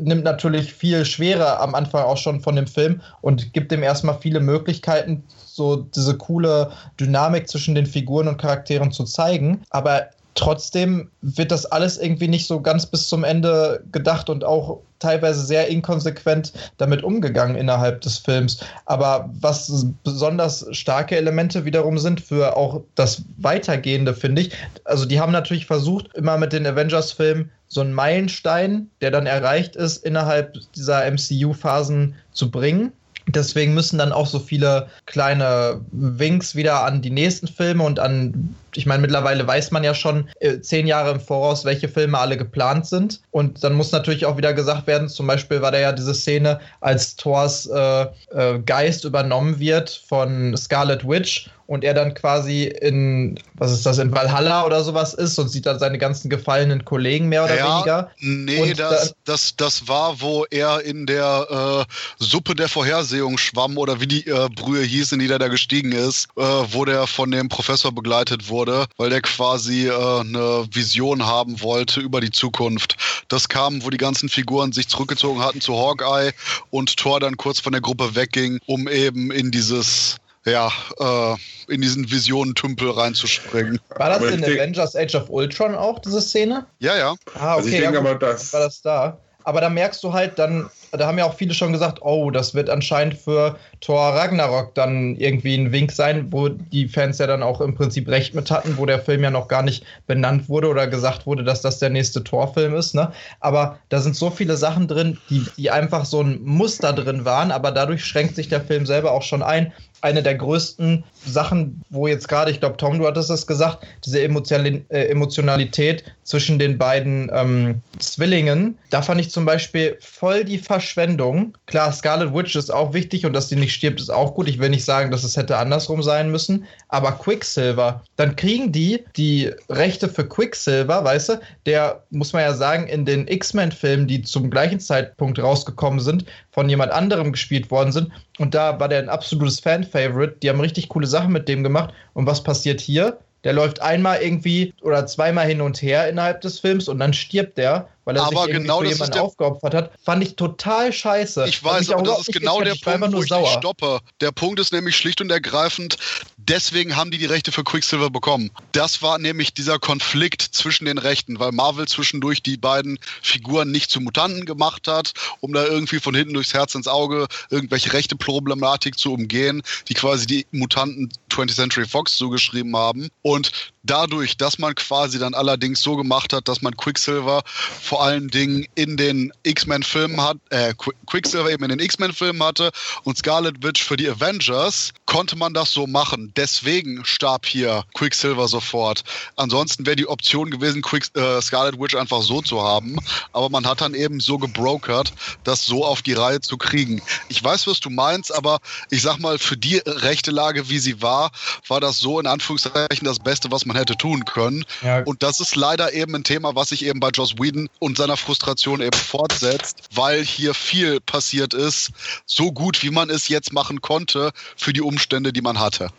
[0.02, 4.18] nimmt natürlich viel schwerer am Anfang auch schon von dem Film und gibt dem erstmal
[4.20, 9.64] viele Möglichkeiten, so diese coole Dynamik zwischen den Figuren und Charakteren zu zeigen.
[9.70, 10.10] Aber
[10.40, 15.46] Trotzdem wird das alles irgendwie nicht so ganz bis zum Ende gedacht und auch teilweise
[15.46, 18.62] sehr inkonsequent damit umgegangen innerhalb des Films.
[18.86, 24.52] Aber was besonders starke Elemente wiederum sind für auch das Weitergehende, finde ich.
[24.86, 29.76] Also die haben natürlich versucht, immer mit den Avengers-Filmen so einen Meilenstein, der dann erreicht
[29.76, 32.94] ist, innerhalb dieser MCU-Phasen zu bringen.
[33.32, 38.56] Deswegen müssen dann auch so viele kleine Winks wieder an die nächsten Filme und an,
[38.76, 42.38] ich meine, mittlerweile weiß man ja schon äh, zehn Jahre im Voraus, welche Filme alle
[42.38, 43.22] geplant sind.
[43.32, 46.60] Und dann muss natürlich auch wieder gesagt werden, zum Beispiel war da ja diese Szene,
[46.82, 53.38] als Thors äh, äh, Geist übernommen wird von Scarlet Witch und er dann quasi in,
[53.54, 57.30] was ist das, in Valhalla oder sowas ist und sieht dann seine ganzen gefallenen Kollegen
[57.30, 58.12] mehr oder ja, weniger.
[58.18, 64.02] Nee, das, das, das war, wo er in der äh, Suppe der Vorhersehung schwamm oder
[64.02, 67.30] wie die äh, Brühe hieß, in die der da gestiegen ist, äh, wo der von
[67.30, 72.96] dem Professor begleitet wurde, weil der quasi äh, eine Vision haben wollte über die Zukunft.
[73.28, 76.32] Das kam, wo die ganzen Figuren sich zurückgezogen hatten zu Hawkeye
[76.72, 81.36] und Thor dann kurz von der Gruppe wegging, um eben in dieses ja, äh,
[81.74, 83.80] in diesen Visionentümpel reinzuspringen.
[83.96, 86.66] War das in Avengers Age of Ultron auch, diese Szene?
[86.80, 87.16] Ja, ja.
[87.36, 87.58] Ah, okay.
[87.58, 89.18] Also ich denke ja, aber, das war das da.
[89.44, 92.54] Aber da merkst du halt dann, da haben ja auch viele schon gesagt, oh, das
[92.54, 97.42] wird anscheinend für Thor Ragnarok dann irgendwie ein Wink sein, wo die Fans ja dann
[97.42, 100.68] auch im Prinzip recht mit hatten, wo der Film ja noch gar nicht benannt wurde
[100.68, 102.94] oder gesagt wurde, dass das der nächste Thor-Film ist.
[102.94, 103.12] Ne?
[103.40, 107.52] Aber da sind so viele Sachen drin, die, die einfach so ein Muster drin waren,
[107.52, 112.08] aber dadurch schränkt sich der Film selber auch schon ein eine der größten Sachen, wo
[112.08, 117.30] jetzt gerade, ich glaube, Tom, du hattest es gesagt, diese äh, Emotionalität zwischen den beiden
[117.34, 118.78] ähm, Zwillingen.
[118.92, 121.58] Da fand ich zum Beispiel voll die Verschwendung.
[121.66, 124.48] Klar, Scarlet Witch ist auch wichtig und dass sie nicht stirbt, ist auch gut.
[124.48, 126.66] Ich will nicht sagen, dass es hätte andersrum sein müssen.
[126.88, 131.42] Aber Quicksilver, dann kriegen die die Rechte für Quicksilver, weißt du?
[131.66, 136.70] Der, muss man ja sagen, in den X-Men-Filmen, die zum gleichen Zeitpunkt rausgekommen sind, von
[136.70, 138.12] jemand anderem gespielt worden sind.
[138.40, 140.38] Und da war der ein absolutes Fan-Favorite.
[140.42, 141.94] Die haben richtig coole Sachen mit dem gemacht.
[142.14, 143.20] Und was passiert hier?
[143.44, 147.58] Der läuft einmal irgendwie oder zweimal hin und her innerhalb des Films und dann stirbt
[147.58, 151.46] der, weil er Aber sich genau für jemanden der- aufgeopfert hat, fand ich total scheiße.
[151.48, 153.48] Ich weiß, aber das ist genau der Punkt, wo ich sauer.
[153.60, 154.00] stoppe.
[154.20, 155.98] Der Punkt ist nämlich schlicht und ergreifend,
[156.38, 158.50] deswegen haben die die Rechte für Quicksilver bekommen.
[158.72, 163.92] Das war nämlich dieser Konflikt zwischen den Rechten, weil Marvel zwischendurch die beiden Figuren nicht
[163.92, 168.16] zu Mutanten gemacht hat, um da irgendwie von hinten durchs Herz ins Auge irgendwelche rechte
[168.16, 173.10] Problematik zu umgehen, die quasi die Mutanten 20th Century Fox zugeschrieben haben.
[173.22, 173.52] Und
[173.90, 178.66] dadurch, dass man quasi dann allerdings so gemacht hat, dass man Quicksilver vor allen Dingen
[178.76, 182.72] in den X-Men-Filmen hat, äh, Qu- Quicksilver eben in den X-Men-Filmen hatte
[183.04, 186.32] und Scarlet Witch für die Avengers, konnte man das so machen.
[186.36, 189.04] Deswegen starb hier Quicksilver sofort.
[189.36, 192.98] Ansonsten wäre die Option gewesen, Quick, äh, Scarlet Witch einfach so zu haben.
[193.34, 195.14] Aber man hat dann eben so gebrokert,
[195.44, 197.02] das so auf die Reihe zu kriegen.
[197.30, 198.60] Ich weiß, was du meinst, aber
[198.90, 201.32] ich sag mal, für die rechte Lage, wie sie war,
[201.68, 204.66] war das so in Anführungszeichen das Beste, was man hätte tun können.
[204.84, 205.04] Ja.
[205.04, 208.18] Und das ist leider eben ein Thema, was sich eben bei Joss Whedon und seiner
[208.18, 211.92] Frustration eben fortsetzt, weil hier viel passiert ist,
[212.26, 215.90] so gut wie man es jetzt machen konnte für die Umstände, die man hatte.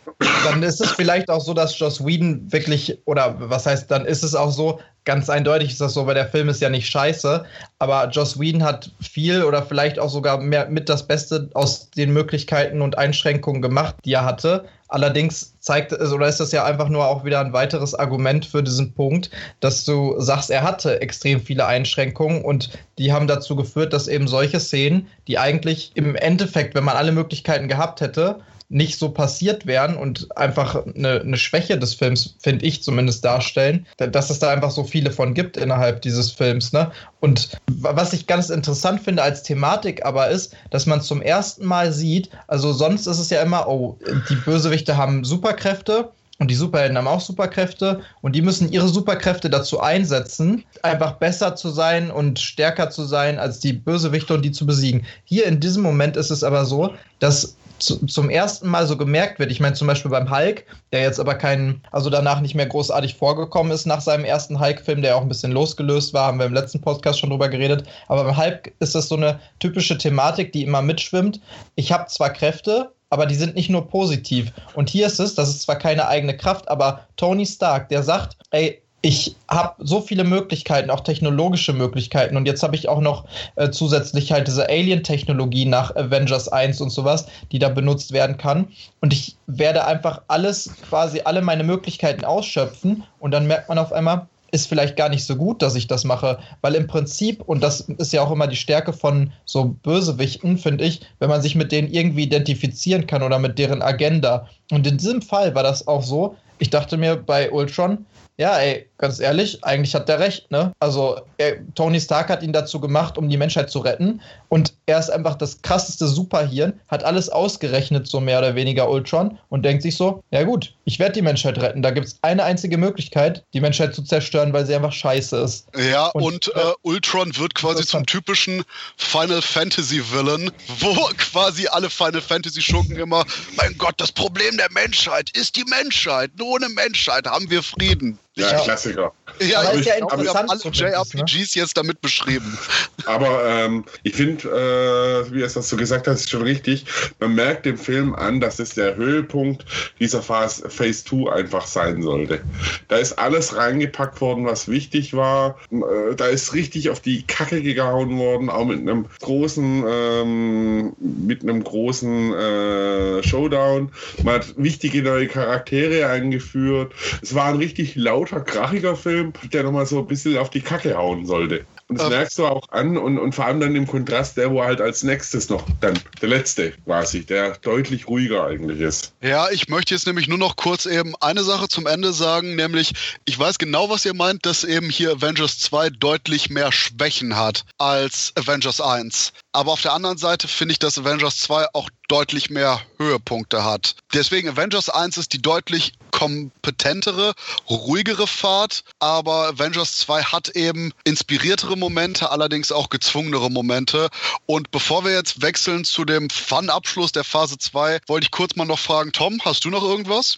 [0.43, 4.23] dann ist es vielleicht auch so, dass Joss Whedon wirklich, oder was heißt, dann ist
[4.23, 7.45] es auch so, ganz eindeutig ist das so, weil der Film ist ja nicht scheiße,
[7.79, 12.13] aber Joss Whedon hat viel oder vielleicht auch sogar mehr mit das Beste aus den
[12.13, 14.65] Möglichkeiten und Einschränkungen gemacht, die er hatte.
[14.87, 18.61] Allerdings zeigt es, oder ist das ja einfach nur auch wieder ein weiteres Argument für
[18.61, 23.93] diesen Punkt, dass du sagst, er hatte extrem viele Einschränkungen und die haben dazu geführt,
[23.93, 28.41] dass eben solche Szenen, die eigentlich im Endeffekt, wenn man alle Möglichkeiten gehabt hätte,
[28.71, 33.85] nicht so passiert wären und einfach eine, eine Schwäche des Films, finde ich zumindest, darstellen,
[33.97, 36.71] da- dass es da einfach so viele von gibt innerhalb dieses Films.
[36.71, 36.89] Ne?
[37.19, 41.65] Und wa- was ich ganz interessant finde als Thematik aber ist, dass man zum ersten
[41.65, 43.97] Mal sieht, also sonst ist es ja immer, oh,
[44.29, 46.09] die Bösewichte haben Superkräfte.
[46.39, 51.55] Und die Superhelden haben auch Superkräfte und die müssen ihre Superkräfte dazu einsetzen, einfach besser
[51.55, 55.05] zu sein und stärker zu sein als die Bösewichte und die zu besiegen.
[55.23, 59.39] Hier in diesem Moment ist es aber so, dass zu, zum ersten Mal so gemerkt
[59.39, 59.51] wird.
[59.51, 63.15] Ich meine zum Beispiel beim Hulk, der jetzt aber keinen, also danach nicht mehr großartig
[63.15, 66.53] vorgekommen ist nach seinem ersten Hulk-Film, der auch ein bisschen losgelöst war, haben wir im
[66.53, 67.87] letzten Podcast schon drüber geredet.
[68.07, 71.41] Aber beim Hulk ist das so eine typische Thematik, die immer mitschwimmt.
[71.75, 74.51] Ich habe zwar Kräfte, aber die sind nicht nur positiv.
[74.73, 78.37] Und hier ist es, das ist zwar keine eigene Kraft, aber Tony Stark, der sagt,
[78.51, 82.37] ey, ich habe so viele Möglichkeiten, auch technologische Möglichkeiten.
[82.37, 83.25] Und jetzt habe ich auch noch
[83.55, 88.67] äh, zusätzlich halt diese Alien-Technologie nach Avengers 1 und sowas, die da benutzt werden kann.
[88.99, 93.03] Und ich werde einfach alles, quasi alle meine Möglichkeiten ausschöpfen.
[93.19, 96.03] Und dann merkt man auf einmal, ist vielleicht gar nicht so gut, dass ich das
[96.03, 100.57] mache, weil im Prinzip, und das ist ja auch immer die Stärke von so Bösewichten,
[100.57, 104.47] finde ich, wenn man sich mit denen irgendwie identifizieren kann oder mit deren Agenda.
[104.69, 108.05] Und in diesem Fall war das auch so, ich dachte mir bei Ultron,
[108.37, 110.71] ja, ey, ganz ehrlich, eigentlich hat der recht, ne?
[110.79, 114.21] Also, er, Tony Stark hat ihn dazu gemacht, um die Menschheit zu retten.
[114.51, 119.39] Und er ist einfach das krasseste Superhirn, hat alles ausgerechnet, so mehr oder weniger Ultron,
[119.47, 121.81] und denkt sich so: Ja, gut, ich werde die Menschheit retten.
[121.81, 125.67] Da gibt es eine einzige Möglichkeit, die Menschheit zu zerstören, weil sie einfach scheiße ist.
[125.77, 128.65] Ja, und, Und, äh, Ultron wird quasi zum typischen
[128.97, 133.23] Final Fantasy Villain, wo quasi alle Final Fantasy Schurken immer,
[133.55, 136.31] mein Gott, das Problem der Menschheit ist die Menschheit.
[136.37, 138.19] Nur ohne Menschheit haben wir Frieden.
[138.35, 138.63] Ja.
[138.63, 139.11] Klassiker.
[139.39, 141.21] Ja, Aber ich ist ja haben interessant alle zumindest, ne?
[141.21, 142.57] JRPGs jetzt damit beschrieben.
[143.05, 146.85] Aber ähm, ich finde, äh, wie es was du gesagt hast, ist schon richtig.
[147.19, 149.65] Man merkt dem Film an, dass es der Höhepunkt
[149.99, 152.41] dieser Phase, Phase 2 einfach sein sollte.
[152.87, 155.57] Da ist alles reingepackt worden, was wichtig war.
[155.71, 161.43] Äh, da ist richtig auf die Kacke gehauen worden, auch mit einem großen, ähm, mit
[161.43, 163.91] einem großen äh, Showdown.
[164.23, 166.93] Man hat wichtige neue Charaktere eingeführt.
[167.21, 170.95] Es war ein richtig lauter, krachiger Film, der nochmal so ein bisschen auf die Kacke
[170.95, 171.65] hauen sollte.
[171.87, 174.63] Und das merkst du auch an und, und vor allem dann im Kontrast der, wo
[174.63, 179.13] halt als nächstes noch dann der letzte quasi, der deutlich ruhiger eigentlich ist.
[179.21, 182.93] Ja, ich möchte jetzt nämlich nur noch kurz eben eine Sache zum Ende sagen, nämlich
[183.25, 187.65] ich weiß genau, was ihr meint, dass eben hier Avengers 2 deutlich mehr Schwächen hat
[187.77, 189.33] als Avengers 1.
[189.51, 193.95] Aber auf der anderen Seite finde ich, dass Avengers 2 auch deutlich mehr Höhepunkte hat.
[194.13, 197.33] Deswegen Avengers 1 ist die deutlich kompetentere,
[197.67, 204.07] ruhigere Fahrt, aber Avengers 2 hat eben inspiriertere Momente, allerdings auch gezwungenere Momente.
[204.45, 208.65] Und bevor wir jetzt wechseln zu dem Fun-Abschluss der Phase 2, wollte ich kurz mal
[208.65, 210.37] noch fragen, Tom, hast du noch irgendwas?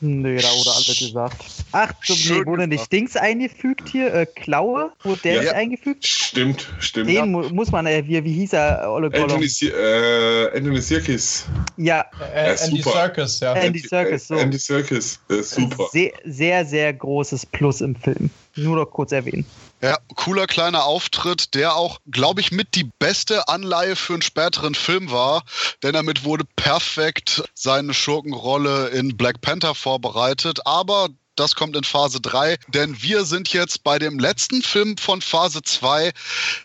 [0.00, 1.44] Nö, da wurde alles gesagt.
[1.72, 2.68] Ach, so, nee, wurde gemacht.
[2.68, 4.12] nicht Dings eingefügt hier?
[4.14, 4.92] Äh, Klaue?
[5.02, 5.40] Wurde der Ja.
[5.42, 6.06] nicht eingefügt?
[6.06, 7.08] Stimmt, stimmt.
[7.10, 9.08] Den mu muss man, äh, wie, wie hieß er, Olle?
[9.12, 11.44] Anthony, äh, Anthony Serkis.
[11.76, 12.04] Ja,
[12.34, 12.90] Äh, Ja, Andy super.
[12.92, 13.52] Circus, ja.
[13.54, 14.34] Andy Serkis, so.
[14.36, 15.86] Andy Serkis, äh, super.
[15.92, 18.30] Sehr, sehr, sehr großes Plus im Film.
[18.56, 19.44] nur noch kurz erwähnen.
[19.82, 24.74] Ja, cooler kleiner Auftritt, der auch, glaube ich, mit die beste Anleihe für einen späteren
[24.74, 25.42] Film war,
[25.82, 30.66] denn damit wurde perfekt seine Schurkenrolle in Black Panther vorbereitet.
[30.66, 35.22] Aber das kommt in Phase 3, denn wir sind jetzt bei dem letzten Film von
[35.22, 36.12] Phase 2,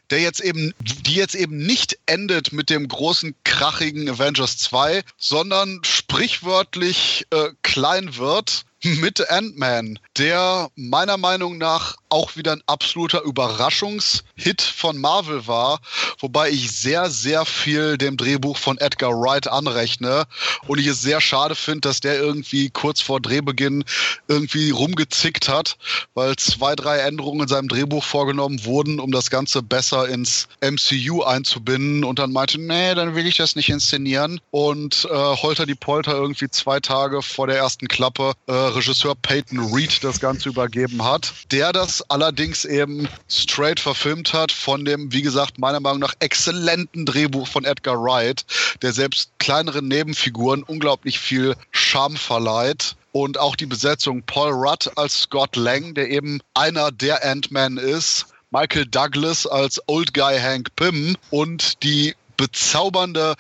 [0.10, 5.80] der jetzt eben, die jetzt eben nicht endet mit dem großen krachigen Avengers 2, sondern
[5.86, 14.62] sprichwörtlich äh, klein wird mit Ant-Man, der meiner Meinung nach auch wieder ein absoluter Überraschungshit
[14.62, 15.82] von Marvel war,
[16.20, 20.24] wobei ich sehr, sehr viel dem Drehbuch von Edgar Wright anrechne
[20.66, 23.84] und ich es sehr schade finde, dass der irgendwie kurz vor Drehbeginn
[24.30, 25.76] irgendwie rumgezickt hat,
[26.14, 31.24] weil zwei, drei Änderungen in seinem Drehbuch vorgenommen wurden, um das Ganze besser ins MCU
[31.24, 35.76] einzubinden und dann meinte, nee, dann will ich das nicht inszenieren und äh, Holter die
[35.76, 41.04] Polter irgendwie zwei Tage vor der ersten Klappe äh, Regisseur Peyton Reed das Ganze übergeben
[41.04, 46.14] hat, der das allerdings eben straight verfilmt hat von dem, wie gesagt, meiner Meinung nach
[46.20, 48.46] exzellenten Drehbuch von Edgar Wright,
[48.82, 55.22] der selbst kleineren Nebenfiguren unglaublich viel Charme verleiht und auch die Besetzung Paul Rudd als
[55.22, 61.16] Scott Lang, der eben einer der Ant-Man ist, Michael Douglas als Old Guy Hank Pym
[61.30, 63.36] und die bezaubernde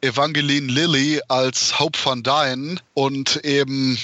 [0.00, 3.98] Evangeline Lilly als Hope van Dyne und eben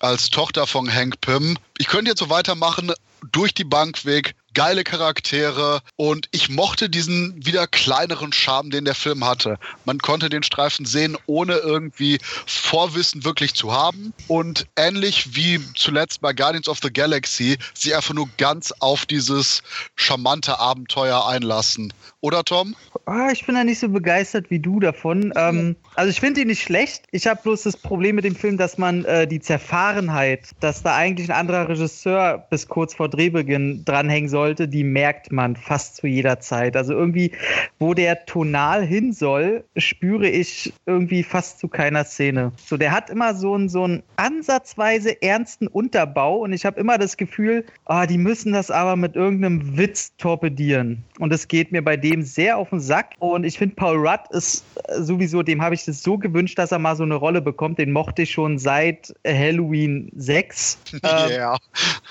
[0.00, 1.56] als Tochter von Hank Pym.
[1.78, 2.92] Ich könnte jetzt so weitermachen,
[3.32, 8.94] durch die Bank weg, geile Charaktere und ich mochte diesen wieder kleineren Charme, den der
[8.94, 9.58] Film hatte.
[9.84, 16.22] Man konnte den Streifen sehen, ohne irgendwie Vorwissen wirklich zu haben und ähnlich wie zuletzt
[16.22, 19.62] bei Guardians of the Galaxy, sie einfach nur ganz auf dieses
[19.94, 21.92] charmante Abenteuer einlassen.
[22.26, 22.74] Oder Tom?
[23.04, 25.32] Ah, ich bin da nicht so begeistert wie du davon.
[25.36, 27.04] Ähm, also ich finde ihn nicht schlecht.
[27.12, 30.96] Ich habe bloß das Problem mit dem Film, dass man äh, die Zerfahrenheit, dass da
[30.96, 36.08] eigentlich ein anderer Regisseur bis kurz vor Drehbeginn dranhängen sollte, die merkt man fast zu
[36.08, 36.76] jeder Zeit.
[36.76, 37.30] Also irgendwie,
[37.78, 42.50] wo der tonal hin soll, spüre ich irgendwie fast zu keiner Szene.
[42.56, 46.98] So, der hat immer so einen so einen ansatzweise ernsten Unterbau und ich habe immer
[46.98, 51.04] das Gefühl, ah, die müssen das aber mit irgendeinem Witz torpedieren.
[51.20, 53.14] Und es geht mir bei dem sehr auf den Sack.
[53.18, 54.64] Und ich finde, Paul Rudd ist
[54.98, 57.78] sowieso, dem habe ich das so gewünscht, dass er mal so eine Rolle bekommt.
[57.78, 60.78] Den mochte ich schon seit Halloween 6.
[61.06, 61.28] Ja.
[61.28, 61.58] yeah.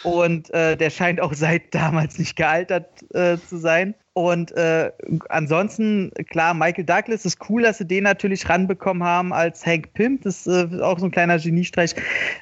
[0.03, 3.94] Und äh, der scheint auch seit damals nicht gealtert äh, zu sein.
[4.18, 4.94] Und äh,
[5.28, 10.22] ansonsten, klar, Michael Douglas ist cool, dass sie den natürlich ranbekommen haben als Hank Pym.
[10.24, 11.96] Das äh, ist auch so ein kleiner Geniestreich.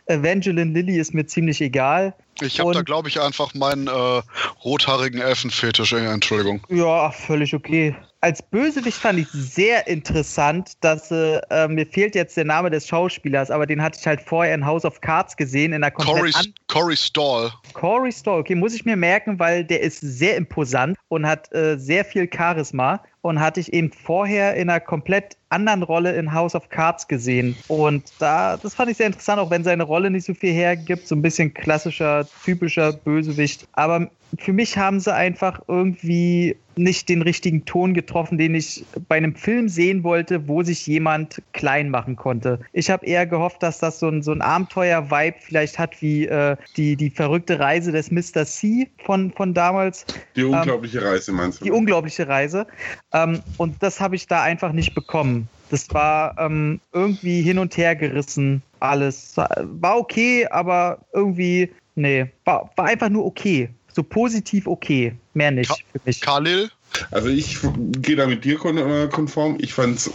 [0.05, 2.13] Evangeline Lilly ist mir ziemlich egal.
[2.41, 4.21] Ich habe da, glaube ich, einfach meinen äh,
[4.63, 5.93] rothaarigen Elfenfetisch.
[5.93, 6.61] Entschuldigung.
[6.69, 7.95] Ja, völlig okay.
[8.23, 13.51] Als Bösewicht fand ich sehr interessant, dass äh, mir fehlt jetzt der Name des Schauspielers,
[13.51, 16.31] aber den hatte ich halt vorher in House of Cards gesehen in der Corey,
[16.69, 17.51] Corey Stall.
[17.73, 21.77] Corey Stall, okay, muss ich mir merken, weil der ist sehr imposant und hat äh,
[21.77, 26.55] sehr viel Charisma und hatte ich eben vorher in einer komplett anderen Rolle in House
[26.55, 27.57] of Cards gesehen.
[27.67, 31.09] Und da, das fand ich sehr interessant, auch wenn seine Rolle nicht so viel hergibt,
[31.09, 33.67] so ein bisschen klassischer, typischer Bösewicht.
[33.73, 39.17] Aber für mich haben sie einfach irgendwie nicht den richtigen Ton getroffen, den ich bei
[39.17, 42.59] einem Film sehen wollte, wo sich jemand klein machen konnte.
[42.71, 46.55] Ich habe eher gehofft, dass das so ein, so ein Abenteuer-Vibe vielleicht hat wie äh,
[46.75, 48.45] die, die verrückte Reise des Mr.
[48.45, 50.05] C von, von damals.
[50.35, 51.65] Die ähm, unglaubliche ähm, Reise, meinst du?
[51.65, 52.65] Die unglaubliche Reise.
[53.13, 55.47] Ähm, und das habe ich da einfach nicht bekommen.
[55.69, 59.35] Das war ähm, irgendwie hin und her gerissen, alles.
[59.37, 63.69] War okay, aber irgendwie, nee, war, war einfach nur okay.
[63.95, 66.21] So positiv okay, mehr nicht Ka für mich.
[66.21, 66.69] Khalil?
[67.11, 67.57] Also ich
[68.01, 69.57] gehe da mit dir äh, konform.
[69.59, 70.11] Ich fand es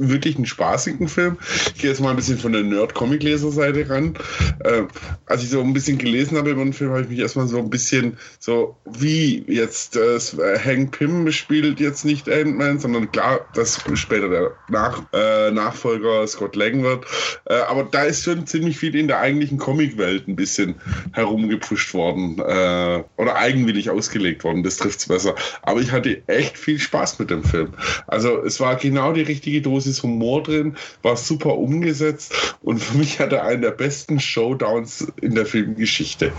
[0.00, 1.36] wirklich einen spaßigen Film.
[1.74, 4.14] Ich gehe jetzt mal ein bisschen von der Nerd-Comic-Leser-Seite ran.
[4.64, 4.82] Äh,
[5.26, 7.58] als ich so ein bisschen gelesen habe über den Film, habe ich mich erstmal so
[7.58, 10.18] ein bisschen so, wie jetzt äh,
[10.58, 16.56] Hank Pym spielt jetzt nicht Ant-Man, sondern klar, dass später der Nach äh, Nachfolger Scott
[16.56, 17.04] Lang wird.
[17.44, 20.76] Äh, aber da ist schon ziemlich viel in der eigentlichen Comic-Welt ein bisschen
[21.12, 24.62] herumgepusht worden äh, oder eigenwillig ausgelegt worden.
[24.62, 25.34] Das trifft es besser.
[25.62, 27.74] Aber ich hatte echt viel Spaß mit dem Film.
[28.06, 33.20] Also es war genau die richtige Dosis Humor drin, war super umgesetzt und für mich
[33.20, 36.32] hat er einen der besten Showdowns in der Filmgeschichte.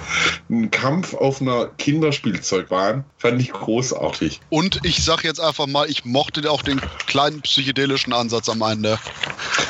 [0.49, 4.41] Ein Kampf auf einer Kinderspielzeugbahn fand ich großartig.
[4.49, 8.97] Und ich sag jetzt einfach mal, ich mochte auch den kleinen psychedelischen Ansatz am Ende.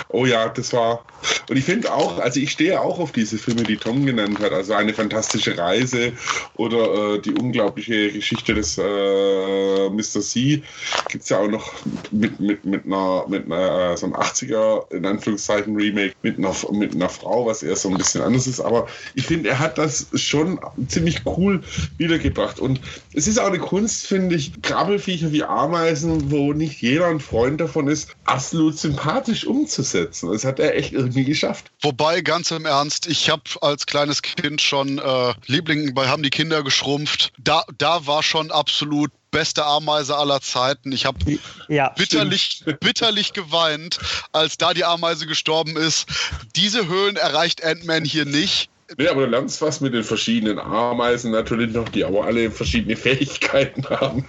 [0.09, 1.03] Oh ja, das war.
[1.51, 4.53] Und ich finde auch, also ich stehe auch auf diese Filme, die Tom genannt hat,
[4.53, 6.13] also eine fantastische Reise
[6.55, 10.21] oder äh, die unglaubliche Geschichte des äh, Mr.
[10.21, 10.63] C.
[11.09, 11.73] Gibt es ja auch noch
[12.11, 16.55] mit, mit, mit einer, mit einer äh, so einem 80er, in Anführungszeichen, Remake mit einer,
[16.71, 18.61] mit einer Frau, was eher so ein bisschen anders ist.
[18.61, 20.57] Aber ich finde, er hat das schon
[20.87, 21.59] ziemlich cool
[21.97, 22.61] wiedergebracht.
[22.61, 22.79] Und
[23.13, 27.59] es ist auch eine Kunst, finde ich, Krabbelfiecher wie Ameisen, wo nicht jeder ein Freund
[27.59, 30.31] davon ist, absolut sympathisch umzusetzen.
[30.31, 31.40] Das hat er echt irgendwie geschafft.
[31.81, 36.29] Wobei, ganz im Ernst, ich habe als kleines Kind schon äh, Liebling bei Haben die
[36.29, 37.33] Kinder geschrumpft.
[37.37, 40.91] Da, da war schon absolut beste Ameise aller Zeiten.
[40.91, 43.99] Ich habe ja, bitterlich, bitterlich geweint,
[44.31, 46.07] als da die Ameise gestorben ist.
[46.55, 48.70] Diese Höhen erreicht Ant-Man hier nicht.
[48.97, 52.95] Nee, aber du lernst was mit den verschiedenen Ameisen natürlich noch, die aber alle verschiedene
[52.97, 54.25] Fähigkeiten haben.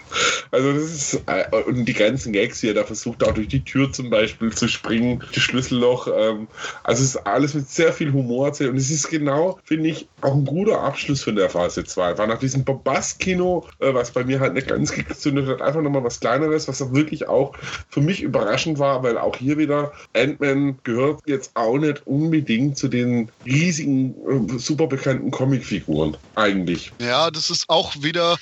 [0.50, 3.92] Also das ist, äh, und die ganzen Gags hier, da versucht auch durch die Tür
[3.92, 6.08] zum Beispiel zu springen, das Schlüsselloch.
[6.14, 6.48] Ähm,
[6.84, 10.08] also es ist alles mit sehr viel Humor erzählt und es ist genau, finde ich,
[10.20, 12.18] auch ein guter Abschluss von der Phase 2.
[12.18, 16.04] War nach diesem Bombast-Kino, äh, was bei mir halt nicht ganz gezündet hat, einfach nochmal
[16.04, 17.54] was Kleineres, was auch wirklich auch
[17.88, 22.88] für mich überraschend war, weil auch hier wieder Ant-Man gehört jetzt auch nicht unbedingt zu
[22.88, 26.92] den riesigen äh, super bekannten Comicfiguren, eigentlich.
[27.00, 28.36] Ja, das ist auch wieder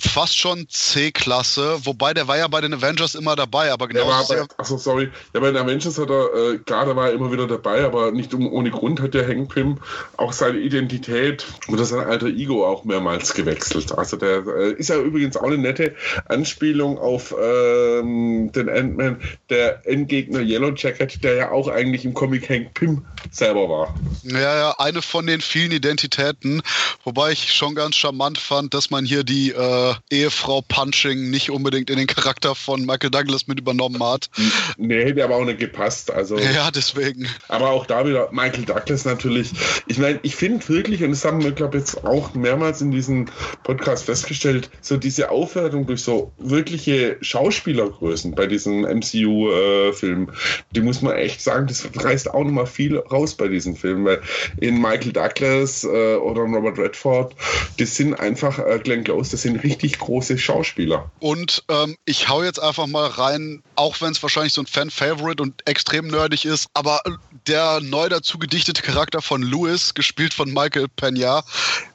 [0.00, 4.10] fast schon C-Klasse, wobei der war ja bei den Avengers immer dabei, aber genau.
[4.56, 5.10] achso, sorry.
[5.34, 8.10] Ja, bei den Avengers hat er, äh, klar, da war er immer wieder dabei, aber
[8.10, 9.78] nicht um, ohne Grund hat der Hank Pym
[10.16, 13.92] auch seine Identität oder sein alter Ego auch mehrmals gewechselt.
[13.92, 15.94] Also der äh, ist ja übrigens auch eine nette
[16.28, 19.20] Anspielung auf ähm, den Ant-Man,
[19.50, 23.94] der Endgegner Yellow Jacket, der ja auch eigentlich im Comic Hank Pym selber war.
[24.22, 26.62] Ja, ja, eine von den vielen Identitäten,
[27.04, 31.90] wobei ich schon ganz charmant fand, dass man hier die äh, Ehefrau Punching nicht unbedingt
[31.90, 34.30] in den Charakter von Michael Douglas mit übernommen hat.
[34.76, 36.10] Nee, hätte aber auch nicht gepasst.
[36.10, 37.26] Also, ja, deswegen.
[37.48, 39.50] Aber auch da wieder Michael Douglas natürlich.
[39.86, 42.90] Ich meine, ich finde wirklich, und das haben wir, glaube ich, jetzt auch mehrmals in
[42.90, 43.26] diesem
[43.64, 50.32] Podcast festgestellt, so diese Aufwertung durch so wirkliche Schauspielergrößen bei diesem MCU-Film, äh,
[50.70, 54.20] die muss man echt sagen, das reißt auch nochmal viel raus bei diesem Film, weil
[54.60, 57.34] in Michael Douglas äh, oder Robert Redford,
[57.78, 61.10] das sind einfach äh, Glenn Close, das sind sind richtig große Schauspieler.
[61.20, 65.40] Und ähm, ich hau jetzt einfach mal rein, auch wenn es wahrscheinlich so ein Fan-Favorite
[65.40, 67.00] und extrem nerdig ist, aber
[67.46, 71.44] der neu dazu gedichtete Charakter von Louis, gespielt von Michael Pena,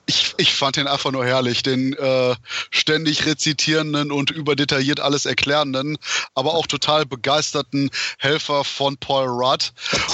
[0.06, 2.36] ich, ich fand den einfach nur herrlich, den äh,
[2.72, 5.98] ständig rezitierenden und überdetailliert alles erklärenden,
[6.36, 9.72] aber auch total begeisterten Helfer von Paul Rudd.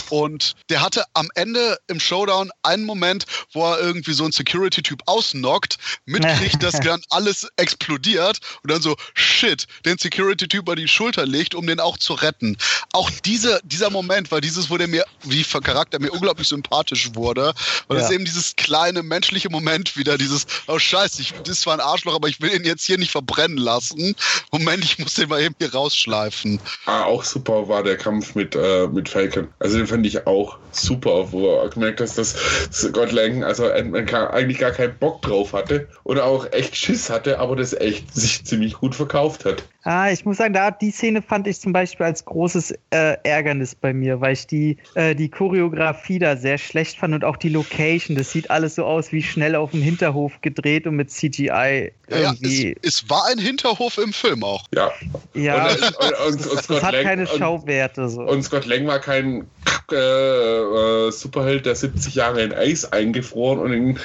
[0.10, 5.02] Und der hatte am Ende im Showdown einen Moment, wo er irgendwie so einen Security-Typ
[5.08, 11.26] ausnockt, mitkriegt, dass dann alles explodiert und dann so, shit, den Security-Typ über die Schulter
[11.26, 12.58] legt, um den auch zu retten.
[12.94, 17.54] Auch diese, dieser Moment, weil dieses, wo der mir, wie Charakter mir unglaublich sympathisch wurde,
[17.88, 18.16] weil es ja.
[18.16, 22.16] eben dieses kleine menschliche Moment wieder dieses, oh Scheiße, ich, das ist zwar ein Arschloch,
[22.16, 24.16] aber ich will ihn jetzt hier nicht verbrennen lassen.
[24.52, 26.60] Moment, ich muss den mal eben hier rausschleifen.
[26.86, 29.50] Ah, auch super war der Kampf mit, äh, mit Falcon.
[29.60, 32.36] Also den fand ich auch super, wo er gemerkt hat, dass
[32.72, 37.56] Scott Lang, also eigentlich gar keinen Bock drauf hatte oder auch echt Schiss hatte, aber
[37.56, 39.64] das echt sich ziemlich gut verkauft hat.
[39.84, 43.76] Ah, ich muss sagen, da die Szene fand ich zum Beispiel als großes äh, Ärgernis
[43.76, 47.50] bei mir, weil ich die, äh, die Choreografie da sehr schlecht fand und auch die
[47.50, 48.18] Location.
[48.18, 52.70] Das sieht alles so aus wie schnell auf dem Hinterhof gedreht und mit CGI irgendwie.
[52.70, 54.64] Ja, es, es, war ein Hinterhof im Film auch.
[54.74, 54.92] Ja.
[55.34, 58.10] Ja, und, und, und, das hat Lang, keine Schauwerte.
[58.10, 58.22] So.
[58.22, 59.48] Und Scott Lang war kein
[59.92, 64.00] äh, äh, Superheld, der 70 Jahre in Eis eingefroren und in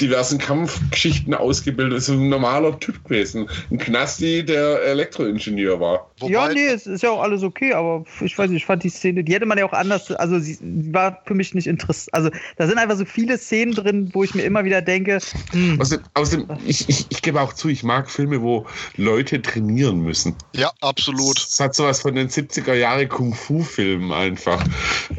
[0.00, 2.08] diversen Kampfgeschichten ausgebildet ist.
[2.08, 3.48] Ein normaler Typ gewesen.
[3.70, 6.10] Ein Knasti, der Elektroingenieur war.
[6.20, 8.82] Wobei ja, nee, es ist ja auch alles okay, aber ich weiß nicht, ich fand
[8.82, 11.66] die Szene, die hätte man ja auch anders, also sie, sie war für mich nicht
[11.66, 12.14] interessant.
[12.14, 15.18] Also da sind einfach so viele Szenen drin, wo ich mir immer wieder denke.
[15.52, 15.80] Hm.
[15.80, 20.34] Außerdem, außerdem ich, ich, ich gebe auch zu, ich mag Filme, wo Leute trainieren müssen.
[20.54, 21.38] Ja, absolut.
[21.38, 24.62] Es hat sowas von den 70er Jahre Kung-Fu-Filmen einfach.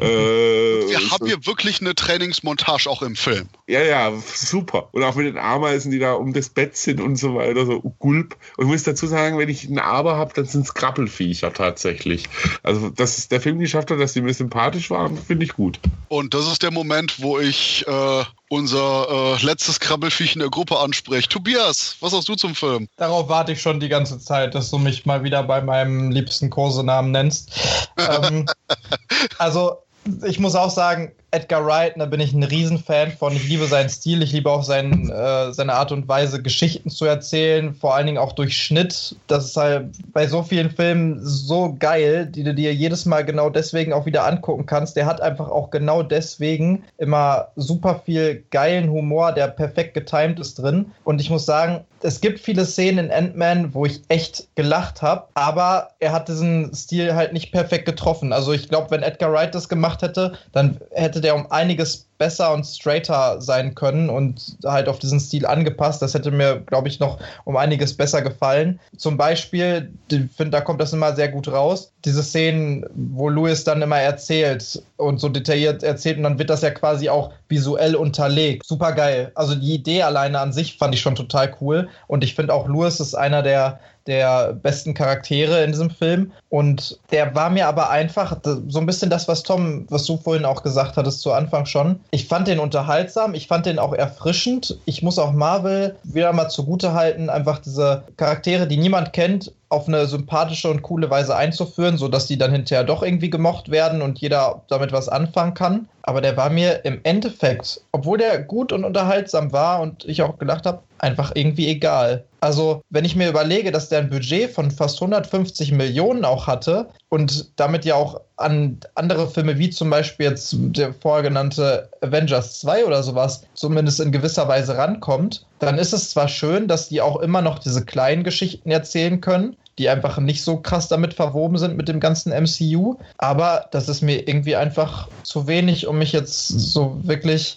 [0.00, 3.48] Wir haben hier wirklich eine Trainingsmontage auch im Film.
[3.66, 4.88] Ja, ja, super.
[4.92, 7.80] Und auch mit den Ameisen, die da um das Bett sind und so weiter, so
[7.98, 8.36] gulp.
[8.56, 12.28] Und ich muss dazu sagen, wenn ich einen Aber habe, dann sind es Krabbelfiecher tatsächlich.
[12.62, 15.78] Also, dass der Film geschafft hat, dass die mir sympathisch waren, finde ich gut.
[16.08, 20.78] Und das ist der Moment, wo ich äh, unser äh, letztes Krabbelfiech in der Gruppe
[20.78, 21.28] anspreche.
[21.28, 22.88] Tobias, was hast du zum Film?
[22.96, 26.50] Darauf warte ich schon die ganze Zeit, dass du mich mal wieder bei meinem liebsten
[26.50, 27.52] Kosenamen nennst.
[27.96, 28.46] ähm,
[29.38, 29.78] also,
[30.24, 33.34] ich muss auch sagen, Edgar Wright, da bin ich ein Riesenfan von.
[33.34, 37.04] Ich liebe seinen Stil, ich liebe auch seinen, äh, seine Art und Weise, Geschichten zu
[37.04, 39.14] erzählen, vor allen Dingen auch durch Schnitt.
[39.28, 43.48] Das ist halt bei so vielen Filmen so geil, die du dir jedes Mal genau
[43.48, 44.96] deswegen auch wieder angucken kannst.
[44.96, 50.54] Der hat einfach auch genau deswegen immer super viel geilen Humor, der perfekt getimed ist
[50.54, 50.92] drin.
[51.04, 55.28] Und ich muss sagen, es gibt viele Szenen in Ant-Man, wo ich echt gelacht habe,
[55.34, 58.32] aber er hat diesen Stil halt nicht perfekt getroffen.
[58.32, 62.52] Also ich glaube, wenn Edgar Wright das gemacht hätte, dann hätte der um einiges besser
[62.52, 66.02] und straighter sein können und halt auf diesen Stil angepasst.
[66.02, 68.78] Das hätte mir, glaube ich, noch um einiges besser gefallen.
[68.98, 71.92] Zum Beispiel, ich finde, da kommt das immer sehr gut raus.
[72.04, 76.60] Diese Szenen, wo Louis dann immer erzählt und so detailliert erzählt und dann wird das
[76.60, 78.66] ja quasi auch visuell unterlegt.
[78.66, 79.32] Super geil.
[79.34, 82.68] Also die Idee alleine an sich fand ich schon total cool und ich finde auch
[82.68, 83.80] Louis ist einer der
[84.10, 86.32] der besten Charaktere in diesem Film.
[86.50, 90.44] Und der war mir aber einfach so ein bisschen das, was Tom, was du vorhin
[90.44, 92.00] auch gesagt hattest zu Anfang schon.
[92.10, 94.78] Ich fand den unterhaltsam, ich fand den auch erfrischend.
[94.84, 99.86] Ich muss auch Marvel wieder mal zugute halten, einfach diese Charaktere, die niemand kennt, auf
[99.86, 104.18] eine sympathische und coole Weise einzuführen, sodass die dann hinterher doch irgendwie gemocht werden und
[104.18, 105.88] jeder damit was anfangen kann.
[106.02, 110.38] Aber der war mir im Endeffekt, obwohl der gut und unterhaltsam war und ich auch
[110.38, 112.24] gedacht habe, einfach irgendwie egal.
[112.40, 116.88] Also, wenn ich mir überlege, dass der ein Budget von fast 150 Millionen auch hatte
[117.10, 122.86] und damit ja auch an andere Filme wie zum Beispiel jetzt der vorgenannte Avengers 2
[122.86, 127.20] oder sowas zumindest in gewisser Weise rankommt, dann ist es zwar schön, dass die auch
[127.20, 131.76] immer noch diese kleinen Geschichten erzählen können, die einfach nicht so krass damit verwoben sind
[131.76, 132.96] mit dem ganzen MCU.
[133.16, 137.56] Aber das ist mir irgendwie einfach zu wenig, um mich jetzt so wirklich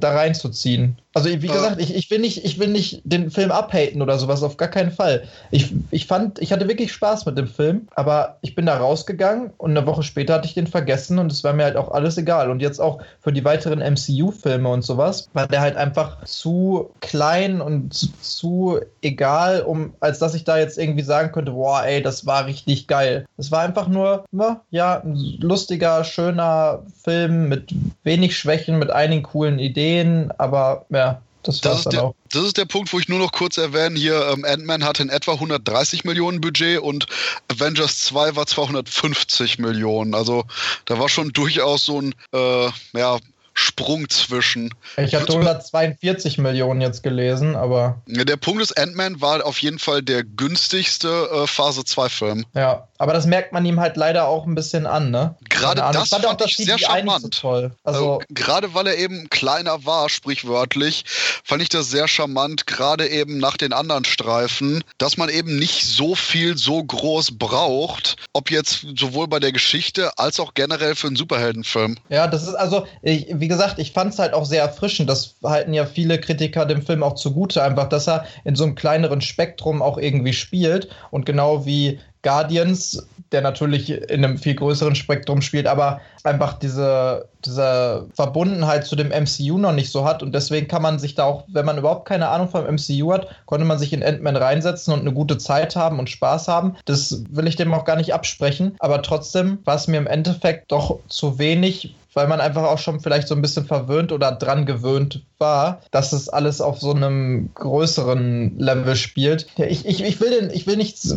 [0.00, 0.96] da reinzuziehen.
[1.14, 4.42] Also wie gesagt, ich, ich, will nicht, ich will nicht den Film abhaten oder sowas,
[4.42, 5.22] auf gar keinen Fall.
[5.52, 9.52] Ich, ich fand, ich hatte wirklich Spaß mit dem Film, aber ich bin da rausgegangen
[9.56, 12.18] und eine Woche später hatte ich den vergessen und es war mir halt auch alles
[12.18, 12.50] egal.
[12.50, 17.60] Und jetzt auch für die weiteren MCU-Filme und sowas war der halt einfach zu klein
[17.60, 22.02] und zu, zu egal, um als dass ich da jetzt irgendwie sagen könnte, boah, ey,
[22.02, 23.24] das war richtig geil.
[23.36, 24.24] Es war einfach nur,
[24.70, 27.72] ja, ein lustiger, schöner Film mit
[28.02, 31.03] wenig Schwächen, mit einigen coolen Ideen, aber ja,
[31.44, 34.28] das, das, ist der, das ist der Punkt, wo ich nur noch kurz erwähne, hier
[34.32, 37.06] ähm, Ant-Man hatte in etwa 130 Millionen Budget und
[37.48, 40.14] Avengers 2 war 250 Millionen.
[40.14, 40.44] Also
[40.86, 43.18] da war schon durchaus so ein äh, ja,
[43.52, 44.74] Sprung zwischen.
[44.96, 48.02] Ich hatte 142 Millionen jetzt gelesen, aber.
[48.06, 52.44] Der Punkt ist, Ant-Man war auf jeden Fall der günstigste äh, Phase 2-Film.
[52.54, 55.36] Ja, aber das merkt man ihm halt leider auch ein bisschen an, ne?
[55.50, 57.34] Gerade das fand, fand ich sehr charmant.
[57.34, 61.04] So also, also gerade weil er eben kleiner war, sprichwörtlich,
[61.44, 65.84] fand ich das sehr charmant, gerade eben nach den anderen Streifen, dass man eben nicht
[65.84, 71.08] so viel so groß braucht, ob jetzt sowohl bei der Geschichte als auch generell für
[71.08, 71.98] einen Superheldenfilm.
[72.08, 75.10] Ja, das ist also, ich, wie gesagt, ich fand es halt auch sehr erfrischend.
[75.10, 78.76] Das halten ja viele Kritiker dem Film auch zugute, einfach, dass er in so einem
[78.76, 80.88] kleineren Spektrum auch irgendwie spielt.
[81.10, 87.28] Und genau wie Guardians, der natürlich in einem viel größeren Spektrum spielt, aber einfach diese,
[87.44, 90.22] diese Verbundenheit zu dem MCU noch nicht so hat.
[90.22, 93.28] Und deswegen kann man sich da auch, wenn man überhaupt keine Ahnung vom MCU hat,
[93.46, 96.74] konnte man sich in Ant-Man reinsetzen und eine gute Zeit haben und Spaß haben.
[96.86, 98.74] Das will ich dem auch gar nicht absprechen.
[98.80, 103.00] Aber trotzdem war es mir im Endeffekt doch zu wenig, weil man einfach auch schon
[103.00, 107.50] vielleicht so ein bisschen verwöhnt oder dran gewöhnt war, dass es alles auf so einem
[107.54, 109.46] größeren Level spielt.
[109.56, 111.14] Ich, ich, ich, will den, ich will nichts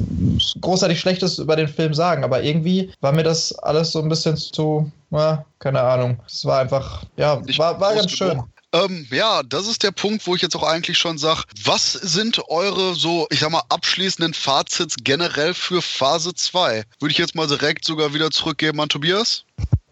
[0.62, 4.38] großartig Schlechtes über den Film sagen, aber irgendwie war mir das alles so ein bisschen
[4.38, 6.20] zu, na, keine Ahnung.
[6.28, 8.44] Es war einfach, ja, war, war ganz schön.
[8.74, 12.50] Ähm, ja, das ist der Punkt, wo ich jetzt auch eigentlich schon sage, was sind
[12.50, 16.84] eure so, ich sag mal, abschließenden Fazits generell für Phase 2?
[17.00, 19.46] Würde ich jetzt mal direkt sogar wieder zurückgeben an Tobias?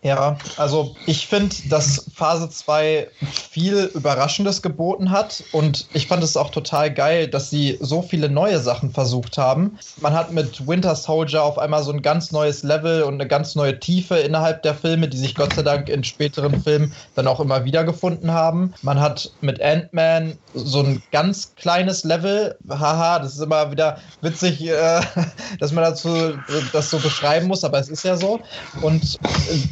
[0.06, 3.08] Ja, also ich finde, dass Phase 2
[3.50, 8.30] viel Überraschendes geboten hat und ich fand es auch total geil, dass sie so viele
[8.30, 9.80] neue Sachen versucht haben.
[10.02, 13.56] Man hat mit Winter Soldier auf einmal so ein ganz neues Level und eine ganz
[13.56, 17.40] neue Tiefe innerhalb der Filme, die sich Gott sei Dank in späteren Filmen dann auch
[17.40, 18.76] immer wieder gefunden haben.
[18.84, 24.68] Man hat mit Ant-Man so ein ganz kleines Level, haha, das ist immer wieder witzig,
[24.68, 25.02] äh,
[25.60, 26.38] dass man dazu
[26.74, 28.40] das so beschreiben muss, aber es ist ja so.
[28.84, 29.18] Und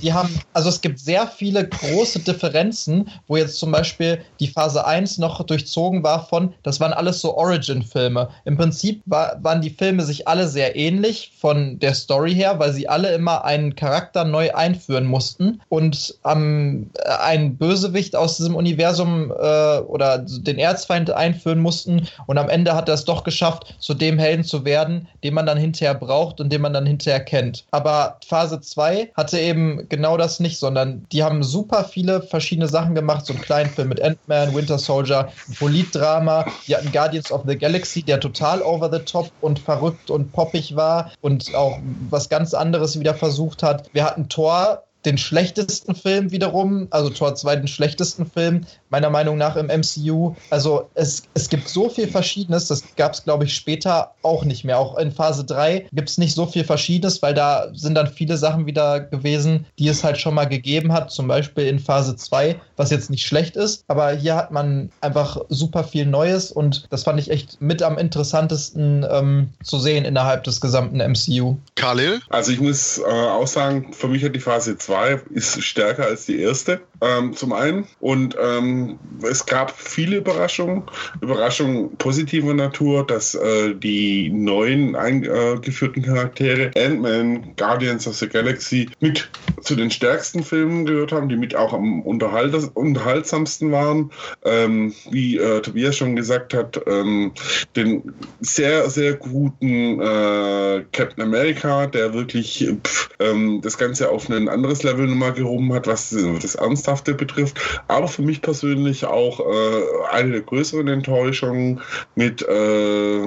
[0.02, 4.48] die haben haben, also es gibt sehr viele große Differenzen, wo jetzt zum Beispiel die
[4.48, 8.30] Phase 1 noch durchzogen war von, das waren alles so Origin-Filme.
[8.46, 12.74] Im Prinzip war, waren die Filme sich alle sehr ähnlich von der Story her, weil
[12.74, 16.90] sie alle immer einen Charakter neu einführen mussten und ähm,
[17.20, 22.88] einen Bösewicht aus diesem Universum äh, oder den Erzfeind einführen mussten und am Ende hat
[22.88, 26.52] er es doch geschafft, zu dem Helden zu werden, den man dann hinterher braucht und
[26.52, 27.66] den man dann hinterher kennt.
[27.72, 32.68] Aber Phase 2 hatte eben genau genau das nicht, sondern die haben super viele verschiedene
[32.68, 33.26] Sachen gemacht.
[33.26, 36.46] So einen kleinen Film mit Ant-Man, Winter Soldier, ein Politdrama.
[36.68, 40.76] Die hatten Guardians of the Galaxy, der total over the top und verrückt und poppig
[40.76, 41.80] war und auch
[42.10, 43.90] was ganz anderes wieder versucht hat.
[43.94, 49.38] Wir hatten Thor, den schlechtesten Film wiederum, also Tor 2 den schlechtesten Film, meiner Meinung
[49.38, 50.36] nach im MCU.
[50.50, 54.64] Also es, es gibt so viel Verschiedenes, das gab es, glaube ich, später auch nicht
[54.64, 54.80] mehr.
[54.80, 58.38] Auch in Phase 3 gibt es nicht so viel Verschiedenes, weil da sind dann viele
[58.38, 62.60] Sachen wieder gewesen, die es halt schon mal gegeben hat, zum Beispiel in Phase 2,
[62.78, 67.04] was jetzt nicht schlecht ist, aber hier hat man einfach super viel Neues und das
[67.04, 71.58] fand ich echt mit am interessantesten ähm, zu sehen innerhalb des gesamten MCU.
[71.76, 72.22] Khalil?
[72.30, 76.06] Also ich muss äh, auch sagen, für mich hat die Phase 2 2 ist stärker
[76.06, 77.88] als die erste, ähm, zum einen.
[78.00, 80.84] Und ähm, es gab viele Überraschungen.
[81.20, 89.30] Überraschungen positiver Natur, dass äh, die neuen eingeführten Charaktere, Ant-Man, Guardians of the Galaxy, mit
[89.62, 94.12] zu den stärksten Filmen gehört haben, die mit auch am unterhaltsamsten waren.
[94.46, 97.32] Ähm, wie äh, Tobias schon gesagt hat, ähm,
[97.76, 104.48] den sehr, sehr guten äh, Captain America, der wirklich pff, ähm, das Ganze auf ein
[104.50, 107.60] anderes Level nochmal gehoben hat, was das Ernsthafte betrifft.
[107.88, 111.82] Aber für mich persönlich auch äh, eine der größeren Enttäuschungen
[112.16, 113.22] mit, äh,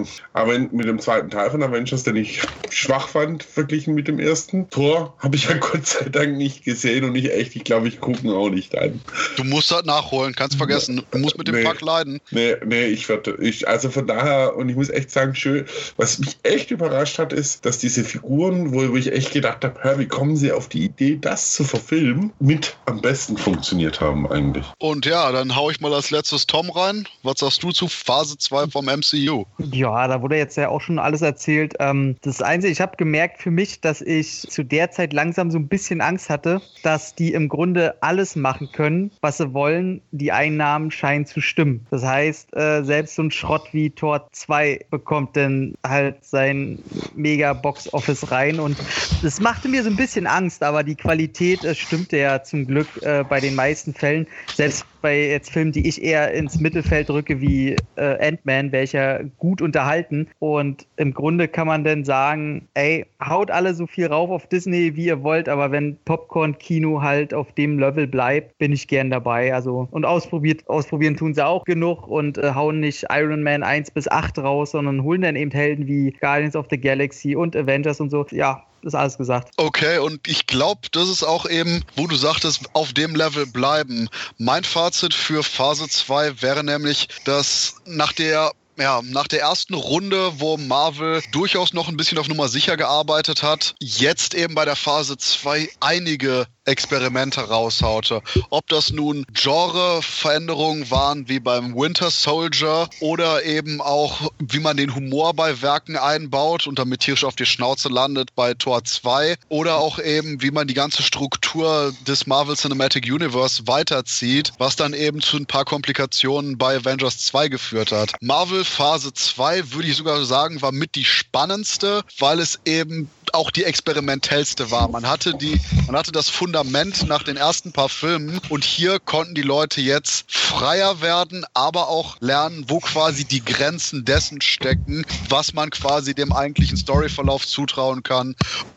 [0.70, 4.68] mit dem zweiten Teil von Avengers, den ich schwach fand, verglichen mit dem ersten.
[4.70, 8.00] Tor habe ich ja Gott sei Dank nicht gesehen und ich echt, ich glaube, ich
[8.00, 9.00] gucke auch nicht an.
[9.36, 11.02] Du musst das nachholen, kannst vergessen.
[11.10, 12.20] Du musst mit dem nee, Pack leiden.
[12.30, 15.66] Nee, nee, ich werde, ich, also von daher, und ich muss echt sagen, schön,
[15.96, 19.98] was mich echt überrascht hat, ist, dass diese Figuren, wo, wo ich echt gedacht habe,
[19.98, 24.66] wie kommen sie auf die Idee, das zu verfilmen, mit am besten funktioniert haben eigentlich.
[24.78, 27.06] Und ja, dann hau ich mal als letztes Tom rein.
[27.22, 29.44] Was sagst du zu Phase 2 vom MCU?
[29.58, 31.74] Ja, da wurde jetzt ja auch schon alles erzählt.
[31.78, 35.58] Ähm, das Einzige, ich habe gemerkt für mich, dass ich zu der Zeit langsam so
[35.58, 40.00] ein bisschen Angst hatte, dass die im Grunde alles machen können, was sie wollen.
[40.10, 41.86] Die Einnahmen scheinen zu stimmen.
[41.90, 46.78] Das heißt, äh, selbst so ein Schrott wie Tor 2 bekommt dann halt sein
[47.14, 48.76] mega Box Office rein und
[49.22, 52.88] das machte mir so ein bisschen Angst, aber die Qualität äh, stimmte ja zum Glück
[53.02, 54.26] äh, bei den meisten Fällen.
[54.54, 59.62] Selbst bei jetzt Filmen, die ich eher ins Mittelfeld drücke, wie äh, Ant-Man, welcher gut
[59.62, 60.28] unterhalten.
[60.40, 64.96] Und im Grunde kann man dann sagen, ey, haut alle so viel rauf auf Disney,
[64.96, 69.54] wie ihr wollt, aber wenn Popcorn-Kino halt auf dem Level bleibt, bin ich gern dabei.
[69.54, 73.92] Also, und ausprobiert, ausprobieren tun sie auch genug und äh, hauen nicht Iron Man 1
[73.92, 78.00] bis 8 raus, sondern holen dann eben Helden wie Guardians of the Galaxy und Avengers
[78.00, 78.26] und so.
[78.30, 79.50] Ja, ist alles gesagt.
[79.56, 84.08] Okay, und ich glaube, das ist auch eben, wo du sagtest, auf dem Level bleiben.
[84.38, 90.40] Mein Fazit für Phase 2 wäre nämlich, dass nach der ja, nach der ersten Runde,
[90.40, 94.76] wo Marvel durchaus noch ein bisschen auf Nummer sicher gearbeitet hat, jetzt eben bei der
[94.76, 98.22] Phase 2 einige Experimente raushaute.
[98.50, 104.94] Ob das nun Genre-Veränderungen waren wie beim Winter Soldier oder eben auch, wie man den
[104.94, 109.76] Humor bei Werken einbaut und damit tierisch auf die Schnauze landet bei Tor 2 oder
[109.76, 115.20] auch eben, wie man die ganze Struktur des Marvel Cinematic Universe weiterzieht, was dann eben
[115.20, 118.12] zu ein paar Komplikationen bei Avengers 2 geführt hat.
[118.20, 123.50] Marvel Phase 2 würde ich sogar sagen, war mit die spannendste, weil es eben auch
[123.50, 124.88] die experimentellste war.
[124.88, 129.34] Man hatte die, man hatte das Fundament nach den ersten paar Filmen und hier konnten
[129.34, 135.52] die Leute jetzt freier werden, aber auch lernen, wo quasi die Grenzen dessen stecken, was
[135.52, 138.34] man quasi dem eigentlichen Storyverlauf zutrauen kann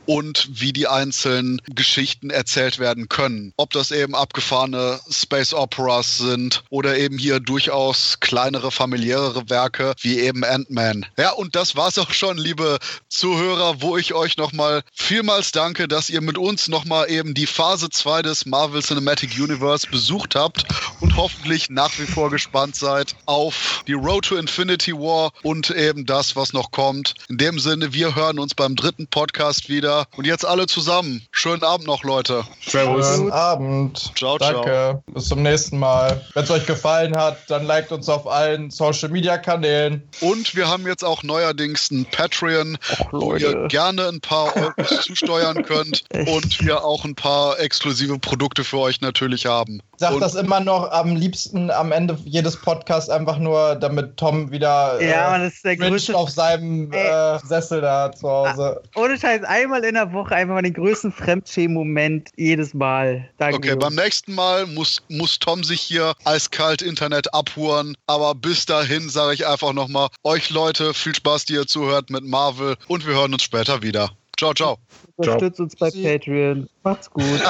[0.09, 3.53] und wie die einzelnen Geschichten erzählt werden können.
[3.57, 10.19] Ob das eben abgefahrene Space Operas sind oder eben hier durchaus kleinere, familiärere Werke wie
[10.19, 11.05] eben Ant-Man.
[11.17, 16.09] Ja, und das war's auch schon, liebe Zuhörer, wo ich euch nochmal vielmals danke, dass
[16.09, 20.65] ihr mit uns nochmal eben die Phase 2 des Marvel Cinematic Universe besucht habt
[21.01, 26.05] und hoffentlich nach wie vor gespannt seid auf die Road to Infinity War und eben
[26.05, 27.13] das, was noch kommt.
[27.27, 31.21] In dem Sinne, wir hören uns beim dritten Podcast wieder und jetzt alle zusammen.
[31.31, 32.43] Schönen Abend noch, Leute.
[32.65, 33.05] Servus.
[33.05, 34.11] Schönen Abend.
[34.15, 34.63] Ciao, Danke.
[34.63, 35.03] ciao.
[35.07, 36.25] Bis zum nächsten Mal.
[36.33, 40.07] Wenn es euch gefallen hat, dann liked uns auf allen Social Media Kanälen.
[40.21, 42.77] Und wir haben jetzt auch neuerdings ein Patreon,
[43.11, 48.19] Och, wo ihr gerne ein paar Euros zusteuern könnt und wir auch ein paar exklusive
[48.19, 49.81] Produkte für euch natürlich haben.
[49.93, 54.17] Ich sag und das immer noch am liebsten am Ende jedes Podcasts einfach nur, damit
[54.17, 58.81] Tom wieder ja, äh, das ist der größte, auf seinem äh, Sessel da zu Hause.
[58.93, 63.27] Ah, ohne Scheiß, einmal in der Woche einfach mal den größten Fremdschämen-Moment jedes Mal.
[63.37, 63.57] Danke.
[63.57, 69.09] Okay, beim nächsten Mal muss, muss Tom sich hier eiskalt Internet abhuren, aber bis dahin
[69.09, 73.15] sage ich einfach nochmal, euch Leute, viel Spaß, die ihr zuhört mit Marvel und wir
[73.15, 74.11] hören uns später wieder.
[74.39, 74.77] Ciao, ciao.
[75.17, 75.91] Unterstützt uns bei.
[75.91, 76.69] Patreon.
[76.83, 77.25] Macht's gut.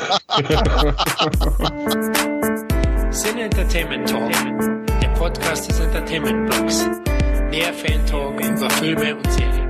[3.11, 4.32] Sin Entertainment Talk,
[4.99, 6.84] der Podcast des Entertainment Blogs.
[7.53, 9.70] Der Fan Talk über Filme und Serien.